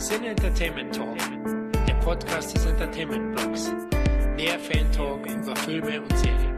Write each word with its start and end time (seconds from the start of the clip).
Sin 0.00 0.24
Entertainment 0.24 0.94
Talk, 0.94 1.18
der 1.86 1.92
Podcast 2.02 2.56
des 2.56 2.64
Entertainment 2.64 3.36
Blogs. 3.36 3.70
Mehr 4.34 4.58
Fan 4.58 4.90
Talk 4.92 5.26
über 5.26 5.54
Filme 5.56 6.00
und 6.00 6.16
Serien. 6.16 6.56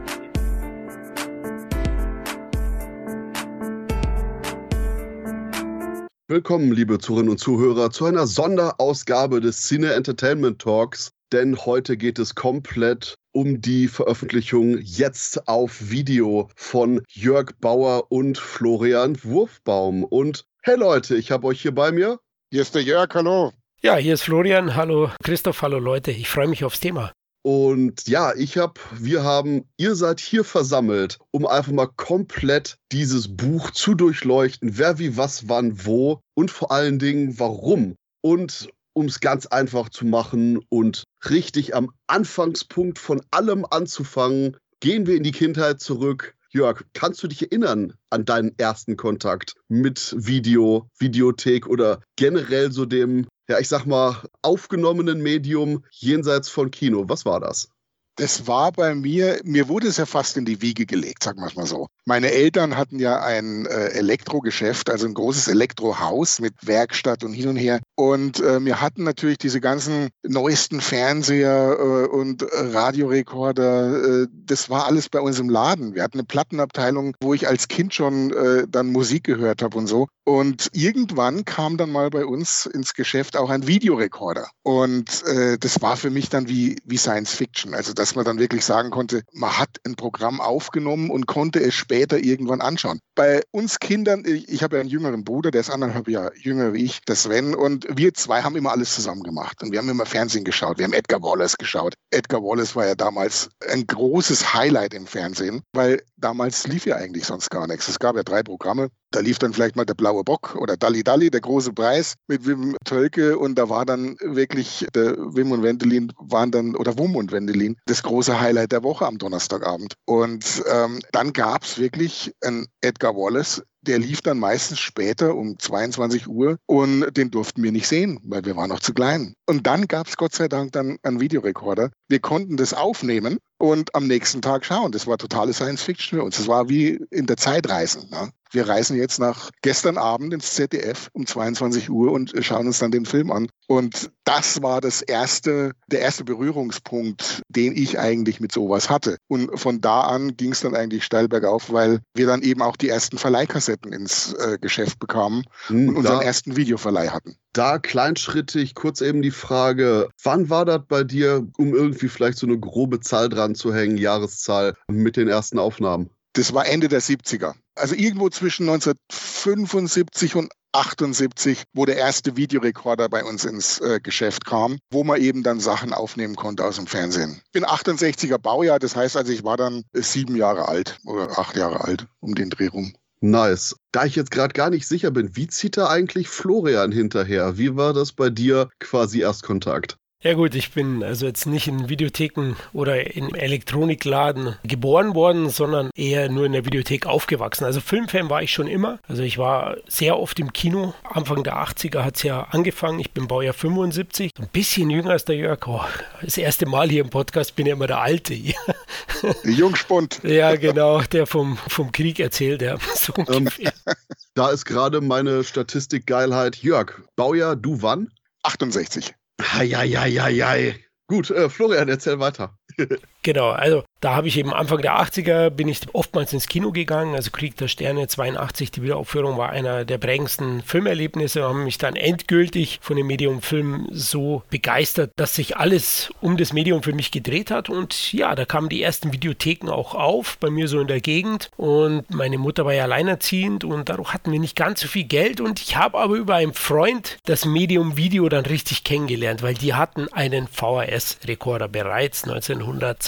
Willkommen, 6.29 6.71
liebe 6.71 6.99
Zuhörerinnen 6.99 7.31
und 7.31 7.37
Zuhörer, 7.37 7.91
zu 7.91 8.05
einer 8.05 8.27
Sonderausgabe 8.27 9.41
des 9.41 9.61
Cine 9.61 9.91
Entertainment 9.91 10.59
Talks. 10.59 11.11
Denn 11.33 11.57
heute 11.65 11.97
geht 11.97 12.19
es 12.19 12.35
komplett 12.35 13.15
um 13.33 13.59
die 13.59 13.89
Veröffentlichung 13.89 14.77
jetzt 14.77 15.49
auf 15.49 15.89
Video 15.89 16.47
von 16.55 17.01
Jörg 17.09 17.51
Bauer 17.59 18.09
und 18.09 18.37
Florian 18.37 19.21
Wurfbaum. 19.21 20.05
Und 20.05 20.45
hey 20.61 20.77
Leute, 20.77 21.17
ich 21.17 21.29
habe 21.29 21.47
euch 21.47 21.61
hier 21.61 21.75
bei 21.75 21.91
mir. 21.91 22.19
Hier 22.53 22.61
ist 22.61 22.75
der 22.75 22.83
Jörg, 22.83 23.09
hallo. 23.15 23.51
Ja, 23.81 23.95
hier 23.95 24.13
ist 24.13 24.21
Florian, 24.21 24.75
hallo 24.75 25.09
Christoph, 25.23 25.63
hallo 25.63 25.79
Leute. 25.79 26.11
Ich 26.11 26.29
freue 26.29 26.47
mich 26.47 26.63
aufs 26.63 26.79
Thema. 26.79 27.11
Und 27.41 28.07
ja, 28.07 28.31
ich 28.35 28.59
habe, 28.59 28.79
wir 28.91 29.23
haben, 29.23 29.67
ihr 29.75 29.95
seid 29.95 30.19
hier 30.19 30.43
versammelt, 30.43 31.17
um 31.31 31.47
einfach 31.47 31.71
mal 31.71 31.87
komplett 31.87 32.77
dieses 32.91 33.35
Buch 33.35 33.71
zu 33.71 33.95
durchleuchten. 33.95 34.77
Wer, 34.77 34.99
wie, 34.99 35.17
was, 35.17 35.49
wann, 35.49 35.83
wo 35.83 36.19
und 36.35 36.51
vor 36.51 36.71
allen 36.71 36.99
Dingen 36.99 37.39
warum. 37.39 37.95
Und 38.21 38.69
um 38.93 39.07
es 39.07 39.19
ganz 39.19 39.47
einfach 39.47 39.89
zu 39.89 40.05
machen 40.05 40.59
und 40.69 41.05
richtig 41.27 41.75
am 41.75 41.89
Anfangspunkt 42.05 42.99
von 42.99 43.23
allem 43.31 43.65
anzufangen, 43.67 44.57
gehen 44.79 45.07
wir 45.07 45.15
in 45.15 45.23
die 45.23 45.31
Kindheit 45.31 45.79
zurück. 45.79 46.35
Jörg, 46.53 46.83
kannst 46.93 47.23
du 47.23 47.27
dich 47.27 47.41
erinnern 47.41 47.93
an 48.11 48.25
deinen 48.25 48.53
ersten 48.59 48.95
Kontakt 48.95 49.55
mit 49.69 50.13
Video, 50.15 50.87
Videothek 50.99 51.65
oder 51.65 51.99
generell 52.15 52.71
so 52.71 52.85
dem, 52.85 53.25
ja, 53.49 53.57
ich 53.57 53.67
sag 53.67 53.87
mal, 53.87 54.23
aufgenommenen 54.43 55.19
Medium 55.23 55.83
jenseits 55.89 56.49
von 56.49 56.69
Kino? 56.69 57.05
Was 57.07 57.25
war 57.25 57.39
das? 57.39 57.69
Das 58.17 58.45
war 58.45 58.71
bei 58.71 58.93
mir, 58.93 59.41
mir 59.43 59.67
wurde 59.67 59.87
es 59.87 59.97
ja 59.97 60.05
fast 60.05 60.37
in 60.37 60.45
die 60.45 60.61
Wiege 60.61 60.85
gelegt, 60.85 61.23
sagen 61.23 61.39
wir 61.39 61.47
es 61.47 61.55
mal 61.55 61.65
so. 61.65 61.87
Meine 62.05 62.29
Eltern 62.29 62.77
hatten 62.77 62.99
ja 62.99 63.23
ein 63.23 63.65
äh, 63.65 63.87
Elektrogeschäft, 63.87 64.91
also 64.91 65.07
ein 65.07 65.15
großes 65.15 65.47
Elektrohaus 65.47 66.39
mit 66.39 66.53
Werkstatt 66.61 67.23
und 67.23 67.33
hin 67.33 67.49
und 67.49 67.55
her. 67.55 67.81
Und 67.95 68.39
äh, 68.39 68.63
wir 68.63 68.81
hatten 68.81 69.03
natürlich 69.03 69.37
diese 69.37 69.61
ganzen 69.61 70.09
neuesten 70.23 70.81
Fernseher 70.81 71.77
äh, 71.79 72.07
und 72.07 72.43
Radiorekorder. 72.51 74.23
Äh, 74.23 74.27
das 74.31 74.69
war 74.69 74.87
alles 74.87 75.09
bei 75.09 75.19
uns 75.19 75.39
im 75.39 75.49
Laden. 75.49 75.93
Wir 75.93 76.03
hatten 76.03 76.17
eine 76.17 76.25
Plattenabteilung, 76.25 77.15
wo 77.21 77.33
ich 77.33 77.47
als 77.47 77.67
Kind 77.67 77.93
schon 77.93 78.31
äh, 78.31 78.65
dann 78.67 78.87
Musik 78.87 79.23
gehört 79.23 79.61
habe 79.61 79.77
und 79.77 79.87
so. 79.87 80.07
Und 80.25 80.69
irgendwann 80.71 81.45
kam 81.45 81.77
dann 81.77 81.91
mal 81.91 82.09
bei 82.09 82.25
uns 82.25 82.65
ins 82.65 82.93
Geschäft 82.93 83.35
auch 83.35 83.49
ein 83.49 83.67
Videorekorder. 83.67 84.47
Und 84.63 85.23
äh, 85.27 85.57
das 85.59 85.81
war 85.81 85.97
für 85.97 86.09
mich 86.09 86.29
dann 86.29 86.47
wie, 86.47 86.77
wie 86.85 86.97
Science 86.97 87.33
Fiction. 87.33 87.73
Also 87.73 87.93
dass 87.93 88.15
man 88.15 88.25
dann 88.25 88.39
wirklich 88.39 88.65
sagen 88.65 88.89
konnte, 88.89 89.21
man 89.33 89.59
hat 89.59 89.69
ein 89.85 89.95
Programm 89.95 90.41
aufgenommen 90.41 91.11
und 91.11 91.27
konnte 91.27 91.59
es 91.59 91.75
später 91.75 92.17
irgendwann 92.17 92.61
anschauen. 92.61 92.99
Bei 93.15 93.43
uns 93.51 93.79
Kindern, 93.79 94.23
ich, 94.25 94.49
ich 94.49 94.63
habe 94.63 94.77
ja 94.77 94.81
einen 94.81 94.89
jüngeren 94.89 95.23
Bruder, 95.23 95.51
der 95.51 95.61
ist 95.61 95.69
anderthalb 95.69 96.07
Jahre 96.07 96.31
jünger 96.35 96.73
wie 96.73 96.85
ich, 96.85 97.01
der 97.01 97.15
Sven, 97.15 97.53
und 97.53 97.82
wir 97.89 98.13
zwei 98.13 98.41
haben 98.41 98.55
immer 98.55 98.71
alles 98.71 98.93
zusammen 98.95 99.23
gemacht. 99.23 99.61
Und 99.63 99.71
wir 99.71 99.79
haben 99.79 99.89
immer 99.89 100.05
Fernsehen 100.05 100.43
geschaut. 100.43 100.77
Wir 100.77 100.85
haben 100.85 100.93
Edgar 100.93 101.21
Wallace 101.21 101.57
geschaut. 101.57 101.93
Edgar 102.11 102.41
Wallace 102.41 102.75
war 102.75 102.85
ja 102.85 102.95
damals 102.95 103.49
ein 103.69 103.85
großes 103.87 104.53
Highlight 104.53 104.93
im 104.93 105.07
Fernsehen, 105.07 105.61
weil 105.73 106.01
damals 106.17 106.67
lief 106.67 106.85
ja 106.85 106.95
eigentlich 106.95 107.25
sonst 107.25 107.49
gar 107.49 107.67
nichts. 107.67 107.87
Es 107.87 107.99
gab 107.99 108.15
ja 108.15 108.23
drei 108.23 108.43
Programme. 108.43 108.89
Da 109.11 109.19
lief 109.19 109.37
dann 109.37 109.53
vielleicht 109.53 109.75
mal 109.75 109.85
der 109.85 109.93
blaue 109.93 110.23
Bock 110.23 110.55
oder 110.55 110.75
Dalli 110.75 111.03
Dalli, 111.03 111.29
der 111.29 111.41
große 111.41 111.71
Preis 111.71 112.15
mit 112.27 112.47
Wim 112.47 112.75
Tölke 112.83 113.37
und 113.37 113.55
da 113.55 113.69
war 113.69 113.85
dann 113.85 114.17
wirklich 114.21 114.87
der 114.95 115.15
Wim 115.17 115.51
und 115.51 115.61
Wendelin 115.61 116.11
waren 116.17 116.49
dann 116.49 116.75
oder 116.75 116.97
Wum 116.97 117.15
und 117.15 117.31
Wendelin 117.31 117.77
das 117.85 118.01
große 118.01 118.39
Highlight 118.39 118.71
der 118.71 118.81
Woche 118.81 119.05
am 119.05 119.19
Donnerstagabend. 119.19 119.93
Und 120.05 120.63
ähm, 120.67 120.99
dann 121.11 121.31
gab 121.31 121.63
es 121.63 121.77
wirklich 121.77 122.33
ein 122.43 122.65
Edgar 122.81 123.15
Wallace, 123.15 123.61
der 123.83 123.99
lief 123.99 124.21
dann 124.21 124.39
meistens 124.39 124.79
später 124.79 125.35
um 125.35 125.57
22 125.59 126.27
Uhr 126.27 126.57
und 126.65 127.15
den 127.15 127.31
durften 127.31 127.63
wir 127.63 127.71
nicht 127.71 127.87
sehen, 127.87 128.19
weil 128.23 128.45
wir 128.45 128.55
waren 128.55 128.69
noch 128.69 128.79
zu 128.79 128.93
klein. 128.93 129.35
Und 129.45 129.67
dann 129.67 129.87
gab 129.87 130.07
es 130.07 130.17
Gott 130.17 130.33
sei 130.33 130.47
Dank 130.47 130.71
dann 130.71 130.97
einen 131.03 131.19
Videorekorder. 131.19 131.91
Wir 132.07 132.19
konnten 132.19 132.57
das 132.57 132.73
aufnehmen 132.73 133.37
und 133.63 133.95
am 133.95 134.07
nächsten 134.07 134.41
Tag 134.41 134.65
schauen. 134.65 134.91
Das 134.91 135.07
war 135.07 135.17
totale 135.17 135.53
Science 135.53 135.83
Fiction 135.83 136.19
für 136.19 136.25
uns. 136.25 136.35
Das 136.35 136.49
war 136.49 136.67
wie 136.67 136.99
in 137.11 137.27
der 137.27 137.37
Zeitreisen. 137.37 138.09
Ne? 138.11 138.29
Wir 138.51 138.67
reisen 138.67 138.97
jetzt 138.97 139.19
nach 139.19 139.51
gestern 139.61 139.97
Abend 139.97 140.33
ins 140.33 140.55
ZDF 140.55 141.07
um 141.13 141.25
22 141.25 141.89
Uhr 141.89 142.11
und 142.11 142.33
schauen 142.41 142.67
uns 142.67 142.79
dann 142.79 142.91
den 142.91 143.05
Film 143.05 143.31
an. 143.31 143.47
Und 143.67 144.11
das 144.25 144.61
war 144.61 144.81
das 144.81 145.01
erste, 145.01 145.71
der 145.87 146.01
erste 146.01 146.25
Berührungspunkt, 146.25 147.41
den 147.47 147.73
ich 147.73 147.97
eigentlich 147.97 148.41
mit 148.41 148.51
sowas 148.51 148.89
hatte. 148.89 149.15
Und 149.29 149.57
von 149.57 149.79
da 149.79 150.01
an 150.01 150.35
ging 150.35 150.51
es 150.51 150.59
dann 150.59 150.75
eigentlich 150.75 151.05
steil 151.05 151.29
bergauf, 151.29 151.71
weil 151.71 152.01
wir 152.15 152.27
dann 152.27 152.41
eben 152.41 152.61
auch 152.61 152.75
die 152.75 152.89
ersten 152.89 153.17
Verleihkassetten 153.17 153.93
ins 153.93 154.33
äh, 154.33 154.57
Geschäft 154.59 154.99
bekamen 154.99 155.45
hm, 155.67 155.87
und 155.87 155.95
unseren 155.95 156.19
da, 156.19 156.25
ersten 156.25 156.57
Videoverleih 156.57 157.11
hatten. 157.11 157.37
Da 157.53 157.77
kleinschrittig 157.77 158.73
kurz 158.73 159.01
eben 159.01 159.21
die 159.21 159.31
Frage, 159.31 160.09
wann 160.23 160.49
war 160.49 160.65
das 160.65 160.81
bei 160.87 161.03
dir, 161.03 161.47
um 161.57 161.75
irgendwie 161.75 162.09
vielleicht 162.09 162.39
so 162.39 162.47
eine 162.47 162.59
grobe 162.59 162.99
Zahl 162.99 163.29
dran 163.29 163.53
zu 163.53 163.73
hängen, 163.73 163.97
Jahreszahl 163.97 164.73
mit 164.87 165.17
den 165.17 165.27
ersten 165.27 165.59
Aufnahmen? 165.59 166.09
Das 166.33 166.51
war 166.55 166.65
Ende 166.65 166.87
der 166.87 167.01
70er. 167.01 167.53
Also 167.75 167.93
irgendwo 167.93 168.29
zwischen 168.29 168.67
1975 168.67 170.35
und 170.35 170.51
78, 170.73 171.63
wo 171.73 171.85
der 171.85 171.97
erste 171.97 172.35
Videorekorder 172.35 173.07
bei 173.07 173.23
uns 173.23 173.45
ins 173.45 173.79
äh, 173.79 173.99
Geschäft 174.01 174.45
kam, 174.45 174.79
wo 174.91 175.03
man 175.03 175.21
eben 175.21 175.43
dann 175.43 175.59
Sachen 175.59 175.93
aufnehmen 175.93 176.35
konnte 176.35 176.65
aus 176.65 176.77
dem 176.77 176.87
Fernsehen. 176.87 177.39
Ich 177.45 177.51
bin 177.51 177.65
68er 177.65 178.39
Baujahr, 178.39 178.79
das 178.79 178.95
heißt 178.95 179.15
also, 179.15 179.31
ich 179.31 179.43
war 179.43 179.57
dann 179.57 179.83
sieben 179.93 180.35
Jahre 180.35 180.67
alt 180.67 180.97
oder 181.05 181.37
acht 181.37 181.55
Jahre 181.55 181.81
alt 181.83 182.07
um 182.19 182.33
den 182.33 182.49
Dreh 182.49 182.67
rum. 182.67 182.93
Nice. 183.23 183.75
Da 183.91 184.05
ich 184.05 184.15
jetzt 184.15 184.29
gerade 184.29 184.53
gar 184.53 184.69
nicht 184.69 184.87
sicher 184.87 185.09
bin, 185.09 185.35
wie 185.35 185.47
zieht 185.47 185.77
da 185.77 185.87
eigentlich 185.89 186.27
Florian 186.27 186.91
hinterher? 186.91 187.57
Wie 187.57 187.75
war 187.75 187.91
das 187.93 188.11
bei 188.11 188.29
dir 188.29 188.69
quasi 188.79 189.21
Erstkontakt? 189.21 189.97
Ja 190.23 190.35
gut, 190.35 190.55
ich 190.55 190.71
bin 190.71 191.03
also 191.03 191.25
jetzt 191.25 191.45
nicht 191.45 191.67
in 191.67 191.89
Videotheken 191.89 192.55
oder 192.71 193.13
in 193.13 193.35
Elektronikladen 193.35 194.55
geboren 194.63 195.15
worden, 195.15 195.49
sondern 195.49 195.89
eher 195.95 196.29
nur 196.29 196.45
in 196.45 196.53
der 196.53 196.63
Videothek 196.65 197.05
aufgewachsen. 197.05 197.65
Also 197.65 197.81
Filmfan 197.81 198.29
war 198.29 198.41
ich 198.41 198.53
schon 198.53 198.67
immer. 198.67 198.99
Also 199.05 199.21
ich 199.21 199.37
war 199.37 199.75
sehr 199.85 200.17
oft 200.17 200.39
im 200.39 200.53
Kino. 200.53 200.93
Anfang 201.03 201.43
der 201.43 201.57
80er 201.57 202.05
hat 202.05 202.15
es 202.15 202.23
ja 202.23 202.43
angefangen. 202.51 202.99
Ich 202.99 203.11
bin 203.11 203.27
Baujahr 203.27 203.53
75. 203.53 204.31
Ein 204.39 204.47
bisschen 204.53 204.89
jünger 204.89 205.11
als 205.11 205.25
der 205.25 205.35
Jörg. 205.35 205.67
Oh, 205.67 205.81
das 206.21 206.37
erste 206.37 206.67
Mal 206.67 206.89
hier 206.89 207.03
im 207.03 207.09
Podcast 207.09 207.57
bin 207.57 207.65
ich 207.65 207.73
immer 207.73 207.87
der 207.87 207.99
Alte. 207.99 208.33
Jungspund. 209.43 210.21
ja, 210.23 210.55
genau, 210.55 211.01
der 211.01 211.27
vom, 211.27 211.57
vom 211.67 211.91
Krieg 211.91 212.21
erzählt. 212.21 212.61
Ja, 212.61 212.77
so 212.95 213.13
ähm, 213.27 213.49
da 214.35 214.51
ist 214.51 214.63
gerade 214.63 215.01
meine 215.01 215.43
Statistikgeilheit. 215.43 216.55
Jörg, 216.55 217.01
Baujahr, 217.17 217.57
du 217.57 217.81
wann? 217.81 218.09
68. 218.43 219.13
Eieieiei. 219.37 220.83
Gut, 221.07 221.31
äh, 221.31 221.49
Florian, 221.49 221.89
erzähl 221.89 222.19
weiter. 222.19 222.57
genau, 223.23 223.49
also 223.49 223.83
da 224.03 224.15
habe 224.15 224.27
ich 224.27 224.37
eben 224.37 224.53
Anfang 224.53 224.81
der 224.81 224.99
80er 224.99 225.49
bin 225.49 225.69
ich 225.69 225.79
oftmals 225.93 226.33
ins 226.33 226.47
Kino 226.47 226.73
gegangen. 226.73 227.15
Also 227.15 227.31
Krieg 227.31 227.55
der 227.55 227.69
Sterne 227.69 228.05
82, 228.05 228.69
die 228.69 228.81
Wiederaufführung 228.81 229.37
war 229.37 229.51
einer 229.51 229.85
der 229.85 229.97
prägendsten 229.97 230.61
Filmerlebnisse. 230.61 231.43
Haben 231.43 231.63
mich 231.63 231.77
dann 231.77 231.95
endgültig 231.95 232.79
von 232.81 232.97
dem 232.97 233.07
Medium 233.07 233.41
Film 233.41 233.87
so 233.91 234.43
begeistert, 234.49 235.11
dass 235.15 235.35
sich 235.35 235.55
alles 235.55 236.11
um 236.19 236.35
das 236.35 236.51
Medium 236.51 236.83
für 236.83 236.91
mich 236.91 237.11
gedreht 237.11 237.49
hat. 237.49 237.69
Und 237.69 238.11
ja, 238.11 238.35
da 238.35 238.43
kamen 238.43 238.67
die 238.67 238.83
ersten 238.83 239.13
Videotheken 239.13 239.69
auch 239.69 239.95
auf, 239.95 240.37
bei 240.37 240.49
mir 240.49 240.67
so 240.67 240.81
in 240.81 240.87
der 240.87 240.99
Gegend. 240.99 241.49
Und 241.55 242.11
meine 242.11 242.37
Mutter 242.37 242.65
war 242.65 242.73
ja 242.73 242.83
alleinerziehend 242.83 243.63
und 243.63 243.87
dadurch 243.87 244.13
hatten 244.13 244.33
wir 244.33 244.39
nicht 244.39 244.57
ganz 244.57 244.81
so 244.81 244.89
viel 244.89 245.05
Geld. 245.05 245.39
Und 245.39 245.61
ich 245.61 245.77
habe 245.77 245.97
aber 245.97 246.15
über 246.15 246.35
einen 246.35 246.53
Freund 246.53 247.19
das 247.23 247.45
Medium 247.45 247.95
Video 247.95 248.27
dann 248.27 248.45
richtig 248.45 248.83
kennengelernt, 248.83 249.43
weil 249.43 249.53
die 249.53 249.75
hatten 249.75 250.11
einen 250.11 250.49
VHS-Rekorder 250.49 251.69
bereits 251.69 252.25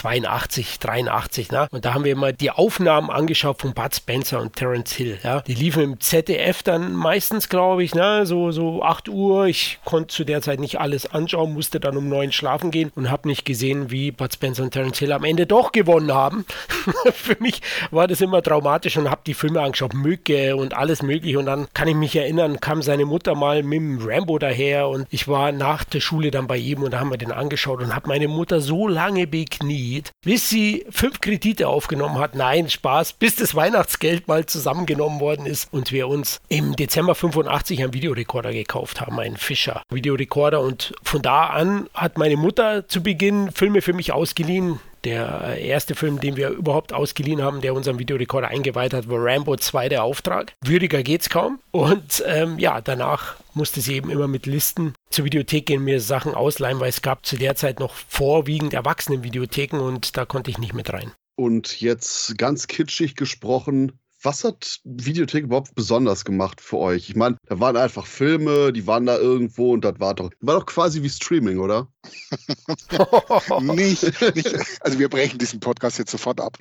1982 0.05 0.79
83, 0.79 1.51
ne? 1.51 1.67
Und 1.71 1.85
da 1.85 1.93
haben 1.93 2.03
wir 2.03 2.11
immer 2.11 2.31
die 2.31 2.51
Aufnahmen 2.51 3.09
angeschaut 3.09 3.61
von 3.61 3.73
Bud 3.73 3.95
Spencer 3.95 4.41
und 4.41 4.55
Terence 4.55 4.93
Hill, 4.93 5.19
ja? 5.23 5.41
Die 5.41 5.53
liefen 5.53 5.83
im 5.83 5.99
ZDF 5.99 6.63
dann 6.63 6.93
meistens, 6.93 7.49
glaube 7.49 7.83
ich, 7.83 7.95
ne? 7.95 8.25
So, 8.25 8.51
so 8.51 8.83
8 8.83 9.09
Uhr. 9.09 9.45
Ich 9.47 9.79
konnte 9.85 10.07
zu 10.07 10.23
der 10.23 10.41
Zeit 10.41 10.59
nicht 10.59 10.79
alles 10.79 11.05
anschauen, 11.05 11.53
musste 11.53 11.79
dann 11.79 11.97
um 11.97 12.09
9 12.09 12.31
schlafen 12.31 12.71
gehen 12.71 12.91
und 12.95 13.09
habe 13.09 13.27
nicht 13.27 13.45
gesehen, 13.45 13.91
wie 13.91 14.11
Bud 14.11 14.33
Spencer 14.33 14.63
und 14.63 14.71
Terence 14.71 14.99
Hill 14.99 15.11
am 15.11 15.23
Ende 15.23 15.45
doch 15.45 15.71
gewonnen 15.71 16.13
haben. 16.13 16.45
Für 17.13 17.37
mich 17.39 17.61
war 17.91 18.07
das 18.07 18.21
immer 18.21 18.41
traumatisch 18.41 18.97
und 18.97 19.09
habe 19.09 19.21
die 19.25 19.33
Filme 19.33 19.61
angeschaut, 19.61 19.93
Mücke 19.93 20.55
und 20.55 20.75
alles 20.75 21.01
mögliche. 21.01 21.39
Und 21.39 21.45
dann 21.45 21.67
kann 21.73 21.87
ich 21.87 21.95
mich 21.95 22.15
erinnern, 22.15 22.59
kam 22.59 22.81
seine 22.81 23.05
Mutter 23.05 23.35
mal 23.35 23.63
mit 23.63 23.79
dem 23.79 23.99
Rambo 24.05 24.39
daher 24.39 24.87
und 24.87 25.07
ich 25.09 25.27
war 25.27 25.51
nach 25.51 25.83
der 25.83 25.99
Schule 25.99 26.31
dann 26.31 26.47
bei 26.47 26.57
ihm 26.57 26.83
und 26.83 26.91
da 26.91 26.99
haben 26.99 27.09
wir 27.09 27.17
den 27.17 27.31
angeschaut 27.31 27.81
und 27.81 27.95
habe 27.95 28.07
meine 28.07 28.27
Mutter 28.27 28.61
so 28.61 28.87
lange 28.87 29.27
bekniet, 29.27 29.94
Kredit, 29.95 30.11
bis 30.23 30.49
sie 30.49 30.85
fünf 30.89 31.21
Kredite 31.21 31.67
aufgenommen 31.67 32.19
hat. 32.19 32.35
Nein, 32.35 32.69
Spaß, 32.69 33.13
bis 33.13 33.35
das 33.37 33.55
Weihnachtsgeld 33.55 34.27
mal 34.27 34.45
zusammengenommen 34.45 35.19
worden 35.19 35.45
ist 35.45 35.71
und 35.71 35.91
wir 35.91 36.07
uns 36.07 36.41
im 36.49 36.75
Dezember 36.75 37.15
85 37.15 37.81
einen 37.81 37.93
Videorekorder 37.93 38.51
gekauft 38.51 39.01
haben, 39.01 39.19
einen 39.19 39.37
Fischer 39.37 39.81
Videorekorder. 39.89 40.59
Und 40.61 40.93
von 41.03 41.21
da 41.21 41.45
an 41.47 41.87
hat 41.93 42.17
meine 42.17 42.37
Mutter 42.37 42.87
zu 42.87 43.01
Beginn 43.01 43.51
Filme 43.51 43.81
für 43.81 43.93
mich 43.93 44.11
ausgeliehen. 44.11 44.79
Der 45.05 45.59
erste 45.59 45.93
Film, 45.93 46.19
den 46.19 46.35
wir 46.35 46.49
überhaupt 46.49 46.91
ausgeliehen 46.91 47.43
haben, 47.43 47.61
der 47.61 47.75
unseren 47.75 47.99
Videorekorder 47.99 48.47
eingeweiht 48.47 48.93
hat, 48.93 49.07
war 49.07 49.23
Rambo 49.23 49.55
2, 49.55 49.87
der 49.87 50.03
Auftrag. 50.03 50.53
Würdiger 50.63 51.03
geht's 51.03 51.29
kaum. 51.29 51.59
Und 51.71 52.23
ähm, 52.25 52.57
ja, 52.57 52.81
danach 52.81 53.35
musste 53.53 53.81
sie 53.81 53.93
eben 53.93 54.09
immer 54.09 54.27
mit 54.27 54.47
Listen 54.47 54.95
zur 55.11 55.25
Videothek 55.25 55.67
gehen, 55.67 55.83
mir 55.83 56.01
Sachen 56.01 56.33
ausleihen, 56.33 56.79
weil 56.79 56.89
es 56.89 57.03
gab 57.03 57.23
zu 57.25 57.37
der 57.37 57.55
Zeit 57.55 57.79
noch 57.79 57.93
vorwiegend 57.93 58.73
Erwachsenen-Videotheken 58.73 59.79
und 59.79 60.17
da 60.17 60.25
konnte 60.25 60.49
ich 60.49 60.57
nicht 60.57 60.73
mit 60.73 60.91
rein. 60.91 61.11
Und 61.35 61.81
jetzt 61.81 62.37
ganz 62.39 62.65
kitschig 62.65 63.15
gesprochen, 63.15 63.99
was 64.25 64.43
hat 64.43 64.79
Videothek 64.83 65.43
überhaupt 65.43 65.75
besonders 65.75 66.25
gemacht 66.25 66.59
für 66.59 66.77
euch? 66.77 67.09
Ich 67.09 67.15
meine, 67.15 67.37
da 67.47 67.59
waren 67.59 67.77
einfach 67.77 68.05
Filme, 68.05 68.73
die 68.73 68.87
waren 68.87 69.05
da 69.05 69.17
irgendwo 69.17 69.73
und 69.73 69.85
das 69.85 69.99
war 69.99 70.15
doch, 70.15 70.31
war 70.41 70.59
doch 70.59 70.65
quasi 70.65 71.03
wie 71.03 71.09
Streaming, 71.09 71.59
oder? 71.59 71.87
nicht, 73.61 74.03
nicht, 74.35 74.55
also 74.81 74.99
wir 74.99 75.09
brechen 75.09 75.37
diesen 75.37 75.59
Podcast 75.59 75.99
jetzt 75.99 76.11
sofort 76.11 76.41
ab. 76.41 76.57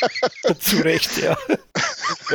Zu 0.58 0.76
Recht, 0.78 1.18
ja. 1.18 1.36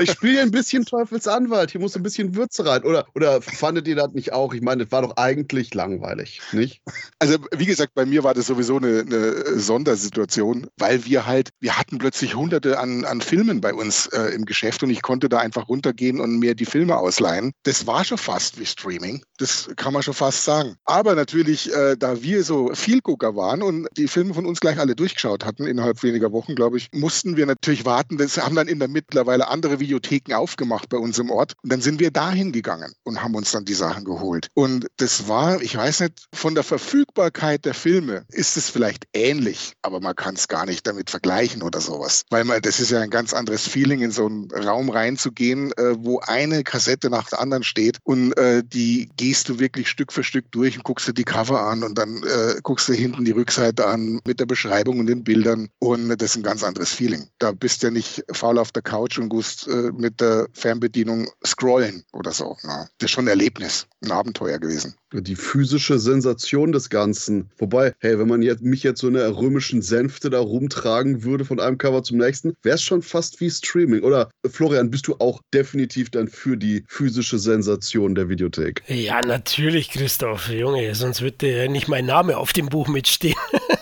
Ich 0.02 0.12
spiele 0.12 0.42
ein 0.42 0.52
bisschen 0.52 0.86
Teufelsanwalt, 0.86 1.72
hier 1.72 1.82
muss 1.82 1.96
ein 1.96 2.04
bisschen 2.04 2.36
Würze 2.36 2.66
rein. 2.66 2.84
Oder, 2.84 3.08
oder 3.16 3.42
fandet 3.42 3.88
ihr 3.88 3.96
das 3.96 4.14
nicht 4.14 4.34
auch? 4.34 4.54
Ich 4.54 4.62
meine, 4.62 4.84
das 4.84 4.92
war 4.92 5.02
doch 5.02 5.18
eigentlich 5.18 5.74
langweilig, 5.74 6.42
nicht? 6.52 6.82
Also, 7.20 7.38
wie 7.56 7.66
gesagt, 7.66 7.94
bei 7.96 8.06
mir 8.06 8.24
war 8.24 8.34
das 8.34 8.48
sowieso 8.48 8.78
eine, 8.78 9.02
eine 9.02 9.60
Sondersituation, 9.60 10.68
weil 10.78 11.06
wir 11.06 11.26
halt, 11.26 11.50
wir 11.60 11.78
hatten 11.78 11.98
plötzlich 11.98 12.36
hunderte 12.36 12.80
an, 12.80 13.06
an 13.06 13.22
Filmen 13.22 13.62
bei 13.62 13.74
uns 13.74 14.08
äh, 14.08 14.34
im 14.36 14.46
Geschäft 14.46 14.84
und 14.84 14.90
ich 14.90 15.02
konnte 15.02 15.30
da 15.30 15.40
einfach 15.40 15.68
runtergehen 15.68 16.20
und 16.20 16.40
mir 16.40 16.56
die 16.56 16.66
Filme 16.66 16.98
ausleihen. 16.98 17.52
Das 17.64 17.88
war 17.88 18.04
schon 18.04 18.18
fast 18.18 18.60
wie 18.60 18.66
Streaming. 18.66 19.24
Das 19.38 19.70
kann 19.76 19.94
man 19.94 20.04
schon 20.04 20.14
fast 20.14 20.44
sagen. 20.44 20.76
Aber 20.86 21.16
natürlich, 21.16 21.74
äh, 21.74 21.96
da 21.98 22.22
wir 22.22 22.44
so 22.44 22.72
Vielgucker 22.74 23.36
waren 23.36 23.62
und 23.62 23.88
die 23.98 24.08
Filme 24.08 24.34
von 24.34 24.46
uns 24.46 24.60
gleich 24.60 24.80
alle 24.80 24.96
durchgeschaut 24.96 25.46
hatten, 25.46 25.66
innerhalb 25.66 26.02
weniger 26.04 26.32
Wochen, 26.32 26.56
glaube 26.56 26.78
ich, 26.78 26.88
mussten 26.94 27.38
wir 27.38 27.46
natürlich 27.46 27.86
warten. 27.86 28.18
Das 28.18 28.38
haben 28.38 28.56
dann 28.56 28.68
in 28.68 28.80
der 28.80 28.88
mittlerweile 28.88 29.48
andere 29.48 29.67
Videotheken 29.80 30.34
aufgemacht 30.34 30.90
bei 30.90 30.98
uns 30.98 31.20
im 31.20 31.30
Ort. 31.30 31.54
Und 31.64 31.72
dann 31.72 31.82
sind 31.82 32.00
wir 32.00 32.12
dahin 32.12 32.52
gegangen 32.52 32.94
und 33.04 33.22
haben 33.22 33.36
uns 33.36 33.52
dann 33.52 33.66
die 33.66 33.74
Sachen 33.74 34.04
geholt. 34.06 34.48
Und 34.54 34.88
das 34.98 35.28
war, 35.28 35.62
ich 35.62 35.76
weiß 35.76 36.02
nicht, 36.02 36.28
von 36.34 36.56
der 36.56 36.64
Verfügbarkeit 36.64 37.66
der 37.66 37.74
Filme 37.74 38.26
ist 38.30 38.58
es 38.58 38.70
vielleicht 38.70 39.06
ähnlich, 39.14 39.74
aber 39.82 40.00
man 40.00 40.16
kann 40.16 40.36
es 40.36 40.48
gar 40.48 40.66
nicht 40.66 40.86
damit 40.88 41.10
vergleichen 41.10 41.62
oder 41.62 41.82
sowas. 41.82 42.24
Weil 42.30 42.44
man, 42.44 42.62
das 42.62 42.80
ist 42.80 42.92
ja 42.92 43.02
ein 43.02 43.10
ganz 43.10 43.34
anderes 43.34 43.68
Feeling, 43.68 44.02
in 44.02 44.12
so 44.12 44.26
einen 44.26 44.50
Raum 44.52 44.90
reinzugehen, 44.90 45.72
äh, 45.74 45.96
wo 45.98 46.20
eine 46.20 46.64
Kassette 46.64 47.10
nach 47.10 47.30
der 47.30 47.40
anderen 47.40 47.64
steht 47.64 47.98
und 48.04 48.34
äh, 48.38 48.64
die 48.66 49.10
gehst 49.18 49.50
du 49.50 49.60
wirklich 49.60 49.90
Stück 49.90 50.12
für 50.14 50.24
Stück 50.24 50.52
durch 50.52 50.78
und 50.78 50.84
guckst 50.84 51.08
dir 51.08 51.14
die 51.14 51.24
Cover 51.24 51.62
an 51.62 51.84
und 51.84 51.98
dann 51.98 52.24
äh, 52.24 52.60
guckst 52.64 52.90
du 52.90 52.94
hinten 52.94 53.26
die 53.26 53.32
Rückseite 53.32 53.88
an 53.88 54.20
mit 54.26 54.40
der 54.40 54.46
Beschreibung 54.46 55.00
und 55.00 55.08
den 55.08 55.24
Bildern 55.24 55.70
und 55.80 56.10
das 56.10 56.32
ist 56.32 56.38
ein 56.38 56.44
ganz 56.44 56.64
anderes 56.64 56.92
Feeling. 56.92 57.28
Da 57.40 57.52
bist 57.52 57.82
du 57.82 57.88
ja 57.88 57.92
nicht 57.92 58.24
faul 58.32 58.58
auf 58.58 58.72
der 58.72 58.84
Couch 58.84 59.18
und 59.18 59.30
gehst 59.48 59.68
äh, 59.68 59.92
mit 59.98 60.20
der 60.20 60.48
Fernbedienung 60.54 61.30
scrollen 61.46 62.04
oder 62.14 62.32
so. 62.32 62.56
Ja. 62.64 62.88
Das 62.98 63.10
ist 63.10 63.12
schon 63.12 63.26
ein 63.26 63.30
Erlebnis, 63.30 63.88
ein 64.04 64.12
Abenteuer 64.12 64.60
gewesen. 64.60 64.96
Die 65.14 65.36
physische 65.36 66.00
Sensation 66.00 66.72
des 66.72 66.90
Ganzen. 66.90 67.50
Wobei, 67.58 67.94
hey, 68.00 68.20
wenn 68.20 68.28
man 68.28 68.42
jetzt, 68.42 68.62
mich 68.62 68.84
jetzt 68.84 69.00
so 69.00 69.08
in 69.08 69.16
einer 69.16 69.36
römischen 69.36 69.82
Sänfte 69.82 70.30
da 70.30 70.40
rumtragen 70.40 71.24
würde 71.24 71.46
von 71.46 71.60
einem 71.60 71.78
Cover 71.78 72.04
zum 72.04 72.18
nächsten, 72.18 72.54
wäre 72.62 72.76
es 72.76 72.84
schon 72.84 73.02
fast 73.02 73.40
wie 73.40 73.50
Streaming. 73.50 74.04
Oder 74.04 74.30
Florian, 74.50 74.92
bist 74.92 75.08
du 75.08 75.16
auch 75.20 75.42
definitiv 75.54 76.10
dann 76.10 76.28
für 76.28 76.58
die 76.58 76.84
physische 76.88 77.40
Sensation 77.40 78.16
der 78.16 78.28
Videothek? 78.28 78.84
Ja, 78.88 79.22
natürlich, 79.22 79.90
Christoph, 79.90 80.50
Junge, 80.50 80.94
sonst 80.94 81.22
würde 81.22 81.50
ja 81.50 81.68
nicht 81.70 81.88
mein 81.88 82.06
Name 82.06 82.38
auf 82.38 82.52
dem 82.52 82.68
Buch 82.68 82.88
mitstehen. 82.88 83.36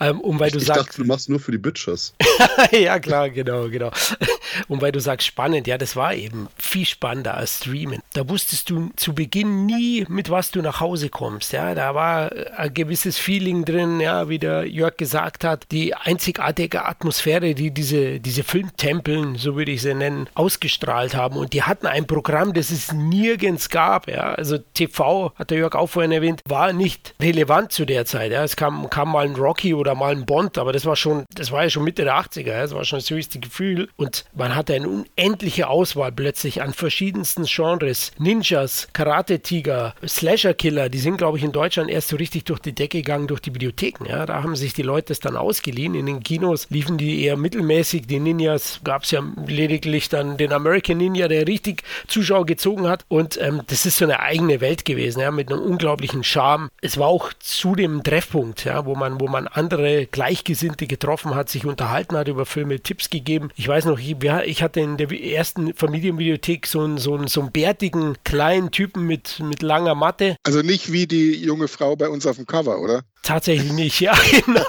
ähm, 0.00 0.20
um, 0.20 0.38
weil 0.40 0.50
du 0.50 0.58
ich 0.58 0.66
sagst, 0.66 0.88
dachte, 0.88 1.02
du 1.02 1.06
machst 1.06 1.28
nur 1.28 1.40
für 1.40 1.52
die 1.52 1.58
Bitches. 1.58 2.14
ja, 2.72 2.98
klar, 2.98 3.30
genau, 3.30 3.68
genau. 3.68 3.90
Und 4.68 4.80
weil 4.82 4.92
du 4.92 5.00
sagst 5.00 5.26
spannend, 5.26 5.66
ja, 5.66 5.78
das 5.78 5.96
war 5.96 6.14
eben 6.14 6.48
viel 6.56 6.86
spannender 6.86 7.34
als 7.34 7.58
Streamen. 7.58 8.00
Da 8.14 8.28
wusstest 8.28 8.70
du 8.70 8.90
zu 8.96 9.14
Beginn 9.14 9.66
nie, 9.66 10.04
mit 10.08 10.30
was 10.30 10.50
du 10.50 10.62
nach 10.62 10.80
Hause 10.80 11.08
kommst. 11.08 11.52
Ja, 11.52 11.74
da 11.74 11.94
war 11.94 12.30
ein 12.56 12.72
gewisses 12.72 13.18
Feeling 13.18 13.64
drin, 13.64 14.00
ja, 14.00 14.28
wie 14.28 14.38
der 14.38 14.66
Jörg 14.66 14.96
gesagt 14.96 15.44
hat, 15.44 15.66
die 15.70 15.94
einzigartige 15.94 16.84
Atmosphäre, 16.84 17.54
die 17.54 17.70
diese, 17.70 18.20
diese 18.20 18.42
Filmtempeln, 18.42 19.36
so 19.36 19.56
würde 19.56 19.72
ich 19.72 19.82
sie 19.82 19.94
nennen, 19.94 20.28
ausgestrahlt 20.34 21.14
haben. 21.14 21.36
Und 21.36 21.52
die 21.52 21.62
hatten 21.62 21.86
ein 21.86 22.06
Programm, 22.06 22.52
das 22.54 22.70
es 22.70 22.92
nirgends 22.92 23.68
gab. 23.68 24.08
Ja, 24.08 24.34
also 24.34 24.58
TV, 24.58 25.32
hat 25.34 25.50
der 25.50 25.58
Jörg 25.58 25.74
auch 25.74 25.88
vorhin 25.88 26.12
erwähnt, 26.12 26.42
war 26.46 26.72
nicht 26.72 27.14
relevant 27.20 27.72
zu 27.72 27.84
der 27.84 28.06
Zeit. 28.06 28.32
Ja, 28.32 28.44
es 28.44 28.56
kam, 28.56 28.88
kam 28.90 29.12
mal 29.12 29.26
ein 29.26 29.34
Rocky 29.58 29.74
oder 29.74 29.94
mal 29.96 30.12
ein 30.12 30.24
Bond, 30.24 30.56
aber 30.56 30.72
das 30.72 30.86
war 30.86 30.94
schon, 30.94 31.24
das 31.34 31.50
war 31.50 31.64
ja 31.64 31.70
schon 31.70 31.82
Mitte 31.82 32.04
der 32.04 32.14
80er. 32.14 32.46
Ja, 32.46 32.62
das 32.62 32.74
war 32.74 32.84
schon 32.84 33.00
das 33.00 33.10
höchste 33.10 33.40
Gefühl. 33.40 33.88
Und 33.96 34.24
man 34.34 34.54
hatte 34.54 34.74
eine 34.74 34.88
unendliche 34.88 35.68
Auswahl 35.68 36.12
plötzlich 36.12 36.62
an 36.62 36.72
verschiedensten 36.72 37.44
Genres. 37.44 38.12
Ninjas, 38.18 38.88
Karate-Tiger, 38.92 39.94
Slasher-Killer, 40.06 40.88
die 40.88 40.98
sind, 40.98 41.18
glaube 41.18 41.38
ich, 41.38 41.44
in 41.44 41.50
Deutschland 41.50 41.90
erst 41.90 42.08
so 42.08 42.16
richtig 42.16 42.44
durch 42.44 42.60
die 42.60 42.72
Decke 42.72 42.98
gegangen 42.98 43.26
durch 43.26 43.40
die 43.40 43.50
Bibliotheken. 43.50 44.06
Ja, 44.06 44.26
da 44.26 44.42
haben 44.42 44.54
sich 44.54 44.74
die 44.74 44.82
Leute 44.82 45.08
das 45.08 45.20
dann 45.20 45.36
ausgeliehen. 45.36 45.94
In 45.94 46.06
den 46.06 46.22
Kinos 46.22 46.68
liefen 46.70 46.96
die 46.96 47.24
eher 47.24 47.36
mittelmäßig. 47.36 48.06
Die 48.06 48.20
Ninjas 48.20 48.80
gab 48.84 49.04
es 49.04 49.10
ja 49.10 49.22
lediglich 49.46 50.08
dann 50.08 50.36
den 50.36 50.52
American 50.52 50.98
Ninja, 50.98 51.26
der 51.26 51.48
richtig 51.48 51.82
Zuschauer 52.06 52.46
gezogen 52.46 52.88
hat. 52.88 53.04
Und 53.08 53.40
ähm, 53.40 53.62
das 53.66 53.86
ist 53.86 53.98
so 53.98 54.04
eine 54.04 54.20
eigene 54.20 54.60
Welt 54.60 54.84
gewesen, 54.84 55.20
ja, 55.20 55.32
mit 55.32 55.50
einem 55.50 55.60
unglaublichen 55.60 56.22
Charme. 56.22 56.68
Es 56.80 56.96
war 56.96 57.08
auch 57.08 57.32
zu 57.40 57.74
dem 57.74 58.04
Treffpunkt, 58.04 58.64
ja, 58.64 58.86
wo 58.86 58.94
man, 58.94 59.20
wo 59.20 59.26
man 59.26 59.47
andere 59.52 60.06
Gleichgesinnte 60.06 60.86
getroffen 60.86 61.34
hat, 61.34 61.48
sich 61.48 61.64
unterhalten 61.64 62.16
hat 62.16 62.28
über 62.28 62.46
Filme, 62.46 62.80
Tipps 62.80 63.10
gegeben. 63.10 63.50
Ich 63.56 63.68
weiß 63.68 63.84
noch, 63.86 63.98
ich, 63.98 64.16
ich 64.46 64.62
hatte 64.62 64.80
in 64.80 64.96
der 64.96 65.10
ersten 65.10 65.74
Familienbibliothek 65.74 66.66
so 66.66 66.80
einen, 66.80 66.98
so 66.98 67.14
einen, 67.14 67.28
so 67.28 67.40
einen 67.40 67.52
bärtigen 67.52 68.16
kleinen 68.24 68.70
Typen 68.70 69.06
mit, 69.06 69.40
mit 69.40 69.62
langer 69.62 69.94
Matte. 69.94 70.36
Also 70.44 70.62
nicht 70.62 70.92
wie 70.92 71.06
die 71.06 71.34
junge 71.34 71.68
Frau 71.68 71.96
bei 71.96 72.08
uns 72.08 72.26
auf 72.26 72.36
dem 72.36 72.46
Cover, 72.46 72.80
oder? 72.80 73.02
Tatsächlich 73.22 73.72
nicht, 73.72 74.00
ja, 74.00 74.14
genau. 74.46 74.64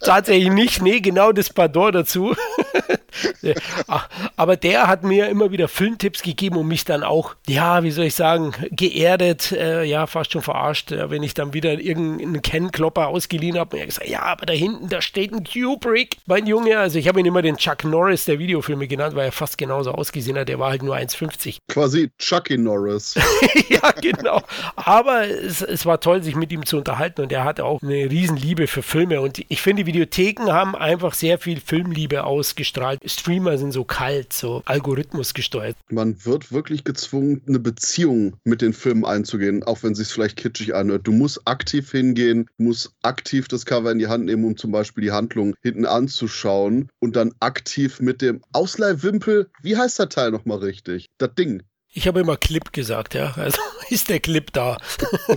Tatsächlich 0.00 0.50
nicht. 0.50 0.82
Nee, 0.82 1.00
genau 1.00 1.32
das 1.32 1.50
Pardon 1.50 1.92
dazu. 1.92 2.34
Aber 4.36 4.56
der 4.56 4.86
hat 4.88 5.04
mir 5.04 5.28
immer 5.28 5.50
wieder 5.50 5.68
Filmtipps 5.68 6.22
gegeben 6.22 6.56
und 6.56 6.66
mich 6.66 6.84
dann 6.84 7.02
auch, 7.02 7.34
ja, 7.46 7.82
wie 7.82 7.90
soll 7.90 8.06
ich 8.06 8.14
sagen, 8.14 8.52
geerdet, 8.70 9.52
äh, 9.52 9.84
ja, 9.84 10.06
fast 10.06 10.32
schon 10.32 10.42
verarscht, 10.42 10.92
äh, 10.92 11.10
wenn 11.10 11.22
ich 11.22 11.34
dann 11.34 11.52
wieder 11.52 11.72
irgendeinen 11.72 12.42
Ken-Klopper 12.42 13.08
ausgeliehen 13.08 13.58
habe. 13.58 13.76
Und 13.76 13.80
er 13.80 13.86
gesagt, 13.86 14.08
ja, 14.08 14.22
aber 14.22 14.46
da 14.46 14.52
hinten, 14.52 14.88
da 14.88 15.00
steht 15.02 15.32
ein 15.32 15.44
Kubrick, 15.44 16.16
mein 16.26 16.46
Junge. 16.46 16.78
Also 16.78 16.98
ich 16.98 17.08
habe 17.08 17.20
ihn 17.20 17.26
immer 17.26 17.42
den 17.42 17.56
Chuck 17.56 17.84
Norris 17.84 18.24
der 18.24 18.38
Videofilme 18.38 18.88
genannt, 18.88 19.14
weil 19.14 19.26
er 19.26 19.32
fast 19.32 19.58
genauso 19.58 19.92
ausgesehen 19.92 20.38
hat. 20.38 20.48
Der 20.48 20.58
war 20.58 20.70
halt 20.70 20.82
nur 20.82 20.96
1,50. 20.96 21.58
Quasi 21.68 22.10
Chucky 22.18 22.58
Norris. 22.58 23.14
ja, 23.68 23.92
genau. 24.00 24.42
Aber 24.76 25.26
es, 25.26 25.62
es 25.62 25.86
war 25.86 26.00
toll, 26.00 26.22
sich 26.22 26.36
mit 26.36 26.52
ihm 26.52 26.66
zu 26.66 26.78
unterhalten 26.78 27.22
und 27.22 27.32
er 27.32 27.44
hatte 27.44 27.64
auch 27.64 27.82
eine 27.82 27.99
Riesenliebe 28.08 28.66
für 28.66 28.82
Filme. 28.82 29.20
Und 29.20 29.42
ich 29.48 29.62
finde, 29.62 29.86
Videotheken 29.86 30.52
haben 30.52 30.74
einfach 30.74 31.14
sehr 31.14 31.38
viel 31.38 31.60
Filmliebe 31.60 32.24
ausgestrahlt. 32.24 33.00
Streamer 33.04 33.58
sind 33.58 33.72
so 33.72 33.84
kalt, 33.84 34.32
so 34.32 34.62
Algorithmus 34.64 35.34
gesteuert. 35.34 35.76
Man 35.90 36.24
wird 36.24 36.52
wirklich 36.52 36.84
gezwungen, 36.84 37.42
eine 37.46 37.58
Beziehung 37.58 38.36
mit 38.44 38.62
den 38.62 38.72
Filmen 38.72 39.04
einzugehen, 39.04 39.62
auch 39.62 39.82
wenn 39.82 39.92
es 39.92 39.98
sich 39.98 40.08
vielleicht 40.08 40.36
kitschig 40.36 40.74
anhört. 40.74 41.06
Du 41.06 41.12
musst 41.12 41.40
aktiv 41.46 41.90
hingehen, 41.90 42.48
musst 42.58 42.92
aktiv 43.02 43.48
das 43.48 43.66
Cover 43.66 43.90
in 43.90 43.98
die 43.98 44.08
Hand 44.08 44.26
nehmen, 44.26 44.44
um 44.44 44.56
zum 44.56 44.72
Beispiel 44.72 45.02
die 45.02 45.12
Handlung 45.12 45.54
hinten 45.62 45.86
anzuschauen 45.86 46.88
und 47.00 47.16
dann 47.16 47.32
aktiv 47.40 48.00
mit 48.00 48.22
dem 48.22 48.42
Ausleihwimpel, 48.52 49.50
wie 49.62 49.76
heißt 49.76 49.98
der 49.98 50.08
Teil 50.08 50.30
nochmal 50.30 50.58
richtig? 50.58 51.08
Das 51.18 51.34
Ding. 51.34 51.62
Ich 51.92 52.06
habe 52.06 52.20
immer 52.20 52.36
Clip 52.36 52.72
gesagt, 52.72 53.14
ja. 53.14 53.34
Also 53.36 53.58
ist 53.90 54.08
der 54.08 54.20
Clip 54.20 54.52
da. 54.52 54.76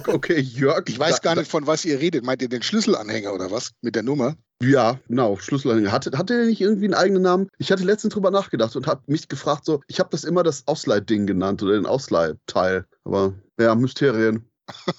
Okay, 0.08 0.40
Jörg. 0.40 0.84
Ich 0.88 1.00
weiß 1.00 1.22
gar 1.22 1.36
nicht, 1.36 1.50
von 1.50 1.68
was 1.68 1.86
ihr 1.86 2.00
redet. 2.00 2.24
Meint 2.24 2.42
ihr 2.42 2.50
den 2.50 2.62
Schlüsselanhänger 2.62 3.34
oder 3.34 3.52
was? 3.52 3.72
Mit 3.82 3.96
der 3.96 4.04
Nummer? 4.04 4.36
Ja, 4.62 5.00
genau, 5.08 5.38
Schlüsselanhänger. 5.38 5.92
Hatte, 5.92 6.18
hatte 6.18 6.38
der 6.38 6.46
nicht 6.46 6.62
irgendwie 6.62 6.86
einen 6.86 6.94
eigenen 6.94 7.24
Namen? 7.24 7.50
Ich 7.58 7.72
hatte 7.72 7.84
letztens 7.84 8.14
drüber 8.14 8.32
nachgedacht 8.32 8.76
und 8.76 8.88
habe 8.88 9.02
mich 9.08 9.28
gefragt, 9.28 9.66
so, 9.66 9.82
ich 9.88 10.00
habe 10.00 10.10
das 10.12 10.24
immer 10.24 10.44
das 10.44 10.68
Ausleihding 10.68 11.26
genannt 11.26 11.62
oder 11.64 11.74
den 11.74 11.86
Ausleihteil. 11.86 12.86
Aber 13.04 13.34
ja, 13.60 13.76
Mysterien. 13.76 14.50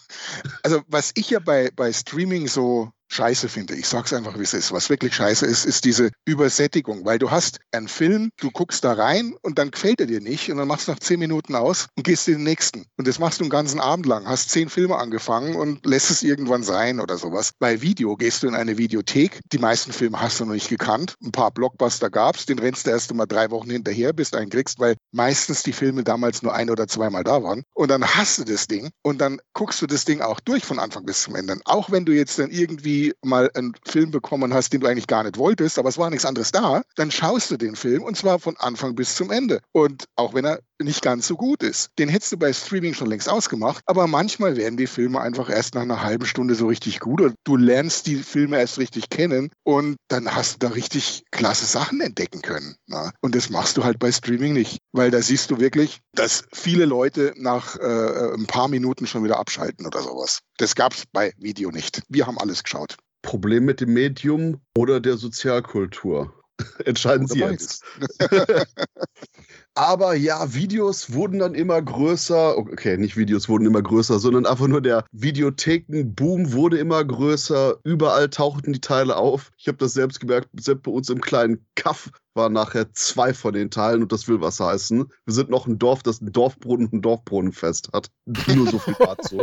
Also, 0.63 0.83
was 0.89 1.13
ich 1.15 1.31
ja 1.31 1.39
bei, 1.39 1.71
bei 1.75 1.93
Streaming 1.93 2.49
so 2.49 2.91
scheiße 3.09 3.49
finde. 3.49 3.75
Ich 3.75 3.87
sag's 3.89 4.13
einfach, 4.13 4.39
wie 4.39 4.43
es 4.43 4.55
ist. 4.55 4.73
Was 4.73 4.91
wirklich 4.91 5.15
scheiße 5.15 5.47
ist, 5.47 5.65
ist 5.65 5.85
diese 5.85 6.11
Übersättigung, 6.25 7.05
weil 7.05 7.19
du 7.19 7.31
hast 7.31 7.61
einen 7.73 7.89
Film, 7.89 8.31
du 8.41 8.51
guckst 8.51 8.85
da 8.85 8.93
rein 8.93 9.35
und 9.43 9.59
dann 9.59 9.71
gefällt 9.71 10.01
er 10.01 10.07
dir 10.07 10.21
nicht 10.21 10.51
und 10.51 10.59
dann 10.59 10.69
machst 10.69 10.89
du 10.89 10.93
nach 10.93 10.99
zehn 10.99 11.21
Minuten 11.21 11.55
aus 11.55 11.87
und 11.97 12.05
gehst 12.05 12.29
in 12.29 12.35
den 12.35 12.45
nächsten. 12.45 12.85
Und 12.97 13.07
das 13.07 13.19
machst 13.19 13.41
du 13.41 13.45
einen 13.45 13.51
ganzen 13.51 13.81
Abend 13.81 14.07
lang, 14.07 14.27
hast 14.27 14.51
zehn 14.51 14.69
Filme 14.69 14.97
angefangen 14.97 15.55
und 15.55 15.85
lässt 15.87 16.11
es 16.11 16.23
irgendwann 16.23 16.63
sein 16.63 17.01
oder 17.01 17.19
sowas. 17.19 17.53
Bei 17.59 17.83
Video 17.83 18.17
gehst 18.17 18.43
du 18.43 18.49
in 18.49 18.55
eine 18.55 18.79
Videothek. 18.79 19.41
Die 19.53 19.59
meisten 19.59 19.93
Filme 19.93 20.21
hast 20.21 20.41
du 20.41 20.45
noch 20.45 20.55
nicht 20.55 20.69
gekannt. 20.69 21.15
Ein 21.23 21.33
paar 21.33 21.51
Blockbuster 21.51 22.11
gab's, 22.11 22.47
den 22.47 22.59
rennst 22.59 22.87
du 22.87 22.91
erst 22.91 23.13
mal 23.15 23.27
drei 23.27 23.51
Wochen 23.51 23.71
hinterher, 23.71 24.13
bis 24.13 24.31
du 24.31 24.39
einen 24.39 24.51
kriegst, 24.51 24.79
weil 24.79 24.97
meistens 25.13 25.63
die 25.63 25.73
Filme 25.73 26.05
damals 26.05 26.43
nur 26.43 26.55
ein 26.55 26.71
oder 26.71 26.89
zweimal 26.89 27.25
da 27.25 27.43
waren. 27.43 27.63
Und 27.75 27.91
dann 27.91 28.05
hast 28.05 28.39
du 28.39 28.45
das 28.45 28.67
Ding 28.67 28.91
und 29.03 29.21
dann 29.21 29.41
guckst 29.53 29.81
du 29.83 29.87
das 29.87 30.05
Ding 30.05 30.21
auch 30.21 30.41
durch 30.41 30.65
von 30.65 30.79
Anfang 30.79 31.05
bis 31.05 31.23
zum 31.23 31.37
Ende. 31.37 31.59
Auch 31.65 31.91
wenn 31.91 32.05
du 32.05 32.13
jetzt 32.13 32.39
dann 32.39 32.51
irgendwie 32.51 32.94
mal 33.23 33.51
einen 33.55 33.75
Film 33.87 34.11
bekommen 34.11 34.55
hast, 34.55 34.73
den 34.73 34.81
du 34.81 34.87
eigentlich 34.87 35.07
gar 35.07 35.23
nicht 35.23 35.39
wolltest, 35.39 35.79
aber 35.79 35.89
es 35.89 35.99
war 35.99 36.11
nichts 36.11 36.25
anderes 36.25 36.53
da, 36.53 36.83
dann 36.97 37.11
schaust 37.11 37.51
du 37.51 37.57
den 37.57 37.77
Film 37.77 38.03
und 38.03 38.17
zwar 38.17 38.39
von 38.39 38.57
Anfang 38.59 38.95
bis 38.95 39.15
zum 39.15 39.31
Ende. 39.31 39.61
Und 39.73 40.05
auch 40.17 40.35
wenn 40.35 40.45
er 40.45 40.61
nicht 40.83 41.03
ganz 41.03 41.27
so 41.27 41.37
gut 41.37 41.63
ist. 41.63 41.91
Den 41.99 42.09
hättest 42.09 42.33
du 42.33 42.37
bei 42.37 42.53
Streaming 42.53 42.95
schon 42.95 43.09
längst 43.09 43.29
ausgemacht, 43.29 43.83
aber 43.87 44.07
manchmal 44.07 44.57
werden 44.57 44.77
die 44.77 44.87
Filme 44.87 45.21
einfach 45.21 45.49
erst 45.49 45.75
nach 45.75 45.83
einer 45.83 46.03
halben 46.03 46.27
Stunde 46.27 46.55
so 46.55 46.67
richtig 46.67 47.01
gut 47.01 47.21
und 47.21 47.35
du 47.45 47.57
lernst 47.57 48.07
die 48.07 48.17
Filme 48.17 48.59
erst 48.59 48.79
richtig 48.79 49.11
kennen 49.11 49.51
und 49.63 49.97
dann 50.09 50.35
hast 50.35 50.55
du 50.55 50.67
da 50.67 50.75
richtig 50.75 51.25
klasse 51.31 51.67
Sachen 51.67 52.01
entdecken 52.01 52.43
können. 52.43 52.77
Na? 52.87 53.13
Und 53.21 53.35
das 53.35 53.51
machst 53.51 53.77
du 53.77 53.85
halt 53.85 53.99
bei 53.99 54.11
Streaming 54.11 54.53
nicht, 54.53 54.79
weil 54.93 55.11
da 55.11 55.23
siehst 55.23 55.51
du 55.51 55.59
wirklich, 55.59 56.01
dass 56.13 56.45
viele 56.53 56.85
Leute 56.85 57.33
nach 57.37 57.77
äh, 57.77 58.35
ein 58.35 58.47
paar 58.47 58.69
Minuten 58.69 59.07
schon 59.07 59.25
wieder 59.25 59.39
abschalten 59.39 59.87
oder 59.87 60.03
sowas. 60.03 60.41
Das 60.59 60.75
gab 60.75 60.93
es 60.93 61.05
bei 61.13 61.33
Video 61.39 61.71
nicht. 61.71 62.03
Wir 62.09 62.27
haben 62.27 62.39
alles 62.39 62.63
geschaut. 62.63 62.97
Problem 63.23 63.65
mit 63.65 63.81
dem 63.81 63.93
Medium 63.93 64.61
oder 64.77 65.01
der 65.01 65.17
Sozialkultur? 65.17 66.33
Entscheiden 66.85 67.27
Sie 67.27 67.41
jetzt. 67.41 67.83
Aber 69.77 70.15
ja, 70.15 70.55
Videos 70.55 71.13
wurden 71.13 71.41
dann 71.41 71.55
immer 71.55 71.83
größer. 71.83 72.57
Okay, 72.57 72.97
nicht 72.97 73.17
Videos 73.17 73.49
wurden 73.49 73.67
immer 73.67 73.83
größer, 73.83 74.21
sondern 74.21 74.47
einfach 74.47 74.69
nur 74.69 74.81
der 74.81 75.05
Videothekenboom 75.11 76.53
wurde 76.53 76.79
immer 76.79 77.05
größer. 77.05 77.79
Überall 77.83 78.31
tauchten 78.31 78.73
die 78.73 78.81
Teile 78.81 79.17
auf. 79.17 79.51
Ich 79.57 79.67
habe 79.67 79.79
das 79.79 79.95
selbst 79.95 80.21
gemerkt, 80.21 80.49
selbst 80.61 80.85
bei 80.85 80.93
uns 80.93 81.09
im 81.11 81.21
kleinen 81.21 81.67
Kaff 81.75 82.11
waren 82.35 82.53
nachher 82.53 82.93
zwei 82.93 83.35
von 83.35 83.53
den 83.53 83.71
Teilen 83.71 84.03
und 84.03 84.13
das 84.13 84.29
will 84.29 84.41
was 84.41 84.61
heißen. 84.61 85.07
Wir 85.25 85.35
sind 85.35 85.51
noch 85.51 85.67
ein 85.67 85.79
Dorf, 85.79 86.05
das 86.05 86.21
ein 86.21 86.31
Dorfbrunnen 86.31 86.87
und 86.87 86.93
ein 86.93 87.03
Dorfbrunnenfest 87.03 87.91
hat. 87.93 88.11
Nur 88.55 88.71
so 88.71 88.79
viel 88.79 88.95
dazu. 88.99 89.43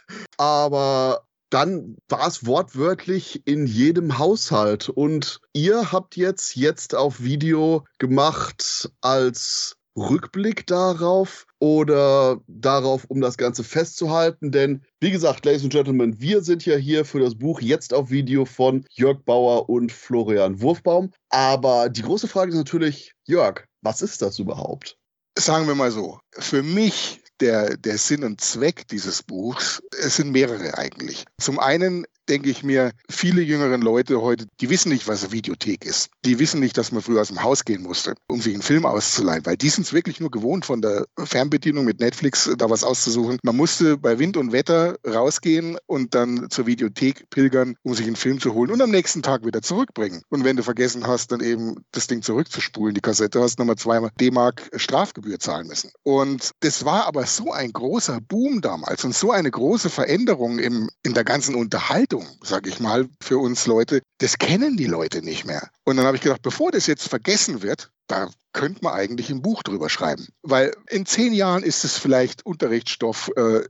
Aber 0.38 1.24
dann 1.50 1.98
war 2.08 2.28
es 2.28 2.46
wortwörtlich 2.46 3.42
in 3.46 3.66
jedem 3.66 4.18
Haushalt. 4.18 4.90
Und 4.90 5.42
ihr 5.54 5.92
habt 5.92 6.16
jetzt, 6.16 6.56
jetzt 6.56 6.96
auf 6.96 7.22
Video 7.22 7.86
gemacht 7.98 8.92
als 9.02 9.76
Rückblick 9.98 10.66
darauf 10.68 11.46
oder 11.60 12.40
darauf, 12.48 13.06
um 13.06 13.22
das 13.22 13.38
Ganze 13.38 13.64
festzuhalten. 13.64 14.52
Denn, 14.52 14.84
wie 15.00 15.12
gesagt, 15.12 15.46
Ladies 15.46 15.64
and 15.64 15.74
Gentlemen, 15.74 16.20
wir 16.22 16.42
sind 16.42 16.66
ja 16.66 16.76
hier 16.76 17.04
für 17.04 17.20
das 17.20 17.36
Buch 17.36 17.62
jetzt 17.62 17.94
auf 17.94 18.10
Video 18.10 18.46
von 18.46 18.86
Jörg 18.92 19.20
Bauer 19.26 19.70
und 19.70 19.92
Florian 19.92 20.62
Wurfbaum. 20.62 21.12
Aber 21.30 21.90
die 21.90 22.04
große 22.04 22.28
Frage 22.28 22.52
ist 22.52 22.58
natürlich, 22.58 23.14
Jörg, 23.26 23.66
was 23.82 24.02
ist 24.02 24.22
das 24.22 24.40
überhaupt? 24.40 24.98
Sagen 25.38 25.68
wir 25.68 25.76
mal 25.76 25.92
so, 25.92 26.20
für 26.32 26.64
mich 26.64 27.22
der, 27.42 27.78
der 27.78 27.98
Sinn 27.98 28.24
und 28.24 28.42
Zweck 28.42 28.88
dieses 28.88 29.24
Buchs, 29.24 29.82
es 30.00 30.18
sind 30.18 30.32
mehrere 30.32 30.78
eigentlich. 30.78 31.26
Zum 31.40 31.60
einen 31.60 32.06
denke 32.30 32.50
ich 32.50 32.64
mir, 32.64 32.92
viele 33.10 33.42
jüngeren 33.42 33.82
Leute 33.82 34.22
heute, 34.22 34.46
die 34.62 34.70
wissen 34.70 34.90
nicht, 34.90 35.08
was 35.08 35.24
eine 35.24 35.32
Videothek 35.32 35.86
ist. 35.86 36.10
Die 36.26 36.40
wissen 36.40 36.60
nicht, 36.60 36.78
dass 36.78 36.92
man 36.92 37.02
früher 37.02 37.22
aus 37.22 37.30
dem 37.30 37.44
Haus 37.44 37.66
gehen 37.66 37.82
musste, 37.82 38.16
um 38.28 38.42
sich 38.42 38.54
einen 38.54 38.64
Film 38.64 38.86
auszuleihen, 38.86 39.46
weil 39.46 39.58
die 39.58 39.70
sind 39.70 39.86
es 39.86 39.94
wirklich 39.94 40.20
nur 40.20 40.32
gewohnt, 40.32 40.66
von 40.66 40.82
der 40.82 41.06
Fernbedienung 41.18 41.86
mit 41.86 42.00
Netflix 42.00 42.50
da 42.58 42.70
was 42.70 42.84
auszusuchen. 42.84 43.40
Man 43.44 43.56
musste 43.56 43.98
bei 43.98 44.20
Wind 44.20 44.38
und 44.38 44.52
Wetter 44.52 44.98
rausgehen 45.06 45.78
und 45.88 46.16
dann 46.16 46.50
zur 46.50 46.68
Videothek 46.68 47.30
pilgern, 47.30 47.76
um 47.84 47.94
sich 47.94 48.06
einen 48.06 48.16
Film 48.16 48.40
zu 48.40 48.54
holen 48.54 48.72
und 48.72 48.82
am 48.82 48.92
nächsten 48.92 49.22
Tag 49.22 49.46
wieder 49.46 49.62
zurückbringen. 49.62 50.22
Und 50.30 50.44
wenn 50.44 50.56
du 50.56 50.64
vergessen 50.64 51.08
hast, 51.08 51.32
dann 51.32 51.42
eben 51.42 51.76
das 51.92 52.08
Ding 52.08 52.22
zurückzuspulen, 52.22 52.94
die 52.94 53.02
Kassette, 53.02 53.42
hast 53.42 53.60
nochmal 53.60 53.78
zweimal 53.78 54.12
D-Mark 54.20 54.70
Strafgebühr 54.76 55.40
zahlen 55.40 55.68
müssen. 55.68 55.92
Und 56.04 56.52
das 56.60 56.86
war 56.86 57.08
aber 57.08 57.26
so 57.26 57.52
ein 57.52 57.72
großer 57.72 58.20
Boom 58.22 58.62
damals 58.62 59.04
und 59.04 59.16
so 59.16 59.32
eine 59.32 59.50
große 59.50 59.90
Veränderung 59.90 60.60
im, 60.60 60.90
in 61.04 61.14
der 61.14 61.24
ganzen 61.24 61.56
Unterhaltung, 61.56 62.19
sag 62.42 62.68
ich 62.68 62.80
mal, 62.80 63.08
für 63.22 63.38
uns 63.38 63.68
Leute, 63.68 64.02
das 64.20 64.38
kennen 64.38 64.78
die 64.78 64.86
Leute 64.86 65.22
nicht 65.22 65.46
mehr. 65.46 65.70
Und 65.86 65.98
dann 65.98 66.06
habe 66.06 66.18
ich 66.18 66.24
gedacht, 66.24 66.42
bevor 66.42 66.72
das 66.72 66.88
jetzt 66.88 67.08
vergessen 67.08 67.62
wird, 67.62 67.92
da 68.10 68.30
könnte 68.52 68.84
man 68.84 68.94
eigentlich 68.94 69.30
ein 69.30 69.42
Buch 69.42 69.64
drüber 69.64 69.90
schreiben. 69.90 70.28
Weil 70.42 70.76
in 70.90 71.06
zehn 71.06 71.34
Jahren 71.34 71.64
ist 71.64 71.86
es 71.86 71.98
vielleicht 71.98 72.46
Unterrichtsstoff 72.46 73.32
äh, 73.38 73.62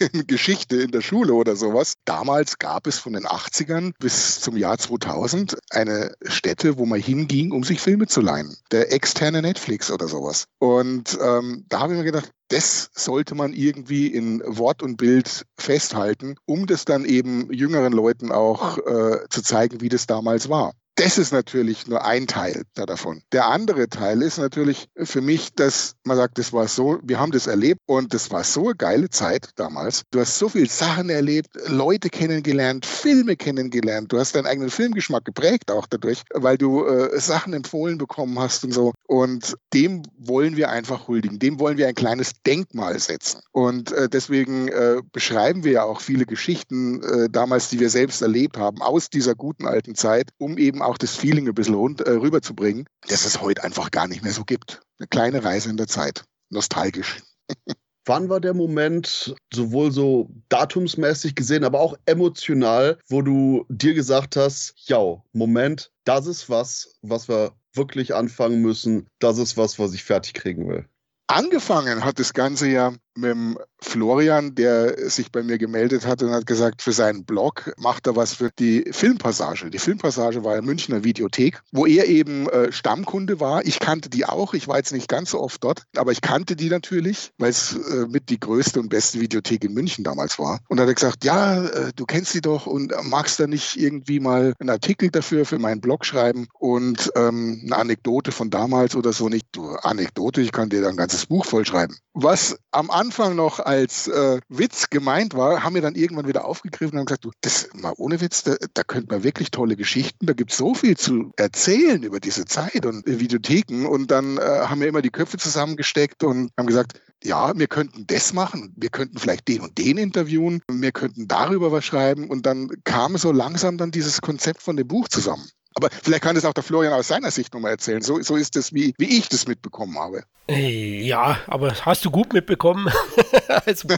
in 0.12 0.26
Geschichte 0.26 0.76
in 0.76 0.92
der 0.92 1.00
Schule 1.00 1.34
oder 1.34 1.56
sowas. 1.56 1.94
Damals 2.04 2.58
gab 2.58 2.86
es 2.86 2.98
von 2.98 3.12
den 3.12 3.26
80ern 3.26 3.92
bis 3.98 4.40
zum 4.40 4.56
Jahr 4.56 4.78
2000 4.78 5.58
eine 5.70 6.14
Stätte, 6.22 6.78
wo 6.78 6.86
man 6.86 7.00
hinging, 7.00 7.52
um 7.52 7.64
sich 7.64 7.80
Filme 7.80 8.06
zu 8.06 8.20
leihen. 8.20 8.56
Der 8.70 8.92
externe 8.92 9.42
Netflix 9.42 9.90
oder 9.90 10.06
sowas. 10.06 10.44
Und 10.58 11.18
ähm, 11.20 11.64
da 11.68 11.80
habe 11.80 11.94
ich 11.94 11.98
mir 11.98 12.04
gedacht, 12.04 12.30
das 12.48 12.90
sollte 12.94 13.34
man 13.34 13.52
irgendwie 13.52 14.06
in 14.06 14.42
Wort 14.46 14.82
und 14.82 14.96
Bild 14.96 15.44
festhalten, 15.58 16.36
um 16.46 16.66
das 16.66 16.84
dann 16.84 17.04
eben 17.04 17.52
jüngeren 17.52 17.92
Leuten 17.92 18.32
auch 18.32 18.78
äh, 18.78 19.28
zu 19.28 19.42
zeigen, 19.42 19.80
wie 19.80 19.90
das 19.90 20.06
damals 20.06 20.48
war. 20.48 20.72
Das 20.98 21.16
ist 21.16 21.32
natürlich 21.32 21.86
nur 21.86 22.04
ein 22.04 22.26
Teil 22.26 22.64
davon. 22.74 23.22
Der 23.30 23.46
andere 23.46 23.88
Teil 23.88 24.20
ist 24.20 24.36
natürlich 24.36 24.88
für 24.96 25.20
mich, 25.20 25.54
dass 25.54 25.94
man 26.02 26.16
sagt, 26.16 26.38
das 26.38 26.52
war 26.52 26.66
so, 26.66 26.98
wir 27.04 27.20
haben 27.20 27.30
das 27.30 27.46
erlebt 27.46 27.80
und 27.86 28.12
das 28.12 28.32
war 28.32 28.42
so 28.42 28.64
eine 28.64 28.74
geile 28.74 29.08
Zeit 29.08 29.50
damals. 29.54 30.02
Du 30.10 30.18
hast 30.18 30.36
so 30.36 30.48
viele 30.48 30.66
Sachen 30.66 31.08
erlebt, 31.08 31.50
Leute 31.68 32.08
kennengelernt, 32.08 32.84
Filme 32.84 33.36
kennengelernt. 33.36 34.12
Du 34.12 34.18
hast 34.18 34.34
deinen 34.34 34.46
eigenen 34.46 34.70
Filmgeschmack 34.70 35.24
geprägt 35.24 35.70
auch 35.70 35.86
dadurch, 35.86 36.24
weil 36.34 36.58
du 36.58 36.84
äh, 36.84 37.20
Sachen 37.20 37.52
empfohlen 37.52 37.96
bekommen 37.96 38.36
hast 38.40 38.64
und 38.64 38.72
so. 38.72 38.92
Und 39.06 39.54
dem 39.72 40.02
wollen 40.18 40.56
wir 40.56 40.68
einfach 40.70 41.06
huldigen. 41.06 41.38
Dem 41.38 41.60
wollen 41.60 41.78
wir 41.78 41.86
ein 41.86 41.94
kleines 41.94 42.32
Denkmal 42.44 42.98
setzen. 42.98 43.40
Und 43.52 43.92
äh, 43.92 44.08
deswegen 44.08 44.66
äh, 44.66 44.96
beschreiben 45.12 45.62
wir 45.62 45.72
ja 45.72 45.82
auch 45.84 46.00
viele 46.00 46.26
Geschichten 46.26 47.04
äh, 47.04 47.28
damals, 47.30 47.68
die 47.68 47.78
wir 47.78 47.88
selbst 47.88 48.20
erlebt 48.20 48.56
haben, 48.56 48.82
aus 48.82 49.10
dieser 49.10 49.36
guten 49.36 49.64
alten 49.64 49.94
Zeit, 49.94 50.30
um 50.38 50.58
eben 50.58 50.82
auch 50.88 50.98
das 50.98 51.14
Feeling 51.14 51.46
ein 51.46 51.54
bisschen 51.54 51.74
äh, 51.74 52.10
rüberzubringen, 52.10 52.86
dass 53.08 53.24
es 53.24 53.40
heute 53.40 53.62
einfach 53.62 53.90
gar 53.90 54.08
nicht 54.08 54.22
mehr 54.22 54.32
so 54.32 54.44
gibt. 54.44 54.80
Eine 54.98 55.06
kleine 55.08 55.44
Reise 55.44 55.70
in 55.70 55.76
der 55.76 55.86
Zeit. 55.86 56.24
Nostalgisch. 56.50 57.22
Wann 58.06 58.30
war 58.30 58.40
der 58.40 58.54
Moment, 58.54 59.34
sowohl 59.52 59.92
so 59.92 60.30
datumsmäßig 60.48 61.34
gesehen, 61.34 61.62
aber 61.62 61.80
auch 61.80 61.94
emotional, 62.06 62.98
wo 63.06 63.20
du 63.20 63.66
dir 63.68 63.92
gesagt 63.92 64.34
hast, 64.36 64.72
ja, 64.86 65.22
Moment, 65.34 65.92
das 66.04 66.26
ist 66.26 66.48
was, 66.48 66.96
was 67.02 67.28
wir 67.28 67.52
wirklich 67.74 68.14
anfangen 68.14 68.62
müssen, 68.62 69.08
das 69.18 69.36
ist 69.36 69.58
was, 69.58 69.78
was 69.78 69.92
ich 69.92 70.04
fertig 70.04 70.32
kriegen 70.32 70.66
will? 70.68 70.86
Angefangen 71.26 72.02
hat 72.02 72.18
das 72.18 72.32
Ganze 72.32 72.70
ja 72.70 72.94
mit 73.18 73.30
dem 73.30 73.58
Florian, 73.80 74.54
der 74.54 75.10
sich 75.10 75.30
bei 75.30 75.42
mir 75.42 75.58
gemeldet 75.58 76.06
hat 76.06 76.22
und 76.22 76.30
hat 76.30 76.46
gesagt, 76.46 76.82
für 76.82 76.92
seinen 76.92 77.24
Blog 77.24 77.72
macht 77.78 78.06
er 78.06 78.16
was 78.16 78.34
für 78.34 78.50
die 78.58 78.84
Filmpassage. 78.90 79.70
Die 79.70 79.78
Filmpassage 79.78 80.44
war 80.44 80.56
in 80.56 80.64
Münchner 80.64 81.04
Videothek, 81.04 81.60
wo 81.72 81.86
er 81.86 82.06
eben 82.06 82.48
äh, 82.48 82.72
Stammkunde 82.72 83.40
war. 83.40 83.64
Ich 83.64 83.78
kannte 83.78 84.08
die 84.10 84.24
auch. 84.24 84.54
Ich 84.54 84.68
war 84.68 84.78
jetzt 84.78 84.92
nicht 84.92 85.08
ganz 85.08 85.30
so 85.30 85.40
oft 85.40 85.62
dort, 85.62 85.84
aber 85.96 86.12
ich 86.12 86.20
kannte 86.20 86.56
die 86.56 86.68
natürlich, 86.68 87.32
weil 87.38 87.50
es 87.50 87.76
äh, 87.76 88.06
mit 88.08 88.30
die 88.30 88.40
größte 88.40 88.80
und 88.80 88.88
beste 88.88 89.20
Videothek 89.20 89.64
in 89.64 89.74
München 89.74 90.04
damals 90.04 90.38
war. 90.38 90.60
Und 90.68 90.78
da 90.78 90.82
hat 90.82 90.90
er 90.90 90.94
gesagt, 90.94 91.24
ja, 91.24 91.64
äh, 91.64 91.92
du 91.94 92.04
kennst 92.04 92.32
sie 92.32 92.40
doch 92.40 92.66
und 92.66 92.92
magst 93.04 93.38
da 93.38 93.46
nicht 93.46 93.76
irgendwie 93.76 94.20
mal 94.20 94.54
einen 94.58 94.70
Artikel 94.70 95.10
dafür 95.10 95.44
für 95.44 95.58
meinen 95.58 95.80
Blog 95.80 96.04
schreiben 96.04 96.48
und 96.58 97.10
ähm, 97.14 97.62
eine 97.64 97.76
Anekdote 97.76 98.32
von 98.32 98.50
damals 98.50 98.96
oder 98.96 99.12
so 99.12 99.28
nicht. 99.28 99.46
Du, 99.52 99.68
Anekdote, 99.68 100.40
ich 100.40 100.52
kann 100.52 100.68
dir 100.68 100.82
da 100.82 100.88
ein 100.88 100.96
ganzes 100.96 101.26
Buch 101.26 101.44
vollschreiben. 101.44 101.96
Was 102.20 102.58
am 102.72 102.90
Anfang 102.90 103.36
noch 103.36 103.60
als 103.60 104.08
äh, 104.08 104.40
Witz 104.48 104.90
gemeint 104.90 105.34
war, 105.34 105.62
haben 105.62 105.76
wir 105.76 105.82
dann 105.82 105.94
irgendwann 105.94 106.26
wieder 106.26 106.46
aufgegriffen 106.46 106.94
und 106.94 106.98
haben 106.98 107.06
gesagt, 107.06 107.24
du, 107.24 107.30
das 107.42 107.68
mal 107.74 107.94
ohne 107.96 108.20
Witz, 108.20 108.42
da, 108.42 108.56
da 108.74 108.82
könnte 108.82 109.14
man 109.14 109.22
wirklich 109.22 109.52
tolle 109.52 109.76
Geschichten, 109.76 110.26
da 110.26 110.32
gibt 110.32 110.50
es 110.50 110.56
so 110.56 110.74
viel 110.74 110.96
zu 110.96 111.30
erzählen 111.36 112.02
über 112.02 112.18
diese 112.18 112.44
Zeit 112.44 112.86
und 112.86 113.06
äh, 113.06 113.20
Videotheken. 113.20 113.86
Und 113.86 114.10
dann 114.10 114.36
äh, 114.36 114.40
haben 114.40 114.80
wir 114.80 114.88
immer 114.88 115.00
die 115.00 115.12
Köpfe 115.12 115.36
zusammengesteckt 115.36 116.24
und 116.24 116.50
haben 116.58 116.66
gesagt, 116.66 117.00
ja, 117.22 117.56
wir 117.56 117.68
könnten 117.68 118.04
das 118.08 118.32
machen, 118.32 118.74
wir 118.76 118.90
könnten 118.90 119.18
vielleicht 119.18 119.46
den 119.46 119.60
und 119.60 119.78
den 119.78 119.96
interviewen, 119.96 120.60
wir 120.68 120.90
könnten 120.90 121.28
darüber 121.28 121.70
was 121.70 121.84
schreiben 121.84 122.28
und 122.28 122.46
dann 122.46 122.68
kam 122.82 123.16
so 123.16 123.30
langsam 123.30 123.78
dann 123.78 123.92
dieses 123.92 124.20
Konzept 124.20 124.60
von 124.62 124.76
dem 124.76 124.88
Buch 124.88 125.06
zusammen. 125.06 125.48
Aber 125.74 125.90
vielleicht 125.90 126.22
kann 126.22 126.34
das 126.34 126.44
auch 126.44 126.52
der 126.52 126.64
Florian 126.64 126.92
aus 126.92 127.08
seiner 127.08 127.30
Sicht 127.30 127.54
nochmal 127.54 127.72
erzählen. 127.72 128.02
So, 128.02 128.20
so 128.20 128.36
ist 128.36 128.56
es, 128.56 128.72
wie, 128.72 128.94
wie 128.98 129.18
ich 129.18 129.28
das 129.28 129.46
mitbekommen 129.46 129.98
habe. 129.98 130.24
Ja, 130.50 131.38
aber 131.46 131.74
hast 131.84 132.06
du 132.06 132.10
gut 132.10 132.32
mitbekommen? 132.32 132.90
also 133.66 133.88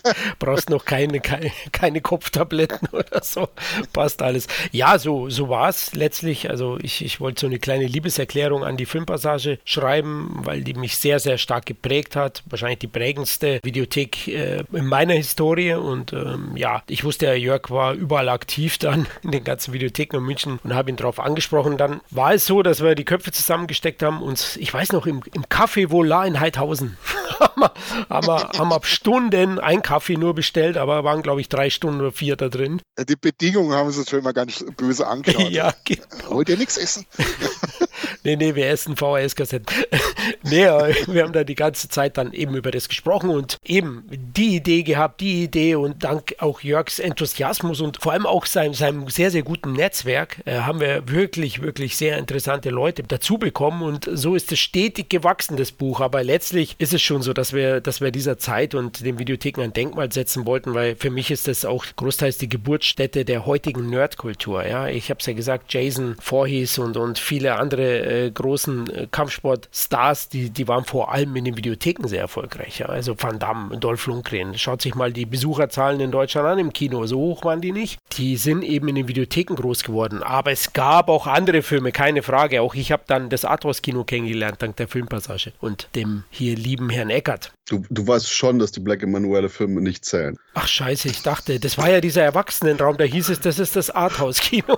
brauchst 0.40 0.68
noch 0.68 0.84
keine, 0.84 1.20
keine, 1.20 1.52
keine 1.70 2.00
Kopftabletten 2.00 2.88
oder 2.92 3.22
so. 3.22 3.48
Passt 3.92 4.20
alles. 4.20 4.48
Ja, 4.72 4.98
so, 4.98 5.30
so 5.30 5.48
war 5.48 5.68
es 5.68 5.94
letztlich. 5.94 6.50
Also 6.50 6.76
ich, 6.82 7.04
ich 7.04 7.20
wollte 7.20 7.42
so 7.42 7.46
eine 7.46 7.60
kleine 7.60 7.86
Liebeserklärung 7.86 8.64
an 8.64 8.76
die 8.76 8.86
Filmpassage 8.86 9.60
schreiben, 9.64 10.40
weil 10.42 10.62
die 10.62 10.74
mich 10.74 10.96
sehr, 10.96 11.20
sehr 11.20 11.38
stark 11.38 11.66
geprägt 11.66 12.16
hat. 12.16 12.42
Wahrscheinlich 12.46 12.80
die 12.80 12.88
prägendste 12.88 13.60
Videothek 13.62 14.26
äh, 14.26 14.64
in 14.72 14.86
meiner 14.86 15.14
Historie. 15.14 15.74
Und 15.74 16.12
ähm, 16.12 16.56
ja, 16.56 16.82
ich 16.88 17.04
wusste, 17.04 17.32
Jörg 17.34 17.70
war 17.70 17.94
überall 17.94 18.28
aktiv 18.28 18.76
dann 18.78 19.06
in 19.22 19.30
den 19.30 19.44
ganzen 19.44 19.72
Videotheken 19.72 20.16
in 20.16 20.24
München 20.24 20.58
und 20.64 20.74
habe 20.74 20.90
ihn 20.90 20.96
darauf 20.96 21.20
angesprochen. 21.20 21.69
Dann 21.76 22.00
war 22.10 22.34
es 22.34 22.46
so, 22.46 22.62
dass 22.62 22.82
wir 22.82 22.94
die 22.94 23.04
Köpfe 23.04 23.32
zusammengesteckt 23.32 24.02
haben 24.02 24.22
und 24.22 24.56
ich 24.58 24.72
weiß 24.72 24.92
noch, 24.92 25.06
im, 25.06 25.22
im 25.32 25.44
Café 25.44 25.90
Volar 25.90 26.26
in 26.26 26.40
Heidhausen 26.40 26.96
haben, 27.40 27.60
wir, 27.60 27.72
haben, 28.08 28.26
wir, 28.26 28.58
haben 28.58 28.68
wir 28.68 28.80
Stunden 28.82 29.58
ein 29.58 29.82
Kaffee 29.82 30.16
nur 30.16 30.34
bestellt, 30.34 30.76
aber 30.76 31.04
waren, 31.04 31.22
glaube 31.22 31.40
ich, 31.40 31.48
drei 31.48 31.70
Stunden 31.70 32.00
oder 32.00 32.12
vier 32.12 32.36
da 32.36 32.48
drin. 32.48 32.80
Die 33.08 33.16
Bedingungen 33.16 33.72
haben 33.72 33.90
sie 33.90 34.00
uns 34.00 34.10
schon 34.10 34.22
mal 34.22 34.32
ganz 34.32 34.64
böse 34.76 35.06
angeschaut. 35.08 35.50
ja, 35.50 35.72
genau. 35.84 36.04
Wollt 36.30 36.48
ihr 36.48 36.56
nichts 36.56 36.76
essen? 36.76 37.06
nee, 38.24 38.36
nee, 38.36 38.54
wir 38.54 38.68
essen 38.68 38.96
VHS-Kassetten. 38.96 39.74
nee, 40.42 40.64
wir 40.64 41.22
haben 41.22 41.32
da 41.32 41.44
die 41.44 41.54
ganze 41.54 41.88
Zeit 41.88 42.16
dann 42.16 42.32
eben 42.32 42.54
über 42.54 42.70
das 42.70 42.88
gesprochen 42.88 43.30
und 43.30 43.58
eben 43.64 44.04
die 44.10 44.56
Idee 44.56 44.82
gehabt, 44.82 45.20
die 45.20 45.44
Idee 45.44 45.74
und 45.74 46.04
dank 46.04 46.34
auch 46.38 46.60
Jörgs 46.62 46.98
Enthusiasmus 46.98 47.80
und 47.80 48.00
vor 48.00 48.12
allem 48.12 48.26
auch 48.26 48.46
seinem, 48.46 48.74
seinem 48.74 49.08
sehr, 49.08 49.30
sehr 49.30 49.42
guten 49.42 49.72
Netzwerk 49.72 50.38
äh, 50.44 50.60
haben 50.60 50.80
wir 50.80 51.08
wirklich, 51.08 51.62
wirklich 51.62 51.96
sehr 51.96 52.18
interessante 52.18 52.70
Leute 52.70 53.02
dazu 53.02 53.38
bekommen 53.38 53.82
und 53.82 54.08
so 54.12 54.34
ist 54.34 54.52
es 54.52 54.58
stetig 54.58 55.08
gewachsen, 55.08 55.56
das 55.56 55.72
Buch. 55.72 56.00
Aber 56.00 56.22
letztlich 56.22 56.76
ist 56.78 56.94
es 56.94 57.02
schon 57.02 57.22
so, 57.22 57.32
dass 57.32 57.52
wir, 57.52 57.80
dass 57.80 58.00
wir 58.00 58.10
dieser 58.10 58.38
Zeit 58.38 58.74
und 58.74 59.04
den 59.04 59.18
Videotheken 59.18 59.62
ein 59.62 59.72
Denkmal 59.72 60.12
setzen 60.12 60.46
wollten, 60.46 60.74
weil 60.74 60.96
für 60.96 61.10
mich 61.10 61.30
ist 61.30 61.48
das 61.48 61.64
auch 61.64 61.84
großteils 61.96 62.38
die 62.38 62.48
Geburtsstätte 62.48 63.24
der 63.24 63.46
heutigen 63.46 63.88
Nerdkultur. 63.88 64.66
Ja, 64.66 64.88
ich 64.88 65.10
habe 65.10 65.20
es 65.20 65.26
ja 65.26 65.32
gesagt, 65.32 65.72
Jason 65.72 66.16
Voorhees 66.20 66.78
und, 66.78 66.96
und 66.96 67.18
viele 67.18 67.56
andere 67.56 67.89
äh, 67.90 68.30
großen 68.30 68.90
äh, 68.90 69.06
Kampfsportstars, 69.10 70.28
die, 70.28 70.50
die 70.50 70.68
waren 70.68 70.84
vor 70.84 71.12
allem 71.12 71.34
in 71.36 71.44
den 71.44 71.56
Videotheken 71.56 72.06
sehr 72.08 72.20
erfolgreich. 72.20 72.78
Ja? 72.78 72.86
Also 72.86 73.14
Van 73.18 73.38
Damme, 73.38 73.78
Dolph 73.78 74.06
Lundgren. 74.06 74.56
Schaut 74.58 74.82
sich 74.82 74.94
mal 74.94 75.12
die 75.12 75.26
Besucherzahlen 75.26 76.00
in 76.00 76.10
Deutschland 76.10 76.46
an 76.46 76.58
im 76.58 76.72
Kino. 76.72 77.06
So 77.06 77.18
hoch 77.18 77.44
waren 77.44 77.60
die 77.60 77.72
nicht. 77.72 77.98
Die 78.12 78.36
sind 78.36 78.62
eben 78.62 78.88
in 78.88 78.94
den 78.94 79.08
Videotheken 79.08 79.54
groß 79.54 79.82
geworden. 79.82 80.22
Aber 80.22 80.50
es 80.50 80.72
gab 80.72 81.08
auch 81.08 81.26
andere 81.26 81.62
Filme, 81.62 81.92
keine 81.92 82.22
Frage. 82.22 82.62
Auch 82.62 82.74
ich 82.74 82.92
habe 82.92 83.02
dann 83.06 83.28
das 83.28 83.44
Arthouse-Kino 83.44 84.04
kennengelernt, 84.04 84.62
dank 84.62 84.76
der 84.76 84.88
Filmpassage 84.88 85.52
und 85.60 85.88
dem 85.94 86.24
hier 86.30 86.56
lieben 86.56 86.90
Herrn 86.90 87.10
Eckert. 87.10 87.52
Du, 87.68 87.84
du 87.88 88.06
weißt 88.06 88.28
schon, 88.28 88.58
dass 88.58 88.72
die 88.72 88.80
Black 88.80 89.02
Emanuele-Filme 89.02 89.80
nicht 89.80 90.04
zählen. 90.04 90.36
Ach 90.54 90.66
scheiße, 90.66 91.08
ich 91.08 91.22
dachte, 91.22 91.60
das 91.60 91.78
war 91.78 91.88
ja 91.88 92.00
dieser 92.00 92.22
Erwachsenenraum, 92.22 92.96
da 92.96 93.04
hieß 93.04 93.28
es, 93.28 93.38
das 93.38 93.60
ist 93.60 93.76
das 93.76 93.90
Arthouse-Kino. 93.90 94.76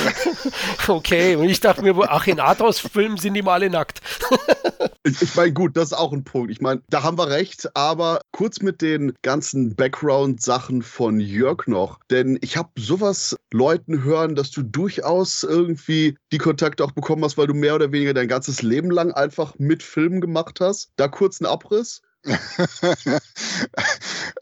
okay, 0.88 1.36
und 1.36 1.48
ich 1.48 1.60
dachte 1.60 1.80
mir, 1.82 1.94
ach, 2.14 2.28
in 2.28 2.38
Arthouse-Filmen 2.38 3.16
sind 3.18 3.34
die 3.34 3.42
mal 3.42 3.54
alle 3.54 3.70
nackt. 3.70 4.00
ich, 5.04 5.20
ich 5.20 5.34
meine, 5.34 5.52
gut, 5.52 5.76
das 5.76 5.86
ist 5.86 5.92
auch 5.94 6.12
ein 6.12 6.22
Punkt. 6.22 6.50
Ich 6.52 6.60
meine, 6.60 6.80
da 6.88 7.02
haben 7.02 7.18
wir 7.18 7.28
recht, 7.28 7.76
aber 7.76 8.20
kurz 8.30 8.60
mit 8.60 8.82
den 8.82 9.14
ganzen 9.22 9.74
Background-Sachen 9.74 10.82
von 10.82 11.18
Jörg 11.18 11.66
noch, 11.66 11.98
denn 12.10 12.38
ich 12.40 12.56
habe 12.56 12.70
sowas 12.78 13.36
Leuten 13.52 14.04
hören, 14.04 14.36
dass 14.36 14.52
du 14.52 14.62
durchaus 14.62 15.42
irgendwie 15.42 16.16
die 16.30 16.38
Kontakte 16.38 16.84
auch 16.84 16.92
bekommen 16.92 17.24
hast, 17.24 17.36
weil 17.36 17.48
du 17.48 17.54
mehr 17.54 17.74
oder 17.74 17.90
weniger 17.90 18.14
dein 18.14 18.28
ganzes 18.28 18.62
Leben 18.62 18.90
lang 18.90 19.10
einfach 19.12 19.54
mit 19.58 19.82
Filmen 19.82 20.20
gemacht 20.20 20.60
hast. 20.60 20.90
Da 20.96 21.08
kurz 21.08 21.40
ein 21.40 21.46
Abriss. 21.46 22.00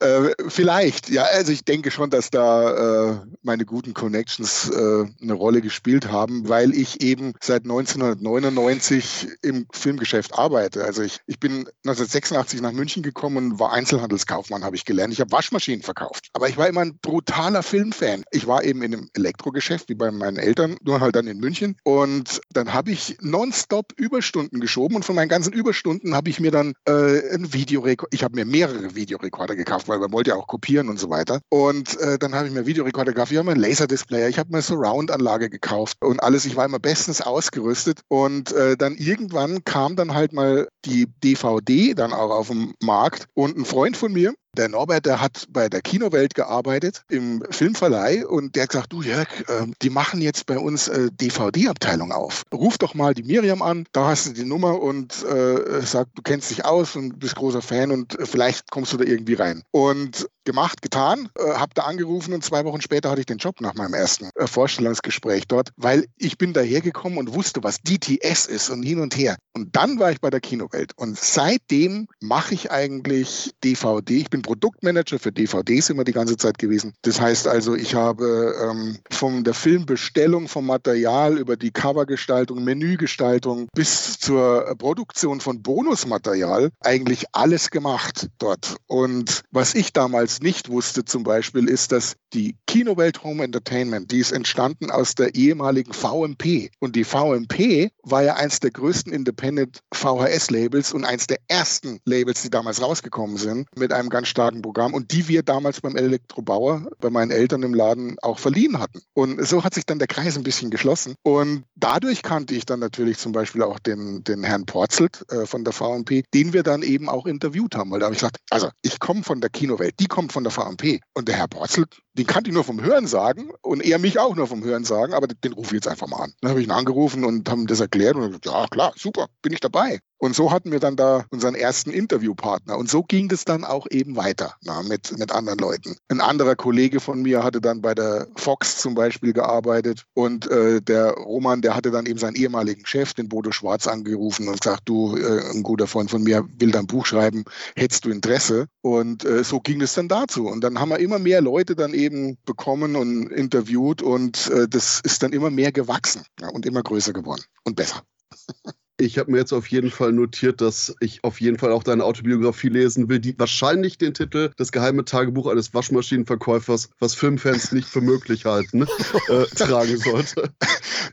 äh, 0.00 0.30
vielleicht, 0.48 1.10
ja. 1.10 1.24
Also 1.24 1.52
ich 1.52 1.64
denke 1.64 1.90
schon, 1.90 2.10
dass 2.10 2.30
da 2.30 3.10
äh, 3.10 3.16
meine 3.42 3.64
guten 3.64 3.92
Connections 3.94 4.70
äh, 4.70 5.06
eine 5.20 5.32
Rolle 5.32 5.60
gespielt 5.60 6.08
haben, 6.10 6.48
weil 6.48 6.74
ich 6.74 7.02
eben 7.02 7.32
seit 7.40 7.64
1999 7.64 9.30
im 9.42 9.66
Filmgeschäft 9.72 10.38
arbeite. 10.38 10.84
Also 10.84 11.02
ich, 11.02 11.18
ich 11.26 11.40
bin 11.40 11.66
1986 11.84 12.60
nach 12.60 12.70
München 12.72 13.02
gekommen 13.02 13.52
und 13.52 13.58
war 13.58 13.72
Einzelhandelskaufmann, 13.72 14.62
habe 14.64 14.76
ich 14.76 14.84
gelernt. 14.84 15.12
Ich 15.12 15.20
habe 15.20 15.32
Waschmaschinen 15.32 15.82
verkauft. 15.82 16.28
Aber 16.34 16.48
ich 16.48 16.56
war 16.56 16.68
immer 16.68 16.82
ein 16.82 16.98
brutaler 16.98 17.64
Filmfan. 17.64 18.22
Ich 18.30 18.46
war 18.46 18.62
eben 18.62 18.82
in 18.82 18.94
einem 18.94 19.10
Elektrogeschäft, 19.14 19.88
wie 19.88 19.94
bei 19.94 20.12
meinen 20.12 20.36
Eltern, 20.36 20.76
nur 20.82 21.00
halt 21.00 21.16
dann 21.16 21.26
in 21.26 21.38
München. 21.38 21.76
Und 21.82 22.40
dann 22.52 22.72
habe 22.72 22.92
ich 22.92 23.16
nonstop 23.20 23.92
Überstunden 23.96 24.60
geschoben 24.60 24.94
und 24.96 25.04
von 25.04 25.16
meinen 25.16 25.28
ganzen 25.28 25.52
Überstunden 25.52 26.14
habe 26.14 26.30
ich 26.30 26.38
mir 26.38 26.52
dann 26.52 26.74
äh, 26.86 27.34
ein 27.34 27.52
Video 27.52 27.72
Videorekorder, 27.73 28.12
ich 28.12 28.23
habe 28.23 28.37
mir 28.37 28.45
mehrere 28.45 28.95
Videorekorder 28.95 29.57
gekauft, 29.57 29.88
weil 29.88 29.99
man 29.99 30.12
wollte 30.12 30.31
ja 30.31 30.37
auch 30.37 30.47
kopieren 30.47 30.88
und 30.88 30.99
so 30.99 31.09
weiter. 31.09 31.41
Und 31.49 31.99
äh, 32.00 32.19
dann 32.19 32.35
habe 32.35 32.49
ich 32.49 32.52
mir 32.52 32.67
Videorekorder 32.67 33.13
gekauft, 33.13 33.32
ich 33.32 33.39
habe 33.39 33.47
mir 33.47 33.52
einen 33.52 33.63
Laserdisplayer, 33.63 34.28
ich 34.28 34.39
habe 34.39 34.52
mir 34.52 34.61
Surround-Anlage 34.61 35.49
gekauft 35.49 35.97
und 36.00 36.23
alles. 36.23 36.45
Ich 36.45 36.56
war 36.56 36.67
immer 36.67 36.78
bestens 36.78 37.21
ausgerüstet. 37.23 38.00
Und 38.08 38.52
äh, 38.52 38.76
dann 38.76 38.95
irgendwann 38.97 39.65
kam 39.65 39.97
dann 39.97 40.15
halt 40.15 40.32
mal 40.32 40.69
die 40.85 41.06
DVD 41.25 41.95
dann 41.95 42.13
auch 42.13 42.30
auf 42.30 42.49
den 42.49 42.75
Markt 42.82 43.26
und 43.35 43.56
ein 43.56 43.65
Freund 43.65 43.97
von 43.97 44.13
mir, 44.13 44.35
der 44.56 44.69
Norbert, 44.69 45.06
der 45.06 45.21
hat 45.21 45.47
bei 45.49 45.69
der 45.69 45.80
Kinowelt 45.80 46.34
gearbeitet 46.34 47.04
im 47.08 47.43
Filmverleih 47.50 48.26
und 48.26 48.54
der 48.54 48.65
hat 48.65 48.71
gesagt, 48.71 48.93
du 48.93 49.02
Jörg, 49.02 49.28
äh, 49.49 49.67
die 49.80 49.88
machen 49.88 50.21
jetzt 50.21 50.47
bei 50.47 50.58
uns 50.58 50.88
äh, 50.88 51.10
DVD-Abteilung 51.10 52.12
auf. 52.12 52.43
Ruf 52.52 52.76
doch 52.76 52.95
mal 52.95 53.15
die 53.15 53.23
Miriam 53.23 53.62
an, 53.62 53.86
da 53.93 54.08
hast 54.08 54.26
du 54.26 54.32
die 54.32 54.45
Nummer 54.45 54.80
und 54.80 55.25
äh, 55.25 55.80
sag, 55.82 56.15
du 56.15 56.23
kennst 56.23 56.50
dich 56.50 56.65
aus 56.65 56.97
und 56.97 57.19
bist 57.19 57.36
großer 57.36 57.62
Fan 57.62 57.91
und 57.91 58.19
äh, 58.19 58.26
vielleicht 58.26 58.71
kommst 58.71 58.93
du 58.93 58.99
da 58.99 59.04
irgendwie 59.04 59.34
rein. 59.34 59.62
Und 59.71 60.28
gemacht, 60.45 60.83
getan, 60.83 61.28
äh, 61.39 61.52
hab 61.55 61.75
da 61.75 61.83
angerufen 61.83 62.35
und 62.35 62.45
zwei 62.45 62.65
Wochen 62.65 62.81
später 62.81 63.11
hatte 63.11 63.21
ich 63.21 63.26
den 63.26 63.39
Job 63.39 63.61
nach 63.61 63.75
meinem 63.75 63.95
ersten 63.95 64.31
äh, 64.35 64.47
Vorstellungsgespräch 64.47 65.47
dort, 65.49 65.71
weil 65.76 66.07
ich 66.17 66.39
bin 66.39 66.52
dahergekommen 66.52 67.19
und 67.19 67.35
wusste, 67.35 67.63
was 67.63 67.78
DTS 67.83 68.47
ist 68.47 68.71
und 68.71 68.83
hin 68.83 69.00
und 69.00 69.17
her. 69.17 69.37
Und 69.55 69.76
dann 69.76 69.99
war 69.99 70.11
ich 70.11 70.21
bei 70.21 70.31
der 70.31 70.41
Kinowelt 70.41 70.93
und 70.97 71.19
seitdem 71.19 72.09
mache 72.21 72.55
ich 72.55 72.71
eigentlich 72.71 73.52
DVD. 73.63 74.17
Ich 74.17 74.31
bin 74.31 74.43
Produktmanager 74.43 75.19
für 75.19 75.33
DVDs 75.33 75.91
immer 75.91 76.05
die 76.05 76.13
ganze 76.13 76.37
Zeit 76.37 76.59
gewesen. 76.59 76.95
Das 77.02 77.21
heißt 77.21 77.47
also, 77.47 77.75
ich 77.75 77.95
habe 77.95 78.55
ähm, 78.63 78.99
von 79.11 79.45
der 79.45 79.55
Filmbestellung, 79.55 80.49
vom 80.49 80.67
Material 80.67 81.39
über 81.39 81.57
die 81.57 81.71
Covergestaltung, 81.71 82.65
Menügestaltung 82.65 83.69
bis 83.75 84.19
zur 84.19 84.75
Produktion 84.78 85.41
von 85.41 85.63
Bonusmaterial 85.63 86.71
eigentlich 86.81 87.26
alles 87.33 87.71
gemacht 87.71 88.28
dort. 88.39 88.76
Und 88.87 89.43
was 89.50 89.75
ich 89.75 89.93
damals 90.32 90.40
nicht 90.40 90.68
wusste 90.68 91.04
zum 91.04 91.25
Beispiel, 91.25 91.68
ist, 91.68 91.92
dass 91.92 92.14
die 92.32 92.56
Kinowelt 92.66 93.23
Home 93.23 93.45
Entertainment, 93.45 94.10
die 94.10 94.18
ist 94.18 94.32
entstanden 94.32 94.90
aus 94.90 95.14
der 95.14 95.34
ehemaligen 95.34 95.92
VMP. 95.92 96.71
Und 96.80 96.97
die 96.97 97.04
VMP 97.04 97.90
war 98.02 98.23
ja 98.23 98.36
eins 98.36 98.60
der 98.60 98.71
größten 98.71 99.12
Independent 99.12 99.80
VHS-Labels 99.92 100.92
und 100.95 101.04
eins 101.04 101.26
der 101.26 101.38
ersten 101.49 102.00
Labels, 102.06 102.42
die 102.42 102.50
damals 102.50 102.80
rausgekommen 102.80 103.36
sind, 103.36 103.68
mit 103.76 103.92
einem 103.92 104.08
ganz 104.08 104.28
starken 104.28 104.62
Programm 104.62 104.95
und 104.95 105.12
die 105.12 105.28
wir 105.28 105.42
damals 105.42 105.80
beim 105.80 105.97
Elektrobauer, 105.97 106.88
bei 107.00 107.10
meinen 107.10 107.30
Eltern 107.30 107.62
im 107.62 107.75
Laden 107.75 108.16
auch 108.23 108.38
verliehen 108.38 108.78
hatten. 108.78 109.02
Und 109.12 109.47
so 109.47 109.64
hat 109.64 109.75
sich 109.75 109.84
dann 109.84 109.99
der 109.99 110.08
Kreis 110.08 110.36
ein 110.36 110.45
bisschen 110.45 110.71
geschlossen. 110.71 111.14
Und 111.23 111.64
dadurch 111.76 112.23
kannte 112.23 112.54
ich 112.54 112.64
dann 112.64 112.80
natürlich 112.80 113.18
zum 113.18 113.32
Beispiel 113.32 113.62
auch 113.62 113.78
den, 113.78 114.25
den 114.25 114.45
Herrn 114.45 114.64
Porzelt 114.64 115.25
äh, 115.30 115.45
von 115.47 115.64
der 115.64 115.75
VMP, 115.75 116.23
den 116.32 116.52
wir 116.52 116.62
dann 116.62 116.82
eben 116.82 117.08
auch 117.08 117.26
interviewt 117.26 117.75
haben. 117.75 117.90
Weil 117.90 118.00
da 118.00 118.06
habe 118.06 118.14
ich 118.14 118.21
gesagt, 118.21 118.38
also 118.50 118.71
ich 118.80 118.99
komme 118.99 119.23
von 119.23 119.40
der 119.40 119.50
Kinowelt, 119.50 119.95
die 120.00 120.06
kommt 120.23 120.32
von 120.32 120.45
der 120.45 120.52
VMP. 120.52 121.00
Und 121.15 121.28
der 121.28 121.37
Herr 121.37 121.49
Porzelt, 121.49 122.00
den 122.15 122.26
kannte 122.26 122.50
ich 122.50 122.54
nur 122.54 122.65
vom 122.65 122.80
Hören 122.80 123.06
sagen 123.06 123.50
und 123.63 123.85
er 123.85 123.99
mich 123.99 124.19
auch 124.19 124.35
nur 124.37 124.47
vom 124.47 124.63
Hören 124.63 124.85
sagen, 124.85 125.15
aber 125.15 125.26
den, 125.26 125.41
den 125.43 125.52
rufe 125.52 125.75
ich 125.75 125.82
jetzt 125.82 125.89
einfach 125.89 126.06
mal 126.06 126.23
an. 126.23 126.32
Dann 126.41 126.50
habe 126.50 126.61
ich 126.61 126.67
ihn 126.67 126.73
angerufen 126.73 127.25
und 127.25 127.49
haben 127.49 127.67
das 127.67 127.80
erklärt 127.80 128.15
und 128.15 128.26
gesagt, 128.26 128.47
ja 128.47 128.67
klar, 128.69 128.93
super, 128.97 129.26
bin 129.43 129.52
ich 129.52 129.61
dabei. 129.61 129.99
Und 130.23 130.37
so 130.37 130.52
hatten 130.52 130.71
wir 130.71 130.78
dann 130.78 130.95
da 130.95 131.25
unseren 131.30 131.56
ersten 131.56 131.91
Interviewpartner. 131.91 132.78
Und 132.78 132.89
so 132.89 133.02
ging 133.02 133.28
das 133.28 133.45
dann 133.45 133.65
auch 133.65 133.89
eben 133.91 134.15
weiter 134.15 134.54
na, 134.63 134.80
mit, 134.85 135.19
mit 135.19 135.32
anderen 135.32 135.58
Leuten. 135.58 135.97
Ein 136.06 136.21
anderer 136.21 136.54
Kollege 136.54 137.00
von 137.00 137.23
mir 137.23 137.43
hatte 137.43 137.61
dann 137.61 137.82
bei 137.82 137.93
der 137.93 138.28
Fox 138.37 138.78
zum 138.78 138.95
Beispiel 138.95 139.32
gearbeitet. 139.32 140.04
Und 140.15 140.49
äh, 140.49 140.80
der 140.80 141.11
Roman, 141.15 141.61
der 141.61 141.75
hatte 141.75 141.91
dann 141.91 142.06
eben 142.06 142.21
seinen 142.21 142.37
ehemaligen 142.37 142.87
Chef, 142.87 143.15
den 143.15 143.28
Bodo 143.28 143.50
Schwarz, 143.50 143.89
angerufen 143.89 144.47
und 144.47 144.61
gesagt, 144.61 144.82
du, 144.85 145.17
äh, 145.17 145.41
ein 145.50 145.65
guter 145.65 145.89
Freund 145.89 146.08
von 146.08 146.23
mir 146.23 146.47
will 146.56 146.71
dein 146.71 146.87
Buch 146.87 147.04
schreiben, 147.04 147.43
hättest 147.75 148.04
du 148.04 148.11
Interesse? 148.11 148.69
Und 148.80 149.25
äh, 149.25 149.43
so 149.43 149.58
ging 149.58 149.80
es 149.80 149.95
dann 149.95 150.06
dazu. 150.06 150.47
Und 150.47 150.63
dann 150.63 150.78
haben 150.78 150.91
wir 150.91 151.00
immer 151.00 151.19
mehr 151.19 151.41
Leute 151.41 151.75
dann 151.75 151.95
eben 151.95 152.39
bekommen 152.45 152.95
und 152.95 153.26
interviewt 153.32 154.02
und 154.02 154.49
äh, 154.52 154.69
das 154.69 155.00
ist 155.02 155.25
dann 155.25 155.32
immer 155.32 155.50
mehr 155.50 155.73
gewachsen 155.73 156.23
ja, 156.41 156.49
und 156.50 156.65
immer 156.65 156.85
größer 156.85 157.13
geworden 157.13 157.43
und 157.65 157.75
besser. 157.75 158.04
Ich 158.99 159.19
habe 159.19 159.33
mir 159.33 159.39
jetzt 159.39 159.52
auf 159.52 159.67
jeden 159.69 159.91
Fall 159.91 160.13
notiert, 160.13 160.61
dass 160.61 160.95
ich 161.00 161.25
auf 161.25 161.41
jeden 161.41 161.59
Fall 161.59 161.73
auch 161.73 161.83
deine 161.83 162.05
Autobiografie 162.05 162.69
lesen 162.69 163.09
will, 163.09 163.19
die 163.19 163.37
wahrscheinlich 163.39 163.99
den 163.99 164.15
Titel 164.15 164.50
Das 164.57 164.71
geheime 164.71 165.05
Tagebuch 165.05 165.47
eines 165.47 165.73
Waschmaschinenverkäufers, 165.75 166.91
was 166.99 167.15
Filmfans 167.15 167.73
nicht 167.73 167.89
für 167.89 168.00
möglich 168.00 168.45
halten, 168.45 168.87
äh, 169.28 169.45
tragen 169.57 169.97
sollte. 169.97 170.52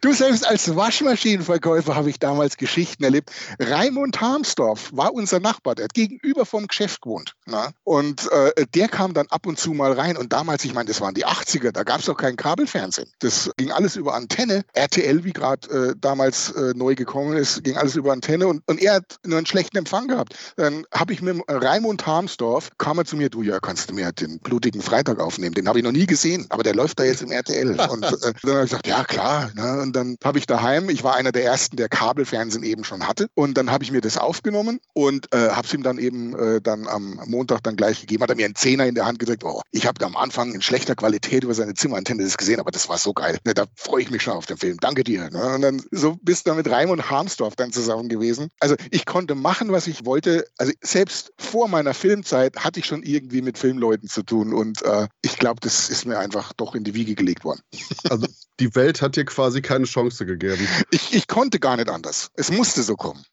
Du 0.01 0.13
selbst 0.13 0.45
als 0.47 0.75
Waschmaschinenverkäufer 0.75 1.95
habe 1.95 2.09
ich 2.09 2.19
damals 2.19 2.57
Geschichten 2.57 3.03
erlebt. 3.03 3.31
Raimund 3.59 4.19
Harmsdorf 4.19 4.91
war 4.93 5.13
unser 5.13 5.39
Nachbar, 5.39 5.75
der 5.75 5.85
hat 5.85 5.93
gegenüber 5.93 6.45
vom 6.45 6.67
Geschäft 6.67 7.01
gewohnt. 7.01 7.33
Na? 7.45 7.71
Und 7.83 8.31
äh, 8.31 8.65
der 8.73 8.87
kam 8.87 9.13
dann 9.13 9.27
ab 9.27 9.45
und 9.45 9.57
zu 9.57 9.73
mal 9.73 9.93
rein. 9.93 10.17
Und 10.17 10.33
damals, 10.33 10.65
ich 10.65 10.73
meine, 10.73 10.87
das 10.87 11.01
waren 11.01 11.15
die 11.15 11.25
80er, 11.25 11.71
da 11.71 11.83
gab 11.83 12.01
es 12.01 12.05
doch 12.05 12.17
kein 12.17 12.35
Kabelfernsehen. 12.35 13.09
Das 13.19 13.51
ging 13.57 13.71
alles 13.71 13.95
über 13.95 14.13
Antenne. 14.13 14.63
RTL, 14.73 15.23
wie 15.23 15.33
gerade 15.33 15.91
äh, 15.91 15.95
damals 15.99 16.51
äh, 16.51 16.73
neu 16.75 16.95
gekommen 16.95 17.35
ist, 17.37 17.63
ging 17.69 17.77
alles 17.77 17.95
über 17.95 18.11
Antenne 18.11 18.47
und, 18.47 18.63
und 18.65 18.81
er 18.81 18.95
hat 18.95 19.17
nur 19.25 19.37
einen 19.37 19.45
schlechten 19.45 19.77
Empfang 19.77 20.07
gehabt. 20.07 20.33
Dann 20.55 20.85
habe 20.93 21.13
ich 21.13 21.21
mit 21.21 21.39
Raimund 21.47 22.05
Harmsdorf, 22.05 22.71
kam 22.77 22.97
er 22.97 23.05
zu 23.05 23.15
mir, 23.15 23.29
du, 23.29 23.43
ja, 23.43 23.59
kannst 23.59 23.89
du 23.89 23.93
mir 23.93 24.11
den 24.11 24.39
blutigen 24.39 24.81
Freitag 24.81 25.19
aufnehmen? 25.19 25.53
Den 25.53 25.67
habe 25.67 25.79
ich 25.79 25.85
noch 25.85 25.91
nie 25.91 26.07
gesehen, 26.07 26.47
aber 26.49 26.63
der 26.63 26.73
läuft 26.73 26.99
da 26.99 27.03
jetzt 27.03 27.21
im 27.21 27.31
RTL. 27.31 27.79
Und 27.89 28.05
äh, 28.05 28.33
dann 28.43 28.53
habe 28.53 28.65
ich 28.65 28.71
gesagt, 28.71 28.87
ja, 28.87 29.03
klar. 29.03 29.51
Ne? 29.53 29.81
Und 29.81 29.95
dann 29.95 30.17
habe 30.23 30.39
ich 30.39 30.47
daheim, 30.47 30.89
ich 30.89 31.03
war 31.03 31.15
einer 31.15 31.31
der 31.31 31.43
ersten, 31.43 31.75
der 31.77 31.89
Kabelfernsehen 31.89 32.63
eben 32.63 32.83
schon 32.83 33.07
hatte. 33.07 33.27
Und 33.35 33.57
dann 33.57 33.71
habe 33.71 33.83
ich 33.83 33.91
mir 33.91 34.01
das 34.01 34.17
aufgenommen 34.17 34.79
und 34.93 35.31
äh, 35.33 35.49
habe 35.49 35.67
es 35.67 35.73
ihm 35.73 35.83
dann 35.83 35.99
eben 35.99 36.37
äh, 36.37 36.61
dann 36.61 36.87
am 36.87 37.21
Montag 37.27 37.63
dann 37.63 37.75
gleich 37.75 38.01
gegeben. 38.01 38.23
Hat 38.23 38.31
er 38.31 38.35
mir 38.35 38.45
einen 38.45 38.55
Zehner 38.55 38.87
in 38.87 38.95
der 38.95 39.05
Hand 39.05 39.19
gedrückt. 39.19 39.43
Oh, 39.43 39.61
ich 39.71 39.85
habe 39.85 40.03
am 40.05 40.15
Anfang 40.15 40.53
in 40.53 40.61
schlechter 40.61 40.95
Qualität 40.95 41.43
über 41.43 41.53
seine 41.53 41.75
Zimmerantenne 41.75 42.23
das 42.23 42.37
gesehen, 42.37 42.59
aber 42.59 42.71
das 42.71 42.89
war 42.89 42.97
so 42.97 43.13
geil. 43.13 43.37
Ne, 43.45 43.53
da 43.53 43.65
freue 43.75 44.01
ich 44.01 44.09
mich 44.09 44.23
schon 44.23 44.33
auf 44.33 44.47
den 44.47 44.57
Film. 44.57 44.77
Danke 44.81 45.03
dir. 45.03 45.29
Ne? 45.29 45.55
Und 45.55 45.61
dann 45.61 45.81
so 45.91 46.17
bist 46.21 46.47
du 46.47 46.53
mit 46.55 46.69
Raimund 46.69 47.09
Harmsdorf 47.09 47.55
dann 47.59 47.71
zusammen 47.71 48.09
gewesen. 48.09 48.49
Also 48.59 48.75
ich 48.91 49.05
konnte 49.05 49.35
machen, 49.35 49.71
was 49.71 49.87
ich 49.87 50.05
wollte. 50.05 50.47
Also 50.57 50.73
selbst 50.81 51.33
vor 51.37 51.67
meiner 51.67 51.93
Filmzeit 51.93 52.55
hatte 52.57 52.79
ich 52.79 52.85
schon 52.85 53.03
irgendwie 53.03 53.41
mit 53.41 53.57
Filmleuten 53.57 54.07
zu 54.09 54.23
tun 54.23 54.53
und 54.53 54.81
äh, 54.83 55.07
ich 55.21 55.37
glaube, 55.37 55.59
das 55.61 55.89
ist 55.89 56.05
mir 56.05 56.17
einfach 56.17 56.53
doch 56.53 56.75
in 56.75 56.83
die 56.83 56.93
Wiege 56.93 57.15
gelegt 57.15 57.43
worden. 57.43 57.61
Also 58.09 58.27
die 58.59 58.73
Welt 58.75 59.01
hat 59.01 59.15
dir 59.15 59.25
quasi 59.25 59.61
keine 59.61 59.85
Chance 59.85 60.25
gegeben. 60.25 60.67
Ich, 60.91 61.13
ich 61.13 61.27
konnte 61.27 61.59
gar 61.59 61.75
nicht 61.77 61.89
anders. 61.89 62.31
Es 62.35 62.51
musste 62.51 62.83
so 62.83 62.95
kommen. 62.95 63.23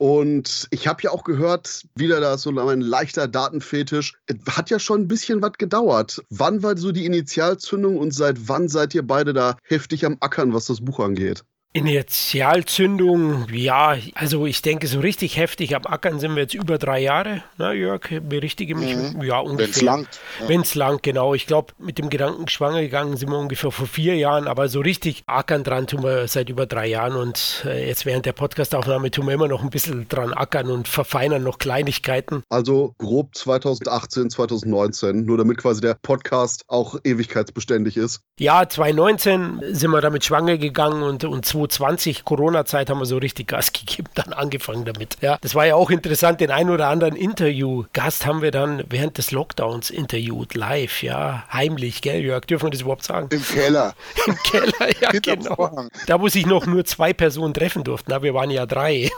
Und 0.00 0.66
ich 0.70 0.86
habe 0.86 1.02
ja 1.02 1.10
auch 1.10 1.24
gehört, 1.24 1.86
wieder 1.94 2.20
da 2.20 2.38
so 2.38 2.48
ein 2.48 2.80
leichter 2.80 3.28
Datenfetisch. 3.28 4.14
Hat 4.48 4.70
ja 4.70 4.78
schon 4.78 5.02
ein 5.02 5.08
bisschen 5.08 5.42
was 5.42 5.52
gedauert. 5.58 6.22
Wann 6.30 6.62
war 6.62 6.78
so 6.78 6.90
die 6.90 7.04
Initialzündung 7.04 7.98
und 7.98 8.14
seit 8.14 8.48
wann 8.48 8.68
seid 8.68 8.94
ihr 8.94 9.06
beide 9.06 9.34
da 9.34 9.58
heftig 9.62 10.06
am 10.06 10.16
Ackern, 10.20 10.54
was 10.54 10.64
das 10.64 10.82
Buch 10.82 11.00
angeht? 11.00 11.44
Initialzündung, 11.72 13.46
ja, 13.52 13.94
also 14.14 14.44
ich 14.44 14.60
denke, 14.60 14.88
so 14.88 14.98
richtig 14.98 15.36
heftig 15.36 15.76
am 15.76 15.86
Ackern 15.86 16.18
sind 16.18 16.34
wir 16.34 16.42
jetzt 16.42 16.54
über 16.54 16.78
drei 16.78 16.98
Jahre. 16.98 17.44
Na, 17.58 17.72
Jörg, 17.72 18.00
berichtige 18.28 18.74
mich. 18.74 18.96
Mhm. 18.96 19.22
Ja, 19.22 19.38
ungefähr. 19.38 19.66
Wenn 19.66 19.70
es 19.70 19.82
langt. 19.82 20.20
Ja. 20.40 20.48
Wenn 20.48 20.60
es 20.62 20.74
langt, 20.74 21.02
genau. 21.04 21.32
Ich 21.32 21.46
glaube, 21.46 21.72
mit 21.78 21.98
dem 21.98 22.10
Gedanken 22.10 22.48
schwanger 22.48 22.80
gegangen 22.80 23.16
sind 23.16 23.30
wir 23.30 23.38
ungefähr 23.38 23.70
vor 23.70 23.86
vier 23.86 24.16
Jahren, 24.16 24.48
aber 24.48 24.68
so 24.68 24.80
richtig 24.80 25.22
ackern 25.26 25.62
dran 25.62 25.86
tun 25.86 26.02
wir 26.02 26.26
seit 26.26 26.48
über 26.48 26.66
drei 26.66 26.88
Jahren 26.88 27.14
und 27.14 27.64
äh, 27.64 27.86
jetzt 27.86 28.04
während 28.04 28.26
der 28.26 28.32
Podcastaufnahme 28.32 29.12
tun 29.12 29.26
wir 29.26 29.34
immer 29.34 29.46
noch 29.46 29.62
ein 29.62 29.70
bisschen 29.70 30.08
dran 30.08 30.32
ackern 30.32 30.72
und 30.72 30.88
verfeinern 30.88 31.44
noch 31.44 31.58
Kleinigkeiten. 31.58 32.42
Also 32.48 32.96
grob 32.98 33.36
2018, 33.36 34.30
2019, 34.30 35.24
nur 35.24 35.38
damit 35.38 35.58
quasi 35.58 35.80
der 35.80 35.94
Podcast 35.94 36.64
auch 36.66 36.98
ewigkeitsbeständig 37.04 37.96
ist. 37.96 38.22
Ja, 38.40 38.68
2019 38.68 39.60
sind 39.70 39.92
wir 39.92 40.00
damit 40.00 40.24
schwanger 40.24 40.58
gegangen 40.58 41.04
und, 41.04 41.22
und 41.22 41.46
2020, 41.66 42.24
Corona-Zeit, 42.24 42.90
haben 42.90 42.98
wir 42.98 43.06
so 43.06 43.18
richtig 43.18 43.48
Gas 43.48 43.72
gegeben, 43.72 44.08
dann 44.14 44.32
angefangen 44.32 44.84
damit. 44.84 45.16
Ja, 45.20 45.38
das 45.40 45.54
war 45.54 45.66
ja 45.66 45.74
auch 45.74 45.90
interessant. 45.90 46.40
Den 46.40 46.50
einen 46.50 46.70
oder 46.70 46.88
anderen 46.88 47.16
Interview-Gast 47.16 48.26
haben 48.26 48.42
wir 48.42 48.50
dann 48.50 48.84
während 48.88 49.18
des 49.18 49.30
Lockdowns 49.30 49.90
interviewt, 49.90 50.54
live, 50.54 51.02
ja, 51.02 51.44
heimlich, 51.52 52.02
gell, 52.02 52.22
Jörg? 52.22 52.44
Dürfen 52.46 52.66
wir 52.66 52.70
das 52.70 52.82
überhaupt 52.82 53.04
sagen? 53.04 53.28
Im 53.30 53.44
Keller. 53.44 53.94
Im 54.26 54.36
Keller, 54.36 55.00
ja, 55.00 55.10
genau. 55.10 55.88
Da, 56.06 56.20
wo 56.20 56.28
sich 56.28 56.46
noch 56.46 56.66
nur 56.66 56.84
zwei 56.84 57.12
Personen 57.12 57.54
treffen 57.54 57.84
durften, 57.84 58.12
aber 58.12 58.24
wir 58.24 58.34
waren 58.34 58.50
ja 58.50 58.66
drei. 58.66 59.10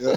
Ja. 0.00 0.16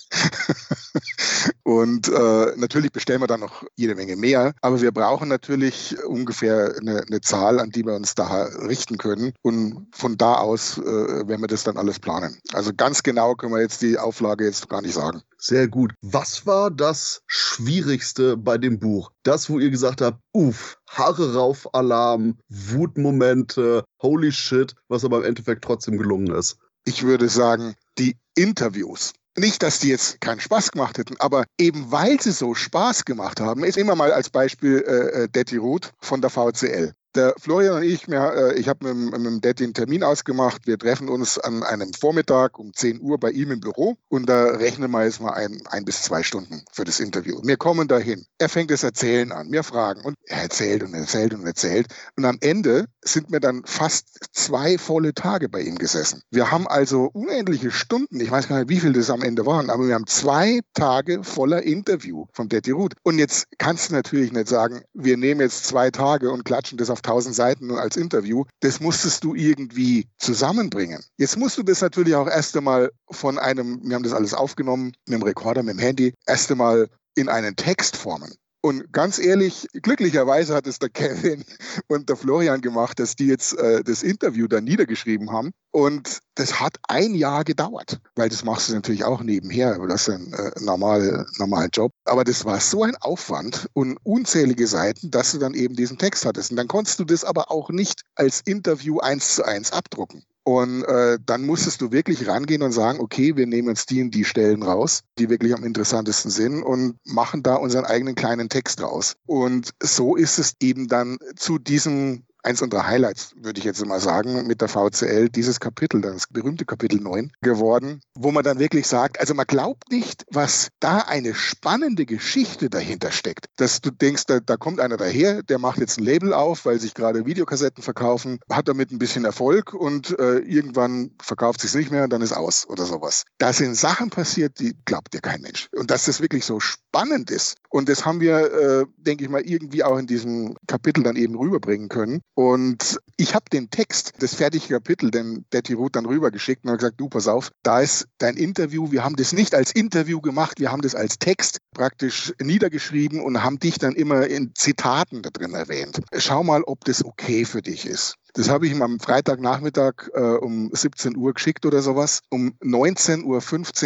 und 1.64 2.08
äh, 2.08 2.54
natürlich 2.56 2.92
bestellen 2.92 3.22
wir 3.22 3.28
dann 3.28 3.42
noch 3.42 3.64
jede 3.76 3.96
Menge 3.96 4.16
mehr, 4.16 4.54
aber 4.62 4.82
wir 4.82 4.92
brauchen 4.92 5.28
natürlich 5.28 6.02
ungefähr 6.06 6.76
eine, 6.80 7.04
eine 7.06 7.22
Zahl, 7.22 7.60
an 7.60 7.72
die 7.72 7.86
wir 7.86 7.94
uns 7.94 8.16
da 8.16 8.44
richten 8.44 8.98
können. 8.98 9.34
Und 9.42 9.88
von 9.92 10.18
da 10.18 10.36
aus 10.36 10.78
äh, 10.78 10.84
werden 11.28 11.42
wir 11.42 11.48
das 11.48 11.64
dann 11.64 11.78
alles 11.78 12.00
planen. 12.00 12.38
Also 12.54 12.72
ganz 12.76 13.04
genau 13.04 13.36
können 13.36 13.54
wir 13.54 13.62
jetzt 13.62 13.82
die 13.82 13.98
Auflage 13.98 14.46
jetzt 14.46 14.70
gar 14.70 14.82
nicht 14.82 14.94
sagen. 14.94 15.22
Sehr 15.38 15.68
gut. 15.68 15.94
Was 16.02 16.46
war 16.46 16.70
das 16.70 17.22
Schwierigste 17.28 18.36
bei 18.36 18.58
dem 18.58 18.80
Buch? 18.80 19.12
Das, 19.24 19.50
wo 19.50 19.60
ihr 19.60 19.70
gesagt 19.70 20.02
habt, 20.02 20.20
uff, 20.34 20.78
Haare 20.90 21.34
rauf 21.34 21.74
Alarm, 21.74 22.38
Wutmomente, 22.50 23.84
holy 24.02 24.32
shit, 24.32 24.74
was 24.88 25.06
aber 25.06 25.20
im 25.20 25.26
Endeffekt 25.26 25.64
trotzdem 25.64 25.98
gelungen 25.98 26.34
ist. 26.34 26.58
Ich 26.86 27.04
würde 27.04 27.30
sagen, 27.30 27.76
die 28.00 28.18
Interviews. 28.36 29.14
Nicht, 29.38 29.62
dass 29.62 29.80
die 29.80 29.90
jetzt 29.90 30.20
keinen 30.20 30.40
Spaß 30.40 30.72
gemacht 30.72 30.98
hätten, 30.98 31.16
aber 31.20 31.46
eben 31.60 31.92
weil 31.92 32.20
sie 32.20 32.32
so 32.32 32.56
Spaß 32.56 33.06
gemacht 33.06 33.40
haben, 33.40 33.64
ist 33.64 33.78
immer 33.78 33.96
mal 33.96 34.12
als 34.12 34.30
Beispiel 34.30 34.84
äh, 34.86 35.24
äh 35.24 35.30
Detti 35.30 35.58
Ruth 35.58 35.94
von 36.02 36.22
der 36.22 36.32
VCL. 36.32 36.94
Der 37.16 37.34
Florian 37.38 37.78
und 37.78 37.84
ich, 37.84 38.08
mir, 38.08 38.34
äh, 38.34 38.60
ich 38.60 38.70
habe 38.70 38.94
mit, 38.94 39.12
mit 39.12 39.26
dem 39.26 39.42
Daddy 39.42 39.64
einen 39.64 39.74
Termin 39.74 40.04
ausgemacht. 40.04 40.68
Wir 40.68 40.78
treffen 40.78 41.10
uns 41.10 41.40
an 41.40 41.64
einem 41.64 41.92
Vormittag 41.94 42.60
um 42.60 42.72
10 42.72 43.02
Uhr 43.02 43.20
bei 43.20 43.32
ihm 43.32 43.50
im 43.50 43.60
Büro 43.60 43.98
und 44.10 44.30
da 44.30 44.46
rechnen 44.46 44.92
wir 44.92 45.06
jetzt 45.06 45.20
mal 45.20 45.34
ein, 45.34 45.64
ein 45.72 45.86
bis 45.86 46.04
zwei 46.04 46.22
Stunden 46.22 46.64
für 46.72 46.84
das 46.84 47.00
Interview. 47.00 47.40
Wir 47.44 47.58
kommen 47.58 47.88
dahin. 47.88 48.26
Er 48.38 48.48
fängt 48.48 48.70
das 48.70 48.84
Erzählen 48.84 49.32
an, 49.32 49.52
wir 49.52 49.64
fragen 49.64 50.02
und 50.02 50.18
er 50.26 50.44
erzählt 50.44 50.84
und 50.84 50.94
erzählt 50.94 51.34
und 51.34 51.48
erzählt. 51.48 51.88
Und 52.16 52.26
am 52.26 52.38
Ende 52.42 52.86
sind 53.02 53.32
wir 53.32 53.40
dann 53.40 53.64
fast 53.66 54.20
zwei 54.32 54.78
volle 54.78 55.16
Tage 55.16 55.50
bei 55.50 55.62
ihm 55.62 55.80
gesessen. 55.80 56.22
Wir 56.30 56.52
haben 56.52 56.68
also 56.68 57.10
unendliche 57.14 57.72
Stunden, 57.72 58.20
ich 58.20 58.30
weiß 58.30 58.48
gar 58.48 58.60
nicht, 58.60 58.70
wie 58.70 58.80
viel 58.80 58.94
das 58.94 59.10
am 59.10 59.24
Ende 59.24 59.48
waren, 59.48 59.72
aber 59.72 59.88
wir 59.88 59.96
haben 59.96 60.06
zwei 60.06 60.60
Tage 60.76 61.24
voller 61.24 61.64
Interview 61.64 62.28
vom 62.34 62.50
Daddy 62.50 62.70
Ruth. 62.70 62.94
Und 63.02 63.18
jetzt 63.18 63.48
kannst 63.58 63.90
du 63.90 63.96
natürlich 63.96 64.32
nicht 64.32 64.48
sagen, 64.48 64.84
wir 64.94 65.18
nehmen 65.18 65.42
jetzt 65.42 65.66
zwei 65.66 65.90
Tage 65.90 66.30
und 66.32 66.46
klatschen 66.46 66.78
das 66.78 66.92
auf 66.92 66.99
auf 67.00 67.12
1000 67.12 67.36
Seiten 67.36 67.72
als 67.72 67.96
Interview, 67.98 68.46
das 68.60 68.80
musstest 68.80 69.24
du 69.24 69.36
irgendwie 69.36 70.08
zusammenbringen. 70.18 71.04
Jetzt 71.18 71.38
musst 71.38 71.58
du 71.58 71.64
das 71.64 71.82
natürlich 71.82 72.16
auch 72.16 72.28
erst 72.28 72.56
einmal 72.58 72.92
von 73.10 73.38
einem, 73.38 73.82
wir 73.84 73.96
haben 73.96 74.04
das 74.04 74.14
alles 74.14 74.34
aufgenommen, 74.34 74.94
mit 75.08 75.20
dem 75.20 75.24
Rekorder, 75.24 75.64
mit 75.64 75.76
dem 75.76 75.80
Handy, 75.80 76.14
erst 76.26 76.52
einmal 76.52 76.90
in 77.16 77.30
einen 77.30 77.56
Text 77.56 77.98
formen. 77.98 78.34
Und 78.62 78.92
ganz 78.92 79.20
ehrlich, 79.20 79.68
glücklicherweise 79.74 80.54
hat 80.54 80.68
es 80.68 80.80
der 80.80 80.90
Kevin 80.94 81.46
und 81.88 82.10
der 82.10 82.18
Florian 82.18 82.62
gemacht, 82.62 83.00
dass 83.00 83.16
die 83.16 83.28
jetzt 83.28 83.58
äh, 83.58 83.84
das 83.84 84.04
Interview 84.04 84.48
dann 84.48 84.66
niedergeschrieben 84.66 85.32
haben. 85.32 85.52
Und 85.72 86.20
das 86.36 86.60
hat 86.60 86.78
ein 86.88 87.14
Jahr 87.14 87.44
gedauert, 87.44 88.00
weil 88.16 88.28
das 88.28 88.44
machst 88.44 88.70
du 88.70 88.74
natürlich 88.74 89.04
auch 89.04 89.22
nebenher, 89.22 89.76
aber 89.76 89.88
das 89.88 90.08
ist 90.08 90.16
ein 90.16 90.34
äh, 90.34 90.52
normal, 90.60 91.26
normaler 91.38 91.70
Job. 91.72 91.92
Aber 92.06 92.24
das 92.24 92.44
war 92.44 92.60
so 92.60 92.84
ein 92.84 92.96
Aufwand 92.98 93.70
und 93.74 93.98
unzählige 94.04 94.68
Seiten, 94.68 95.12
dass 95.12 95.32
du 95.32 95.38
dann 95.38 95.54
eben 95.54 95.76
diesen 95.76 95.98
Text 95.98 96.26
hattest. 96.26 96.52
Und 96.52 96.58
dann 96.58 96.68
konntest 96.68 97.00
du 97.00 97.06
das 97.06 97.24
aber 97.24 97.52
auch 97.52 97.70
nicht 97.70 98.04
als 98.16 98.42
Interview 98.42 99.00
eins 99.00 99.36
zu 99.36 99.46
eins 99.46 99.72
abdrucken. 99.72 100.24
Und 100.50 100.84
äh, 100.86 101.20
dann 101.24 101.46
musstest 101.46 101.80
du 101.80 101.92
wirklich 101.92 102.28
rangehen 102.28 102.64
und 102.64 102.72
sagen, 102.72 103.00
okay, 103.00 103.36
wir 103.36 103.46
nehmen 103.46 103.70
uns 103.70 103.86
die 103.86 104.02
und 104.02 104.16
die 104.16 104.26
Stellen 104.26 104.64
raus, 104.64 105.04
die 105.20 105.30
wirklich 105.30 105.54
am 105.54 105.64
interessantesten 105.64 106.32
sind 106.32 106.64
und 106.64 106.96
machen 107.06 107.44
da 107.44 107.54
unseren 107.54 107.86
eigenen 107.86 108.16
kleinen 108.16 108.50
Text 108.50 108.82
raus. 108.82 109.16
Und 109.28 109.76
so 109.80 110.16
ist 110.16 110.40
es 110.40 110.56
eben 110.60 110.88
dann 110.88 111.20
zu 111.36 111.60
diesem 111.60 112.24
eins 112.44 112.62
unserer 112.62 112.88
Highlights, 112.88 113.34
würde 113.36 113.60
ich 113.60 113.66
jetzt 113.66 113.86
mal 113.86 114.00
sagen, 114.00 114.48
mit 114.48 114.62
der 114.62 114.68
VCL, 114.68 115.30
dieses 115.30 115.60
Kapitel, 115.60 116.02
das 116.02 116.28
berühmte 116.30 116.66
Kapitel 116.66 117.00
9 117.00 117.32
geworden, 117.42 118.02
wo 118.16 118.32
man 118.32 118.44
dann 118.44 118.60
wirklich 118.60 118.88
sagt, 118.88 119.20
also 119.20 119.34
man 119.34 119.46
glaubt 119.46 119.92
nicht, 119.92 120.26
was 120.32 120.70
da 120.80 121.00
eine 121.00 121.36
spannende 121.36 122.06
Geschichte 122.06 122.70
dahinter 122.70 123.12
steckt. 123.12 123.48
Dass 123.58 123.82
du 123.82 123.92
denkst, 123.92 124.26
da, 124.28 124.40
da 124.40 124.58
kommt 124.58 124.80
einer 124.80 124.98
daher, 124.98 125.44
der 125.44 125.60
macht 125.60 125.80
jetzt 125.80 126.00
ein 126.00 126.04
Label 126.04 126.34
auf, 126.34 126.66
weil 126.66 126.80
sich 126.80 126.94
gerade 126.94 127.26
Videokassetten 127.26 127.84
verkaufen, 127.84 128.40
hat 128.50 128.68
damit 128.68 128.92
ein 128.92 129.00
bisschen 129.00 129.26
Erfolg 129.26 129.74
und 129.74 130.18
äh, 130.20 130.40
irgendwann 130.40 131.12
verkauft 131.22 131.62
sich 131.62 131.74
nicht 131.74 131.92
mehr 131.92 132.04
und 132.04 132.14
dann 132.14 132.22
ist 132.22 132.34
aus 132.34 132.68
oder 132.68 132.86
sowas. 132.86 133.26
Da 133.38 133.54
sind 133.54 133.76
Sachen 133.76 134.10
passiert, 134.10 134.60
die 134.60 134.76
glaubt 134.86 135.14
dir 135.14 135.22
kein 135.22 135.42
Mensch. 135.42 135.70
Und 135.76 135.92
dass 135.92 136.06
das 136.06 136.22
wirklich 136.22 136.46
so 136.46 136.60
spannend 136.60 137.32
ist. 137.32 137.58
Und 137.70 137.88
das 137.88 138.06
haben 138.06 138.20
wir, 138.20 138.52
äh, 138.52 138.86
denke 138.98 139.24
ich 139.24 139.30
mal, 139.30 139.42
irgendwie 139.42 139.84
auch 139.84 139.98
in 139.98 140.08
diesem 140.08 140.56
Kapitel 140.68 141.04
dann 141.04 141.16
eben 141.16 141.36
rüberbringen 141.36 141.88
können. 141.88 142.22
Und 142.34 143.00
ich 143.18 143.36
habe 143.36 143.46
den 143.52 143.70
Text, 143.70 144.14
das 144.20 144.34
fertige 144.34 144.74
Kapitel, 144.74 145.12
den 145.12 145.46
Betty 145.50 145.74
Ruth 145.74 145.96
dann 145.96 146.06
rübergeschickt 146.06 146.64
und 146.64 146.72
habe 146.72 146.80
gesagt, 146.80 147.00
du, 147.00 147.10
pass 147.10 147.28
auf, 147.28 147.52
da 147.64 147.82
ist 147.82 148.08
dein 148.18 148.38
Interview. 148.38 148.92
Wir 148.92 149.04
haben 149.04 149.16
das 149.16 149.34
nicht 149.34 149.54
als 149.54 149.72
Interview 149.72 150.20
gemacht, 150.20 150.60
wir 150.60 150.72
haben 150.72 150.82
das 150.82 150.96
als 150.96 151.20
Text 151.20 151.60
praktisch 151.74 152.34
niedergeschrieben 152.42 153.22
und 153.22 153.44
haben 153.44 153.60
dich 153.60 153.78
dann 153.78 153.94
immer 153.94 154.28
in 154.28 154.52
Zitaten 154.56 155.22
da 155.22 155.30
drin 155.30 155.54
erwähnt. 155.54 156.02
Schau 156.18 156.44
mal, 156.44 156.64
ob 156.64 156.84
das 156.86 157.06
okay 157.06 157.46
für 157.46 157.62
dich 157.62 157.86
ist. 157.86 158.16
Das 158.34 158.50
habe 158.50 158.68
ich 158.68 158.72
ihm 158.72 158.82
am 158.82 159.00
Freitagnachmittag 159.00 160.10
äh, 160.14 160.20
um 160.20 160.70
17 160.74 161.18
Uhr 161.18 161.34
geschickt 161.34 161.66
oder 161.66 161.82
sowas. 161.82 162.22
Um 162.30 162.54
19.15 162.62 163.24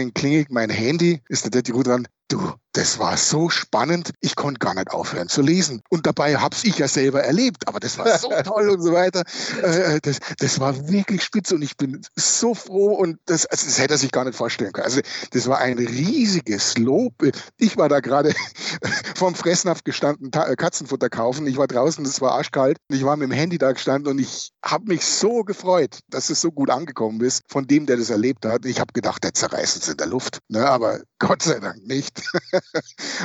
Uhr 0.06 0.12
klingelt 0.14 0.52
mein 0.52 0.70
Handy, 0.70 1.22
ist 1.30 1.46
der 1.46 1.52
Daddy 1.52 1.72
dran. 1.84 2.08
Du, 2.28 2.54
das 2.74 2.98
war 2.98 3.18
so 3.18 3.50
spannend, 3.50 4.14
ich 4.20 4.36
konnte 4.36 4.60
gar 4.60 4.74
nicht 4.74 4.92
aufhören 4.92 5.30
zu 5.30 5.42
lesen. 5.42 5.82
Und 5.90 6.08
dabei 6.08 6.38
habe 6.38 6.56
ich 6.64 6.80
ja 6.80 6.88
selber 6.88 7.24
erlebt, 7.24 7.68
aber 7.68 7.80
das 7.80 7.98
war 7.98 8.18
so 8.18 8.30
toll 8.44 8.70
und 8.70 8.82
so 8.82 8.92
weiter. 8.92 9.24
Äh, 9.62 10.00
das, 10.02 10.18
das 10.40 10.60
war 10.60 10.90
wirklich 10.90 11.24
spitze 11.24 11.56
und 11.56 11.62
ich 11.62 11.78
bin 11.78 12.02
so 12.16 12.56
froh 12.56 12.94
und 12.94 13.20
das, 13.26 13.46
also 13.46 13.68
das 13.68 13.80
hätte 13.80 13.94
er 13.94 13.98
sich 14.00 14.12
gar 14.12 14.26
nicht 14.26 14.36
vorstellen 14.36 14.74
können. 14.74 14.86
Also 14.86 15.02
das 15.32 15.48
war 15.48 15.60
ein 15.60 15.78
riesiges 15.78 16.78
Lob. 16.78 17.14
Ich 17.58 17.78
war 17.78 17.90
da 17.90 18.00
gerade 18.00 18.34
vom 19.16 19.36
Fressnapf 19.36 19.84
gestanden, 19.84 20.32
äh, 20.34 20.56
Katzenfutter 20.56 21.10
kaufen. 21.10 21.46
Ich 21.46 21.58
war 21.58 21.68
draußen, 21.68 22.04
es 22.06 22.22
war 22.22 22.32
arschkalt. 22.34 22.78
Ich 22.90 23.04
war 23.04 23.16
mit 23.18 23.30
dem 23.30 23.34
Handy 23.34 23.60
da 23.60 23.72
gestanden 23.72 24.12
und 24.12 24.20
ich 24.20 24.52
habe 24.66 24.86
mich 24.86 25.06
so 25.06 25.44
gefreut, 25.44 26.00
dass 26.10 26.32
es 26.32 26.42
so 26.42 26.52
gut 26.52 26.72
angekommen 26.72 27.22
ist 27.22 27.44
von 27.48 27.68
dem, 27.68 27.86
der 27.86 27.98
das 27.98 28.10
erlebt 28.10 28.46
hat. 28.46 28.66
Ich 28.66 28.80
habe 28.80 28.94
gedacht, 28.94 29.24
der 29.24 29.34
zerreißt 29.34 29.78
es 29.78 29.90
in 29.90 29.98
der 29.98 30.08
Luft. 30.08 30.40
Ne? 30.48 30.68
Aber 30.68 31.02
Gott 31.20 31.44
sei 31.44 31.60
Dank 31.60 31.86
nicht. 31.86 32.24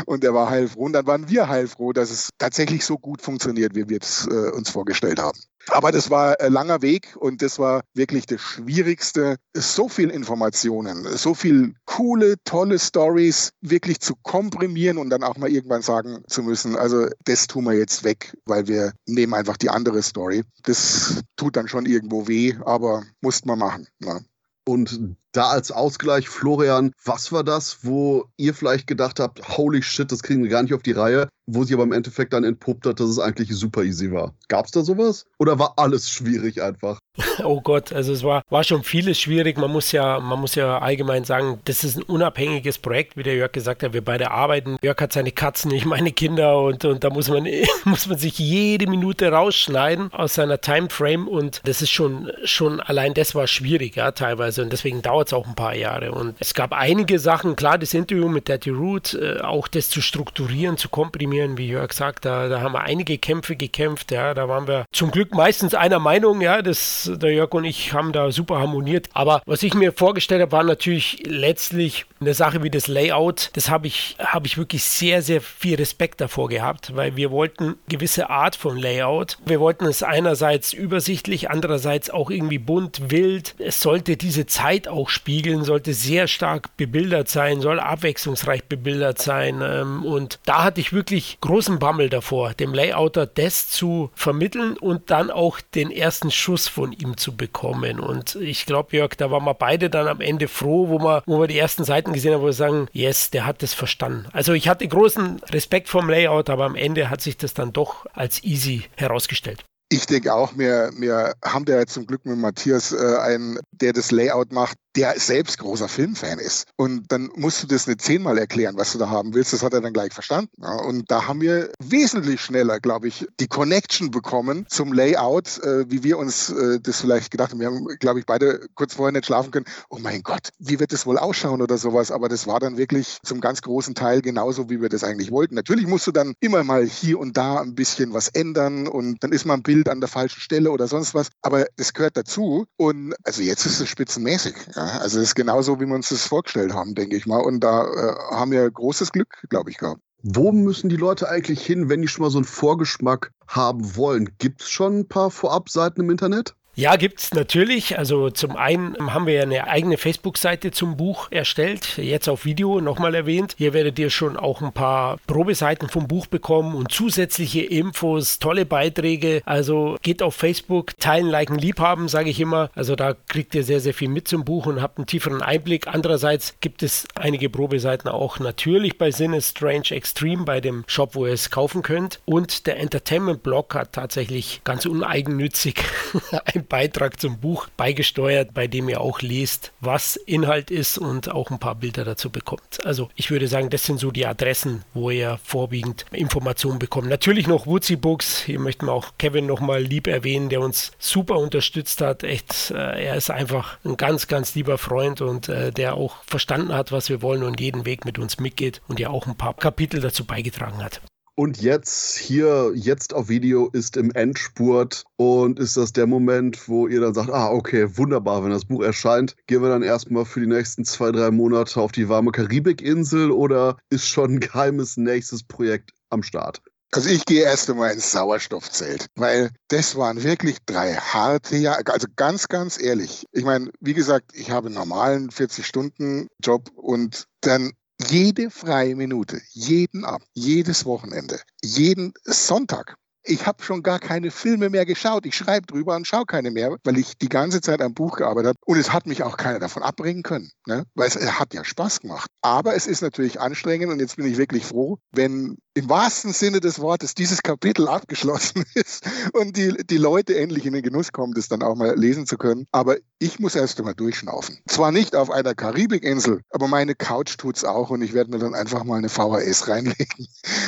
und 0.07 0.25
er 0.25 0.35
war 0.35 0.51
heilfroh. 0.51 0.85
Und 0.85 0.93
dann 0.93 1.07
waren 1.07 1.29
wir 1.29 1.49
heilfroh, 1.49 1.93
dass 1.93 2.11
es 2.11 2.31
tatsächlich 2.39 2.85
so 2.85 2.99
gut 2.99 3.23
funktioniert, 3.23 3.75
wie 3.75 3.89
wir 3.89 3.99
es 4.01 4.27
äh, 4.27 4.51
uns 4.51 4.71
vorgestellt 4.71 5.21
haben. 5.21 5.39
Aber 5.71 5.93
das 5.93 6.11
war 6.11 6.41
ein 6.41 6.53
langer 6.53 6.83
Weg 6.83 7.15
und 7.17 7.43
das 7.43 7.59
war 7.59 7.83
wirklich 7.93 8.27
das 8.27 8.41
Schwierigste. 8.41 9.37
So 9.55 9.89
viel 9.89 10.09
Informationen, 10.11 11.05
so 11.17 11.35
viel 11.35 11.75
coole, 11.85 12.37
tolle 12.45 12.79
Stories 12.79 13.53
wirklich 13.61 14.01
zu 14.01 14.15
komprimieren 14.23 14.99
und 14.99 15.11
dann 15.11 15.23
auch 15.23 15.37
mal 15.37 15.51
irgendwann 15.51 15.83
sagen 15.83 16.23
zu 16.27 16.43
müssen, 16.43 16.77
also 16.77 17.09
das 17.25 17.47
tun 17.47 17.65
wir 17.65 17.75
jetzt 17.75 18.05
weg, 18.05 18.35
weil 18.47 18.67
wir 18.67 18.93
nehmen 19.07 19.35
einfach 19.35 19.57
die 19.57 19.69
andere 19.69 20.03
Story. 20.03 20.43
Das 20.63 21.23
tut 21.37 21.57
dann 21.57 21.69
schon 21.69 21.87
irgendwo 21.87 22.29
weh, 22.29 22.55
aber 22.65 23.05
muss 23.21 23.45
man 23.45 23.59
machen. 23.59 23.89
Ne? 23.99 24.25
Und 24.65 25.17
da 25.33 25.49
als 25.49 25.71
Ausgleich, 25.71 26.29
Florian, 26.29 26.93
was 27.05 27.33
war 27.33 27.45
das, 27.45 27.79
wo 27.83 28.27
ihr 28.37 28.55
vielleicht 28.55 28.87
gedacht 28.87 29.21
habt, 29.21 29.57
holy 29.57 29.83
shit, 29.83 30.11
das 30.11 30.23
kriegen 30.23 30.43
wir 30.43 30.51
gar 30.51 30.63
nicht 30.63 30.75
auf 30.75 30.83
die 30.83 30.93
Reihe, 30.93 31.29
wo 31.47 31.65
sich 31.65 31.75
aber 31.75 31.85
im 31.85 31.93
Endeffekt 31.93 32.33
dann 32.33 32.45
entpuppt 32.45 32.87
hat, 32.87 33.01
dass 33.01 33.09
es 33.09 33.19
eigentlich 33.19 33.49
super 33.55 33.83
easy 33.83 34.13
war? 34.13 34.35
Gab 34.49 34.67
es 34.67 34.73
da 34.73 34.83
sowas? 34.83 35.25
Oder 35.39 35.59
war 35.59 35.75
alles 35.77 36.11
schwierig 36.11 36.63
einfach? 36.63 36.99
Oh 37.45 37.61
Gott, 37.61 37.93
also 37.93 38.13
es 38.13 38.25
war, 38.25 38.43
war 38.51 38.65
schon 38.65 38.83
vieles 38.83 39.21
schwierig. 39.21 39.59
Man 39.59 39.71
muss 39.71 39.93
ja, 39.93 40.19
man 40.19 40.41
muss 40.41 40.57
ja 40.57 40.79
allgemein 40.79 41.23
sagen, 41.23 41.61
das 41.67 41.85
ist 41.85 41.97
ein 41.97 42.03
unabhängiges 42.03 42.79
Projekt, 42.79 43.17
wie 43.17 43.23
der 43.23 43.37
Jörg 43.37 43.53
gesagt 43.53 43.85
hat. 43.85 43.93
Wir 43.93 44.05
beide 44.05 44.33
arbeiten. 44.33 44.77
Jörg 44.83 44.99
hat 44.99 45.13
seine 45.13 45.31
Katzen, 45.31 45.71
ich 45.71 45.85
meine 45.85 46.11
Kinder 46.11 46.61
und, 46.61 46.85
und 46.85 47.05
da 47.05 47.11
muss 47.11 47.29
man, 47.29 47.47
muss 47.85 48.09
man 48.09 48.19
sich 48.19 48.39
jede 48.41 48.89
Minute 48.89 49.31
rausschneiden 49.31 50.13
aus 50.13 50.35
seiner 50.35 50.61
Timeframe 50.61 51.29
und 51.29 51.61
das 51.65 51.81
ist 51.81 51.91
schon, 51.91 52.31
schon 52.43 52.81
allein 52.81 53.15
das 53.15 53.37
war 53.37 53.47
schwierig, 53.47 53.95
ja, 53.97 54.11
teilweise. 54.11 54.63
Und 54.63 54.73
deswegen 54.73 55.01
dauert 55.01 55.28
es 55.29 55.33
auch 55.33 55.47
ein 55.47 55.55
paar 55.55 55.75
Jahre. 55.75 56.13
Und 56.13 56.35
es 56.41 56.55
gab 56.55 56.73
einige 56.73 57.19
Sachen, 57.19 57.57
klar, 57.57 57.79
das 57.79 57.95
Interview 57.95 58.29
mit 58.29 58.49
Daddy 58.49 58.71
Root, 58.71 59.15
äh, 59.15 59.41
auch 59.41 59.69
das 59.69 59.89
zu 59.89 60.01
strukturieren, 60.01 60.77
zu 60.77 60.89
komprimieren, 60.89 61.57
wie 61.57 61.69
Jörg 61.69 61.93
sagt, 61.93 62.25
da, 62.25 62.49
da 62.49 62.61
haben 62.61 62.73
wir 62.73 62.83
einige 62.83 63.19
Kämpfe 63.19 63.57
gekämpft, 63.57 64.11
ja, 64.11 64.35
da 64.35 64.49
waren 64.49 64.67
wir 64.67 64.87
zum 64.93 65.11
Glück 65.11 65.35
meistens 65.35 65.75
einer 65.75 65.99
Meinung, 65.99 66.41
ja, 66.41 66.63
das, 66.63 67.11
der 67.15 67.33
Jörg 67.33 67.53
und 67.53 67.65
ich 67.65 67.93
haben 67.93 68.13
da 68.13 68.31
super 68.33 68.59
harmoniert. 68.59 69.09
Aber 69.13 69.43
was 69.47 69.63
ich 69.63 69.75
mir 69.75 69.93
vorgestellt 69.93 70.43
habe, 70.43 70.53
war 70.53 70.65
natürlich 70.65 71.23
letztlich 71.27 72.07
eine 72.21 72.35
Sache 72.35 72.63
wie 72.63 72.71
das 72.71 72.89
Layout. 72.89 73.51
Das 73.55 73.71
habe 73.71 73.87
ich, 73.87 74.17
habe 74.19 74.47
ich 74.47 74.59
wirklich 74.59 74.85
sehr, 74.85 75.23
sehr 75.23 75.41
viel 75.41 75.77
Respekt 75.77 76.21
davor 76.21 76.49
gehabt, 76.49 76.97
weil 76.97 77.17
wir 77.17 77.31
wollten 77.31 77.77
gewisse 77.89 78.31
Art 78.31 78.57
von 78.57 78.77
Layout. 78.77 79.39
Wir 79.45 79.61
wollten 79.61 79.87
es 79.87 80.03
einerseits 80.03 80.73
übersichtlich, 80.73 81.51
andererseits 81.51 82.11
auch 82.11 82.31
irgendwie 82.31 82.59
bunt, 82.59 83.11
wild. 83.11 83.55
Es 83.59 83.81
sollte 83.81 84.17
diese 84.17 84.47
Zeit 84.47 84.89
auch 84.89 85.08
auch 85.09 85.11
spiegeln, 85.11 85.65
sollte 85.65 85.95
sehr 85.95 86.29
stark 86.29 86.77
bebildert 86.77 87.29
sein, 87.29 87.61
soll 87.61 87.81
abwechslungsreich 87.81 88.65
bebildert 88.65 89.21
sein. 89.21 89.61
Ähm, 89.63 90.05
und 90.05 90.39
da 90.45 90.65
hatte 90.65 90.81
ich 90.81 90.93
wirklich 90.93 91.39
großen 91.41 91.79
Bammel 91.79 92.11
davor, 92.11 92.55
dem 92.55 92.75
Layouter 92.75 93.27
das 93.27 93.71
zu 93.71 94.11
vermitteln 94.15 94.77
und 94.77 95.11
dann 95.11 95.31
auch 95.31 95.61
den 95.75 95.91
ersten 95.91 96.31
Schuss 96.31 96.69
von 96.69 96.93
ihm 96.93 97.17
zu 97.17 97.37
bekommen. 97.37 98.01
Und 98.01 98.37
ich 98.37 98.67
glaube, 98.67 98.97
Jörg, 98.97 99.15
da 99.17 99.31
waren 99.31 99.45
wir 99.45 99.55
beide 99.55 99.91
dann 99.91 100.09
am 100.09 100.21
Ende 100.21 100.49
froh, 100.49 100.89
wo 100.89 100.99
wir, 100.99 101.23
wo 101.27 101.41
wir 101.41 101.49
die 101.49 101.59
ersten 101.59 101.85
Seiten 101.85 102.13
gesehen 102.13 102.35
haben, 102.35 102.43
wo 102.43 102.47
wir 102.47 102.53
sagen, 102.53 102.89
yes, 102.93 103.31
der 103.31 103.47
hat 103.47 103.63
das 103.63 103.75
verstanden. 103.75 104.27
Also 104.33 104.53
ich 104.53 104.69
hatte 104.69 104.87
großen 104.87 105.41
Respekt 105.51 105.89
vom 105.89 106.11
Layout, 106.11 106.51
aber 106.51 106.65
am 106.65 106.75
Ende 106.75 107.11
hat 107.11 107.21
sich 107.21 107.37
das 107.37 107.55
dann 107.55 107.73
doch 107.73 108.07
als 108.13 108.45
easy 108.45 108.85
herausgestellt. 108.97 109.65
Ich 109.91 110.05
denke 110.05 110.35
auch, 110.35 110.53
wir, 110.59 110.91
wir 110.99 111.35
haben 111.43 111.65
da 111.65 111.79
ja 111.79 111.87
zum 111.87 112.07
Glück 112.07 112.27
mit 112.27 112.37
Matthias 112.37 112.93
äh, 112.93 113.17
einen, 113.23 113.59
der 113.73 113.95
das 113.95 114.11
Layout 114.11 114.53
macht, 114.53 114.77
der 114.97 115.19
selbst 115.19 115.59
großer 115.59 115.89
Filmfan 115.89 116.39
ist. 116.41 116.67
Und 116.77 117.05
dann 117.13 117.31
musst 117.37 117.63
du 117.63 117.67
das 117.67 117.87
nicht 117.87 118.03
zehnmal 118.03 118.37
erklären, 118.37 118.77
was 118.77 118.93
du 118.93 118.99
da 118.99 119.09
haben 119.09 119.33
willst. 119.33 119.53
Das 119.53 119.63
hat 119.63 119.73
er 119.73 119.81
dann 119.81 119.93
gleich 119.93 120.13
verstanden. 120.13 120.51
Ja, 120.61 120.75
und 120.75 121.11
da 121.11 121.29
haben 121.29 121.41
wir 121.41 121.71
wesentlich 121.79 122.41
schneller, 122.41 122.81
glaube 122.81 123.09
ich, 123.09 123.27
die 123.39 123.47
Connection 123.47 124.11
bekommen 124.11 124.67
zum 124.69 124.93
Layout, 124.93 125.59
äh, 125.63 125.89
wie 125.89 126.03
wir 126.03 126.19
uns 126.19 126.51
äh, 126.51 126.81
das 126.81 127.01
vielleicht 127.01 127.31
gedacht 127.31 127.53
haben. 127.53 127.61
Wir 127.61 127.69
haben, 127.69 127.87
glaube 128.01 128.19
ich, 128.19 128.27
beide 128.27 128.67
kurz 128.75 128.95
vorher 128.95 129.13
nicht 129.13 129.27
schlafen 129.27 129.53
können. 129.53 129.67
Oh 129.89 129.99
mein 130.01 130.23
Gott, 130.23 130.49
wie 130.59 130.81
wird 130.81 130.93
das 130.93 131.07
wohl 131.07 131.17
ausschauen 131.17 131.63
oder 131.63 131.79
sowas? 131.79 132.11
Aber 132.11 132.29
das 132.29 132.47
war 132.47 132.59
dann 132.59 132.77
wirklich 132.77 133.19
zum 133.23 133.41
ganz 133.41 133.63
großen 133.63 133.95
Teil 133.95 134.21
genauso, 134.21 134.69
wie 134.69 134.83
wir 134.83 134.89
das 134.89 135.05
eigentlich 135.05 135.31
wollten. 135.31 135.55
Natürlich 135.55 135.87
musst 135.87 136.07
du 136.09 136.13
dann 136.13 136.35
immer 136.41 136.65
mal 136.65 136.85
hier 136.85 137.21
und 137.21 137.37
da 137.37 137.61
ein 137.61 137.75
bisschen 137.75 138.13
was 138.13 138.29
ändern 138.29 138.89
und 138.89 139.23
dann 139.23 139.33
ist 139.33 139.47
mal 139.47 139.55
ein 139.55 139.63
Bild 139.63 139.78
an 139.87 140.01
der 140.01 140.09
falschen 140.09 140.41
Stelle 140.41 140.71
oder 140.71 140.89
sonst 140.89 141.15
was. 141.15 141.29
Aber 141.43 141.67
das 141.77 141.93
gehört 141.93 142.17
dazu. 142.17 142.67
Und 142.77 143.15
also 143.25 143.43
jetzt 143.43 143.67
ist 143.67 143.81
es 143.81 143.89
spitzenmäßig. 143.89 144.55
Ja? 144.75 144.99
also 144.99 145.19
es 145.19 145.29
ist 145.29 145.35
genauso, 145.35 145.79
wie 145.81 145.87
wir 145.87 145.95
uns 145.95 146.09
das 146.09 146.25
vorgestellt 146.25 146.73
haben, 146.73 146.95
denke 146.95 147.17
ich 147.17 147.27
mal. 147.27 147.41
Und 147.41 147.61
da 147.61 147.85
äh, 147.85 148.35
haben 148.35 148.51
wir 148.51 148.71
großes 148.71 149.13
Glück, 149.13 149.43
glaube 149.49 149.71
ich, 149.71 149.79
gehabt. 149.79 150.01
Wo 150.23 150.51
müssen 150.51 150.89
die 150.89 150.97
Leute 150.97 151.29
eigentlich 151.29 151.65
hin, 151.65 151.89
wenn 151.89 152.03
die 152.03 152.09
schon 152.09 152.25
mal 152.25 152.31
so 152.31 152.39
einen 152.39 152.45
Vorgeschmack 152.45 153.31
haben 153.47 153.95
wollen? 153.95 154.31
Gibt 154.39 154.63
es 154.63 154.69
schon 154.69 155.01
ein 155.01 155.09
paar 155.09 155.31
Vorabseiten 155.31 156.01
im 156.03 156.11
Internet? 156.11 156.57
Ja, 156.79 156.95
gibt 156.95 157.19
es 157.19 157.35
natürlich. 157.35 157.99
Also 157.99 158.31
zum 158.31 158.55
einen 158.55 159.13
haben 159.13 159.27
wir 159.27 159.35
ja 159.35 159.43
eine 159.43 159.67
eigene 159.67 159.97
Facebook-Seite 159.97 160.71
zum 160.71 160.97
Buch 160.97 161.27
erstellt, 161.33 161.99
jetzt 161.99 162.29
auf 162.29 162.45
Video 162.45 162.81
nochmal 162.81 163.17
erwähnt. 163.17 163.57
Hier 163.59 163.73
werdet 163.73 163.99
ihr 163.99 164.11
schon 164.11 164.37
auch 164.37 164.63
ein 164.63 164.73
paar 164.73 165.19
Probeseiten 165.27 165.89
vom 165.89 166.07
Buch 166.07 166.29
bekommen 166.29 166.77
und 166.77 166.93
zusätzliche 166.93 167.63
Infos, 167.63 168.39
tolle 168.39 168.65
Beiträge. 168.65 169.43
Also 169.45 169.97
geht 170.03 170.23
auf 170.23 170.37
Facebook, 170.37 170.97
teilen, 171.01 171.27
liken, 171.27 171.59
liebhaben, 171.59 172.07
sage 172.07 172.31
ich 172.31 172.39
immer. 172.39 172.71
Also 172.77 172.95
da 172.95 173.17
kriegt 173.27 173.57
ihr 173.57 173.65
sehr, 173.65 173.81
sehr 173.81 173.93
viel 173.93 174.09
mit 174.09 174.29
zum 174.29 174.45
Buch 174.45 174.67
und 174.67 174.81
habt 174.81 174.99
einen 174.99 175.09
tieferen 175.09 175.43
Einblick. 175.43 175.89
Andererseits 175.89 176.61
gibt 176.61 176.85
es 176.85 177.09
einige 177.17 177.51
Probeseiten 177.51 178.09
auch 178.09 178.39
natürlich 178.39 178.99
bei 178.99 179.11
Sinne 179.11 179.43
Strange 179.43 179.91
Extreme, 179.91 180.45
bei 180.45 180.61
dem 180.61 180.85
Shop, 180.87 181.17
wo 181.17 181.27
ihr 181.27 181.33
es 181.33 181.51
kaufen 181.51 181.83
könnt. 181.83 182.21
Und 182.25 182.69
der 182.69 182.79
Entertainment-Blog 182.79 183.75
hat 183.75 183.95
tatsächlich 183.95 184.61
ganz 184.63 184.87
uneigennützig 184.87 185.83
ein 186.55 186.68
Beitrag 186.69 187.21
zum 187.21 187.39
Buch 187.39 187.69
beigesteuert, 187.77 188.55
bei 188.55 188.67
dem 188.67 188.89
ihr 188.89 189.01
auch 189.01 189.21
lest, 189.21 189.73
was 189.81 190.17
Inhalt 190.17 190.71
ist 190.71 190.99
und 190.99 191.31
auch 191.31 191.51
ein 191.51 191.59
paar 191.59 191.75
Bilder 191.75 192.05
dazu 192.05 192.31
bekommt. 192.31 192.85
Also 192.85 193.09
ich 193.15 193.31
würde 193.31 193.49
sagen, 193.49 193.71
das 193.71 193.85
sind 193.85 193.99
so 193.99 194.11
die 194.11 194.27
Adressen, 194.27 194.85
wo 194.95 195.11
ihr 195.11 195.39
vorwiegend 195.43 196.05
Informationen 196.13 196.79
bekommt. 196.79 197.09
Natürlich 197.09 197.47
noch 197.47 197.67
Woodsy 197.67 197.97
Books. 197.97 198.43
Hier 198.43 198.61
möchten 198.61 198.87
wir 198.87 198.93
auch 198.93 199.13
Kevin 199.19 199.47
nochmal 199.47 199.83
lieb 199.83 200.07
erwähnen, 200.07 200.49
der 200.49 200.61
uns 200.61 200.93
super 200.99 201.39
unterstützt 201.39 202.01
hat. 202.01 202.23
Echt, 202.23 202.71
äh, 202.71 203.05
er 203.07 203.17
ist 203.17 203.31
einfach 203.31 203.79
ein 203.85 203.97
ganz, 203.97 204.29
ganz 204.29 204.55
lieber 204.55 204.79
Freund 204.79 205.21
und 205.21 205.49
äh, 205.49 205.73
der 205.73 205.95
auch 205.95 206.23
verstanden 206.25 206.75
hat, 206.75 206.93
was 206.93 207.09
wir 207.09 207.23
wollen 207.23 207.43
und 207.43 207.61
jeden 207.61 207.85
Weg 207.85 208.05
mit 208.05 208.19
uns 208.19 208.39
mitgeht 208.39 208.81
und 208.89 209.01
ja 209.01 209.11
auch 209.11 209.27
ein 209.27 209.37
paar 209.37 209.55
Kapitel 209.55 210.01
dazu 210.01 210.25
beigetragen 210.25 210.83
hat. 210.83 211.01
Und 211.39 211.63
jetzt 211.63 212.19
hier, 212.19 212.73
jetzt 212.75 213.15
auf 213.15 213.29
Video 213.29 213.69
ist 213.69 213.97
im 213.97 214.11
Endspurt 214.11 215.05
und 215.15 215.61
ist 215.61 215.77
das 215.77 215.93
der 215.93 216.09
Moment, 216.09 216.69
wo 216.69 216.89
ihr 216.89 217.01
dann 217.01 217.15
sagt, 217.15 217.31
ah, 217.31 217.53
okay, 217.53 217.97
wunderbar, 217.97 218.43
wenn 218.43 218.51
das 218.51 218.65
Buch 218.65 218.83
erscheint, 218.83 219.37
gehen 219.47 219.63
wir 219.63 219.69
dann 219.69 219.85
erstmal 219.85 220.25
für 220.25 220.41
die 220.41 220.49
nächsten 220.49 220.85
zwei, 220.85 221.13
drei 221.13 221.31
Monate 221.31 221.81
auf 221.81 221.93
die 221.93 222.09
warme 222.09 222.33
Karibikinsel 222.33 223.31
oder 223.31 223.77
ist 223.89 224.09
schon 224.09 224.33
ein 224.33 224.41
geheimes 224.41 224.97
nächstes 224.97 225.45
Projekt 225.45 225.93
am 226.11 226.25
Start? 226.25 226.61
Also 226.91 227.09
ich 227.09 227.25
gehe 227.25 227.45
erst 227.45 227.71
einmal 227.71 227.93
ins 227.93 228.11
Sauerstoffzelt, 228.11 229.07
weil 229.15 229.51
das 229.69 229.95
waren 229.95 230.25
wirklich 230.25 230.57
drei 230.67 230.95
harte 230.95 231.57
Jahre. 231.57 231.85
Also 231.87 232.09
ganz, 232.17 232.49
ganz 232.49 232.83
ehrlich. 232.83 233.27
Ich 233.31 233.45
meine, 233.45 233.71
wie 233.79 233.95
gesagt, 233.95 234.33
ich 234.35 234.51
habe 234.51 234.67
einen 234.67 234.75
normalen 234.75 235.31
40-Stunden-Job 235.31 236.71
und 236.75 237.27
dann 237.43 237.75
jede 238.11 238.51
freie 238.51 238.95
Minute, 238.97 239.41
jeden 239.53 240.05
Abend, 240.05 240.29
jedes 240.35 240.85
Wochenende, 240.85 241.41
jeden 241.63 242.13
Sonntag. 242.25 242.97
Ich 243.29 243.47
habe 243.47 243.63
schon 243.63 243.83
gar 243.83 243.99
keine 243.99 244.31
Filme 244.31 244.71
mehr 244.71 244.87
geschaut. 244.87 245.27
Ich 245.27 245.37
schreibe 245.37 245.67
drüber 245.67 245.95
und 245.97 246.07
schaue 246.07 246.25
keine 246.25 246.51
mehr, 246.51 246.77
weil 246.83 246.97
ich 246.97 247.19
die 247.19 247.29
ganze 247.29 247.61
Zeit 247.61 247.83
am 247.83 247.93
Buch 247.93 248.17
gearbeitet 248.17 248.49
habe. 248.49 248.59
Und 248.65 248.79
es 248.79 248.91
hat 248.91 249.07
mich 249.07 249.23
auch 249.23 249.37
keiner 249.37 249.59
davon 249.59 249.83
abbringen 249.83 250.23
können, 250.23 250.51
ne? 250.67 250.85
weil 250.95 251.09
es 251.09 251.17
hat 251.17 251.53
ja 251.53 251.63
Spaß 251.63 252.01
gemacht. 252.01 252.31
Aber 252.41 252.75
es 252.75 252.87
ist 252.87 253.03
natürlich 253.03 253.39
anstrengend 253.39 253.93
und 253.93 254.01
jetzt 254.01 254.17
bin 254.17 254.27
ich 254.27 254.39
wirklich 254.39 254.65
froh, 254.65 254.99
wenn 255.13 255.59
im 255.75 255.89
wahrsten 255.89 256.33
Sinne 256.33 256.61
des 256.61 256.81
Wortes 256.81 257.15
dieses 257.15 257.43
Kapitel 257.43 257.87
abgeschlossen 257.89 258.65
ist 258.75 259.05
und 259.33 259.57
die, 259.57 259.75
die 259.85 259.99
Leute 259.99 260.37
endlich 260.39 260.65
in 260.65 260.73
den 260.73 260.83
Genuss 260.83 261.13
kommen, 261.13 261.35
das 261.35 261.49
dann 261.49 261.63
auch 261.63 261.77
mal 261.77 261.97
lesen 261.97 262.27
zu 262.27 262.39
können. 262.39 262.67
Aber 262.73 262.97
ich 263.19 263.39
muss 263.39 263.55
erst 263.55 263.79
einmal 263.79 263.95
durchschnaufen. 263.95 264.59
Zwar 264.67 264.91
nicht 264.91 265.15
auf 265.15 265.31
einer 265.31 265.55
Karibikinsel, 265.55 266.41
aber 266.51 266.67
meine 266.67 266.95
Couch 266.95 267.37
tut's 267.37 267.65
auch 267.65 267.91
und 267.91 268.01
ich 268.01 268.15
werde 268.15 268.31
mir 268.31 268.39
dann 268.39 268.55
einfach 268.55 268.85
mal 268.85 268.97
eine 268.97 269.11
VHS 269.11 269.69
reinlegen 269.69 270.27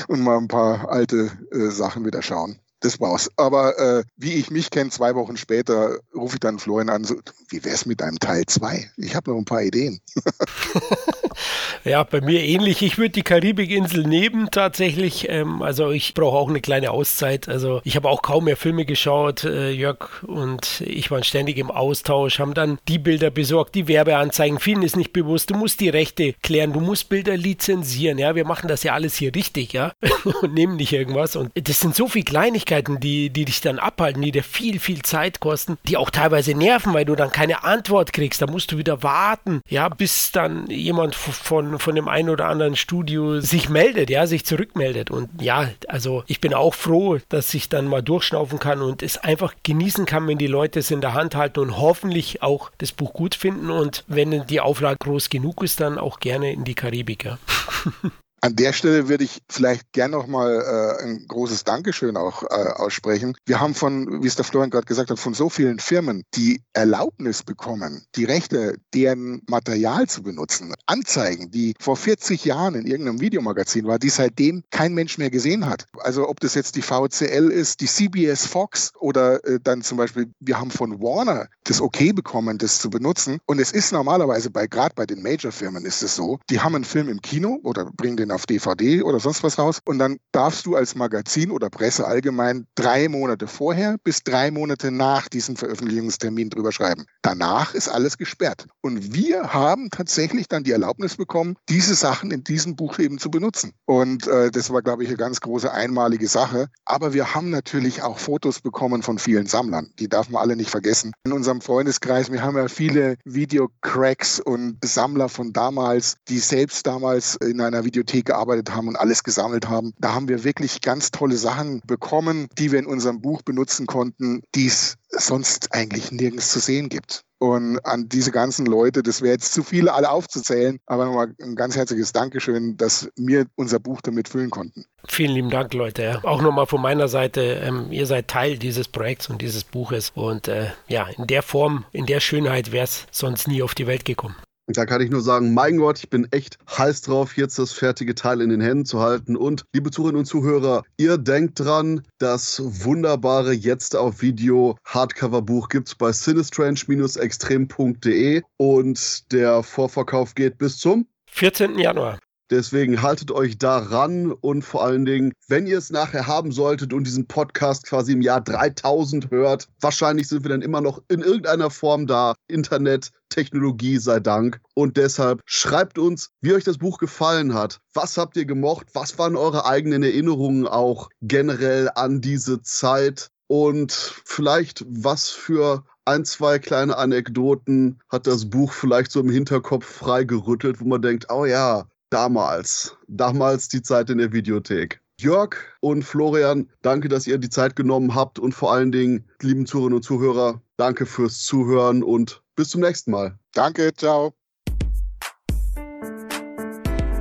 und 0.08 0.20
mal 0.20 0.36
ein 0.36 0.48
paar 0.48 0.90
alte 0.90 1.30
äh, 1.52 1.70
Sachen 1.70 2.04
wieder 2.04 2.22
schauen 2.22 2.49
das 2.80 3.00
war's. 3.00 3.30
Aber 3.36 3.78
äh, 3.78 4.04
wie 4.16 4.34
ich 4.34 4.50
mich 4.50 4.70
kenne, 4.70 4.90
zwei 4.90 5.14
Wochen 5.14 5.36
später 5.36 5.98
rufe 6.14 6.36
ich 6.36 6.40
dann 6.40 6.58
Florian 6.58 6.88
an, 6.88 7.04
so, 7.04 7.16
wie 7.48 7.64
wär's 7.64 7.86
mit 7.86 8.02
einem 8.02 8.18
Teil 8.18 8.44
2? 8.46 8.90
Ich 8.96 9.14
habe 9.14 9.30
noch 9.30 9.38
ein 9.38 9.44
paar 9.44 9.62
Ideen. 9.62 10.00
ja, 11.84 12.02
bei 12.02 12.20
mir 12.20 12.42
ähnlich. 12.42 12.82
Ich 12.82 12.98
würde 12.98 13.10
die 13.10 13.22
Karibikinsel 13.22 14.04
nehmen 14.04 14.48
tatsächlich. 14.50 15.28
Ähm, 15.28 15.62
also 15.62 15.90
ich 15.90 16.14
brauche 16.14 16.36
auch 16.36 16.48
eine 16.48 16.60
kleine 16.60 16.90
Auszeit. 16.90 17.48
Also 17.48 17.80
ich 17.84 17.96
habe 17.96 18.08
auch 18.08 18.22
kaum 18.22 18.44
mehr 18.44 18.56
Filme 18.56 18.84
geschaut. 18.84 19.44
Äh, 19.44 19.70
Jörg 19.70 20.22
und 20.24 20.80
ich 20.80 21.10
waren 21.10 21.24
ständig 21.24 21.58
im 21.58 21.70
Austausch, 21.70 22.38
haben 22.38 22.54
dann 22.54 22.78
die 22.88 22.98
Bilder 22.98 23.30
besorgt, 23.30 23.74
die 23.74 23.88
Werbeanzeigen. 23.88 24.58
Vielen 24.58 24.82
ist 24.82 24.96
nicht 24.96 25.12
bewusst, 25.12 25.50
du 25.50 25.54
musst 25.54 25.80
die 25.80 25.88
Rechte 25.88 26.34
klären, 26.42 26.72
du 26.72 26.80
musst 26.80 27.08
Bilder 27.08 27.36
lizenzieren. 27.36 28.18
Ja, 28.18 28.34
wir 28.34 28.44
machen 28.44 28.68
das 28.68 28.82
ja 28.82 28.94
alles 28.94 29.16
hier 29.16 29.34
richtig, 29.34 29.72
ja, 29.72 29.92
und 30.42 30.54
nehmen 30.54 30.76
nicht 30.76 30.92
irgendwas. 30.92 31.36
Und 31.36 31.52
das 31.54 31.80
sind 31.80 31.94
so 31.94 32.08
viele 32.08 32.24
Kleinigkeiten, 32.24 32.69
die, 32.70 33.30
die 33.30 33.44
dich 33.44 33.60
dann 33.60 33.78
abhalten, 33.78 34.22
die 34.22 34.32
dir 34.32 34.42
viel, 34.42 34.78
viel 34.78 35.02
Zeit 35.02 35.40
kosten, 35.40 35.78
die 35.86 35.96
auch 35.96 36.10
teilweise 36.10 36.54
nerven, 36.54 36.94
weil 36.94 37.04
du 37.04 37.16
dann 37.16 37.30
keine 37.30 37.64
Antwort 37.64 38.12
kriegst. 38.12 38.42
Da 38.42 38.46
musst 38.46 38.72
du 38.72 38.78
wieder 38.78 39.02
warten, 39.02 39.60
ja, 39.68 39.88
bis 39.88 40.32
dann 40.32 40.68
jemand 40.68 41.14
von, 41.14 41.78
von 41.78 41.94
dem 41.94 42.08
einen 42.08 42.30
oder 42.30 42.46
anderen 42.46 42.76
Studio 42.76 43.40
sich 43.40 43.68
meldet, 43.68 44.10
ja, 44.10 44.26
sich 44.26 44.44
zurückmeldet. 44.44 45.10
Und 45.10 45.28
ja, 45.40 45.68
also 45.88 46.24
ich 46.26 46.40
bin 46.40 46.54
auch 46.54 46.74
froh, 46.74 47.18
dass 47.28 47.52
ich 47.54 47.68
dann 47.68 47.86
mal 47.86 48.02
durchschnaufen 48.02 48.58
kann 48.58 48.82
und 48.82 49.02
es 49.02 49.18
einfach 49.18 49.54
genießen 49.62 50.06
kann, 50.06 50.26
wenn 50.28 50.38
die 50.38 50.46
Leute 50.46 50.78
es 50.78 50.90
in 50.90 51.00
der 51.00 51.14
Hand 51.14 51.34
halten 51.34 51.60
und 51.60 51.78
hoffentlich 51.78 52.42
auch 52.42 52.70
das 52.78 52.92
Buch 52.92 53.12
gut 53.12 53.34
finden 53.34 53.70
und 53.70 54.04
wenn 54.06 54.46
die 54.46 54.60
Auflage 54.60 54.98
groß 55.00 55.30
genug 55.30 55.62
ist, 55.62 55.80
dann 55.80 55.98
auch 55.98 56.20
gerne 56.20 56.52
in 56.52 56.64
die 56.64 56.74
Karibik. 56.74 57.24
Ja. 57.24 57.38
An 58.42 58.56
der 58.56 58.72
Stelle 58.72 59.08
würde 59.08 59.24
ich 59.24 59.42
vielleicht 59.50 59.92
gern 59.92 60.12
noch 60.12 60.26
mal 60.26 60.98
äh, 61.00 61.04
ein 61.04 61.26
großes 61.28 61.64
Dankeschön 61.64 62.16
auch 62.16 62.42
äh, 62.44 62.46
aussprechen. 62.46 63.36
Wir 63.44 63.60
haben 63.60 63.74
von, 63.74 64.22
wie 64.22 64.26
es 64.26 64.36
der 64.36 64.46
Florian 64.46 64.70
gerade 64.70 64.86
gesagt 64.86 65.10
hat, 65.10 65.18
von 65.18 65.34
so 65.34 65.50
vielen 65.50 65.78
Firmen 65.78 66.22
die 66.34 66.62
Erlaubnis 66.72 67.42
bekommen, 67.42 68.06
die 68.16 68.24
Rechte, 68.24 68.78
deren 68.94 69.42
Material 69.46 70.08
zu 70.08 70.22
benutzen, 70.22 70.74
Anzeigen, 70.86 71.50
die 71.50 71.74
vor 71.78 71.96
40 71.96 72.46
Jahren 72.46 72.74
in 72.74 72.86
irgendeinem 72.86 73.20
Videomagazin 73.20 73.86
war, 73.86 73.98
die 73.98 74.08
seitdem 74.08 74.62
kein 74.70 74.94
Mensch 74.94 75.18
mehr 75.18 75.30
gesehen 75.30 75.66
hat. 75.66 75.86
Also 75.98 76.26
ob 76.26 76.40
das 76.40 76.54
jetzt 76.54 76.76
die 76.76 76.82
VCL 76.82 77.50
ist, 77.50 77.82
die 77.82 77.86
CBS 77.86 78.46
Fox 78.46 78.92
oder 78.98 79.44
äh, 79.44 79.60
dann 79.62 79.82
zum 79.82 79.98
Beispiel, 79.98 80.30
wir 80.40 80.58
haben 80.58 80.70
von 80.70 81.02
Warner 81.02 81.48
das 81.64 81.82
Okay 81.82 82.14
bekommen, 82.14 82.56
das 82.56 82.78
zu 82.78 82.88
benutzen. 82.88 83.38
Und 83.44 83.60
es 83.60 83.72
ist 83.72 83.92
normalerweise 83.92 84.50
bei 84.50 84.66
gerade 84.66 84.94
bei 84.94 85.04
den 85.04 85.22
Major-Firmen 85.22 85.84
ist 85.84 86.02
es 86.02 86.16
so, 86.16 86.38
die 86.48 86.60
haben 86.60 86.74
einen 86.74 86.84
Film 86.84 87.10
im 87.10 87.20
Kino 87.20 87.60
oder 87.64 87.84
bringen 87.84 88.16
den 88.16 88.29
den 88.30 88.34
auf 88.34 88.46
DVD 88.46 89.02
oder 89.02 89.20
sonst 89.20 89.42
was 89.42 89.58
raus. 89.58 89.80
Und 89.84 89.98
dann 89.98 90.18
darfst 90.32 90.66
du 90.66 90.76
als 90.76 90.94
Magazin 90.94 91.50
oder 91.50 91.68
Presse 91.68 92.06
allgemein 92.06 92.66
drei 92.74 93.08
Monate 93.08 93.46
vorher 93.46 93.96
bis 94.02 94.22
drei 94.22 94.50
Monate 94.50 94.90
nach 94.90 95.28
diesem 95.28 95.56
Veröffentlichungstermin 95.56 96.50
drüber 96.50 96.72
schreiben. 96.72 97.06
Danach 97.22 97.74
ist 97.74 97.88
alles 97.88 98.16
gesperrt. 98.16 98.66
Und 98.80 99.14
wir 99.14 99.52
haben 99.52 99.90
tatsächlich 99.90 100.48
dann 100.48 100.64
die 100.64 100.72
Erlaubnis 100.72 101.16
bekommen, 101.16 101.56
diese 101.68 101.94
Sachen 101.94 102.30
in 102.30 102.44
diesem 102.44 102.76
Buch 102.76 102.98
eben 102.98 103.18
zu 103.18 103.30
benutzen. 103.30 103.72
Und 103.84 104.26
äh, 104.26 104.50
das 104.50 104.70
war, 104.70 104.82
glaube 104.82 105.02
ich, 105.02 105.08
eine 105.08 105.18
ganz 105.18 105.40
große 105.40 105.70
einmalige 105.70 106.28
Sache. 106.28 106.68
Aber 106.84 107.12
wir 107.12 107.34
haben 107.34 107.50
natürlich 107.50 108.02
auch 108.02 108.18
Fotos 108.18 108.60
bekommen 108.60 109.02
von 109.02 109.18
vielen 109.18 109.46
Sammlern. 109.46 109.92
Die 109.98 110.08
darf 110.08 110.30
man 110.30 110.42
alle 110.42 110.56
nicht 110.56 110.70
vergessen. 110.70 111.12
In 111.24 111.32
unserem 111.32 111.60
Freundeskreis, 111.60 112.30
wir 112.30 112.42
haben 112.42 112.56
ja 112.56 112.68
viele 112.68 113.16
Videocracks 113.24 114.40
und 114.40 114.78
Sammler 114.84 115.28
von 115.28 115.52
damals, 115.52 116.16
die 116.28 116.38
selbst 116.38 116.86
damals 116.86 117.36
in 117.36 117.60
einer 117.60 117.84
Videothek 117.84 118.19
gearbeitet 118.24 118.74
haben 118.74 118.88
und 118.88 118.96
alles 118.96 119.24
gesammelt 119.24 119.68
haben. 119.68 119.92
Da 119.98 120.14
haben 120.14 120.28
wir 120.28 120.44
wirklich 120.44 120.80
ganz 120.80 121.10
tolle 121.10 121.36
Sachen 121.36 121.80
bekommen, 121.86 122.48
die 122.58 122.72
wir 122.72 122.78
in 122.78 122.86
unserem 122.86 123.20
Buch 123.20 123.42
benutzen 123.42 123.86
konnten, 123.86 124.42
die 124.54 124.66
es 124.66 124.96
sonst 125.10 125.72
eigentlich 125.72 126.12
nirgends 126.12 126.50
zu 126.50 126.60
sehen 126.60 126.88
gibt. 126.88 127.24
Und 127.42 127.78
an 127.86 128.06
diese 128.06 128.32
ganzen 128.32 128.66
Leute, 128.66 129.02
das 129.02 129.22
wäre 129.22 129.32
jetzt 129.32 129.54
zu 129.54 129.62
viele 129.62 129.94
alle 129.94 130.10
aufzuzählen, 130.10 130.78
aber 130.84 131.06
nochmal 131.06 131.34
ein 131.40 131.56
ganz 131.56 131.74
herzliches 131.74 132.12
Dankeschön, 132.12 132.76
dass 132.76 133.08
wir 133.16 133.46
unser 133.56 133.80
Buch 133.80 134.02
damit 134.02 134.28
füllen 134.28 134.50
konnten. 134.50 134.84
Vielen 135.08 135.32
lieben 135.32 135.48
Dank, 135.48 135.72
Leute. 135.72 136.20
Auch 136.22 136.42
nochmal 136.42 136.66
von 136.66 136.82
meiner 136.82 137.08
Seite, 137.08 137.40
ähm, 137.40 137.90
ihr 137.90 138.04
seid 138.04 138.28
Teil 138.28 138.58
dieses 138.58 138.88
Projekts 138.88 139.30
und 139.30 139.40
dieses 139.40 139.64
Buches. 139.64 140.12
Und 140.14 140.48
äh, 140.48 140.66
ja, 140.86 141.06
in 141.16 141.26
der 141.28 141.42
Form, 141.42 141.86
in 141.92 142.04
der 142.04 142.20
Schönheit 142.20 142.72
wäre 142.72 142.84
es 142.84 143.06
sonst 143.10 143.48
nie 143.48 143.62
auf 143.62 143.74
die 143.74 143.86
Welt 143.86 144.04
gekommen. 144.04 144.36
Da 144.76 144.86
kann 144.86 145.00
ich 145.00 145.10
nur 145.10 145.20
sagen, 145.20 145.52
mein 145.54 145.78
Gott, 145.78 145.98
ich 145.98 146.10
bin 146.10 146.28
echt 146.30 146.58
heiß 146.76 147.02
drauf, 147.02 147.36
jetzt 147.36 147.58
das 147.58 147.72
fertige 147.72 148.14
Teil 148.14 148.40
in 148.40 148.50
den 148.50 148.60
Händen 148.60 148.84
zu 148.84 149.00
halten. 149.00 149.36
Und 149.36 149.64
liebe 149.72 149.90
Zuhörerinnen 149.90 150.20
und 150.20 150.26
Zuhörer, 150.26 150.84
ihr 150.96 151.18
denkt 151.18 151.58
dran, 151.60 152.02
das 152.18 152.62
wunderbare 152.64 153.52
jetzt 153.52 153.96
auf 153.96 154.22
Video 154.22 154.76
Hardcover-Buch 154.84 155.68
gibt 155.68 155.88
es 155.88 155.94
bei 155.94 156.12
sinistrange-extrem.de 156.12 158.42
und 158.56 159.32
der 159.32 159.62
Vorverkauf 159.62 160.34
geht 160.34 160.58
bis 160.58 160.78
zum 160.78 161.06
14. 161.30 161.78
Januar. 161.78 162.18
Deswegen 162.50 163.00
haltet 163.00 163.30
euch 163.30 163.58
daran 163.58 164.32
und 164.32 164.62
vor 164.62 164.84
allen 164.84 165.04
Dingen, 165.04 165.32
wenn 165.46 165.68
ihr 165.68 165.78
es 165.78 165.90
nachher 165.90 166.26
haben 166.26 166.50
solltet 166.50 166.92
und 166.92 167.06
diesen 167.06 167.26
Podcast 167.26 167.86
quasi 167.86 168.12
im 168.12 168.22
Jahr 168.22 168.40
3000 168.40 169.30
hört, 169.30 169.68
wahrscheinlich 169.80 170.26
sind 170.26 170.44
wir 170.44 170.48
dann 170.48 170.62
immer 170.62 170.80
noch 170.80 171.00
in 171.08 171.20
irgendeiner 171.20 171.70
Form 171.70 172.08
da. 172.08 172.34
Internet, 172.48 173.12
Technologie 173.28 173.98
sei 173.98 174.18
Dank. 174.18 174.60
Und 174.74 174.96
deshalb 174.96 175.42
schreibt 175.44 175.96
uns, 175.96 176.30
wie 176.40 176.52
euch 176.52 176.64
das 176.64 176.78
Buch 176.78 176.98
gefallen 176.98 177.54
hat. 177.54 177.78
Was 177.94 178.18
habt 178.18 178.36
ihr 178.36 178.46
gemocht? 178.46 178.88
Was 178.94 179.16
waren 179.18 179.36
eure 179.36 179.64
eigenen 179.64 180.02
Erinnerungen 180.02 180.66
auch 180.66 181.08
generell 181.22 181.88
an 181.94 182.20
diese 182.20 182.62
Zeit? 182.62 183.30
Und 183.46 183.92
vielleicht 184.24 184.84
was 184.88 185.30
für 185.30 185.84
ein, 186.04 186.24
zwei 186.24 186.58
kleine 186.58 186.96
Anekdoten 186.96 188.00
hat 188.08 188.26
das 188.26 188.50
Buch 188.50 188.72
vielleicht 188.72 189.12
so 189.12 189.20
im 189.20 189.30
Hinterkopf 189.30 189.86
freigerüttelt, 189.86 190.80
wo 190.80 190.86
man 190.86 191.02
denkt, 191.02 191.26
oh 191.30 191.44
ja, 191.44 191.86
damals, 192.10 192.96
damals 193.08 193.68
die 193.68 193.82
Zeit 193.82 194.10
in 194.10 194.18
der 194.18 194.32
Videothek. 194.32 195.00
Jörg 195.18 195.56
und 195.80 196.02
Florian, 196.02 196.68
danke, 196.82 197.08
dass 197.08 197.26
ihr 197.26 197.38
die 197.38 197.50
Zeit 197.50 197.76
genommen 197.76 198.14
habt 198.14 198.38
und 198.38 198.52
vor 198.52 198.72
allen 198.72 198.90
Dingen, 198.90 199.28
lieben 199.42 199.66
Zuhörerinnen 199.66 199.96
und 199.96 200.02
Zuhörer, 200.02 200.62
danke 200.76 201.06
fürs 201.06 201.42
Zuhören 201.44 202.02
und 202.02 202.42
bis 202.56 202.70
zum 202.70 202.80
nächsten 202.80 203.10
Mal. 203.10 203.38
Danke, 203.52 203.92
ciao. 203.94 204.32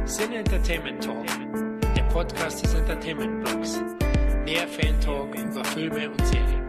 Sin 0.05 0.31
Entertainment 0.31 1.03
Talk, 1.03 1.25
der 1.95 2.03
Podcast 2.03 2.63
des 2.63 2.73
Entertainment 2.73 3.43
Blogs. 3.43 3.79
Mehr 4.45 4.67
Fan 4.67 4.99
Talk 5.01 5.35
über 5.35 5.63
Filme 5.65 6.09
und 6.09 6.25
Serien. 6.25 6.68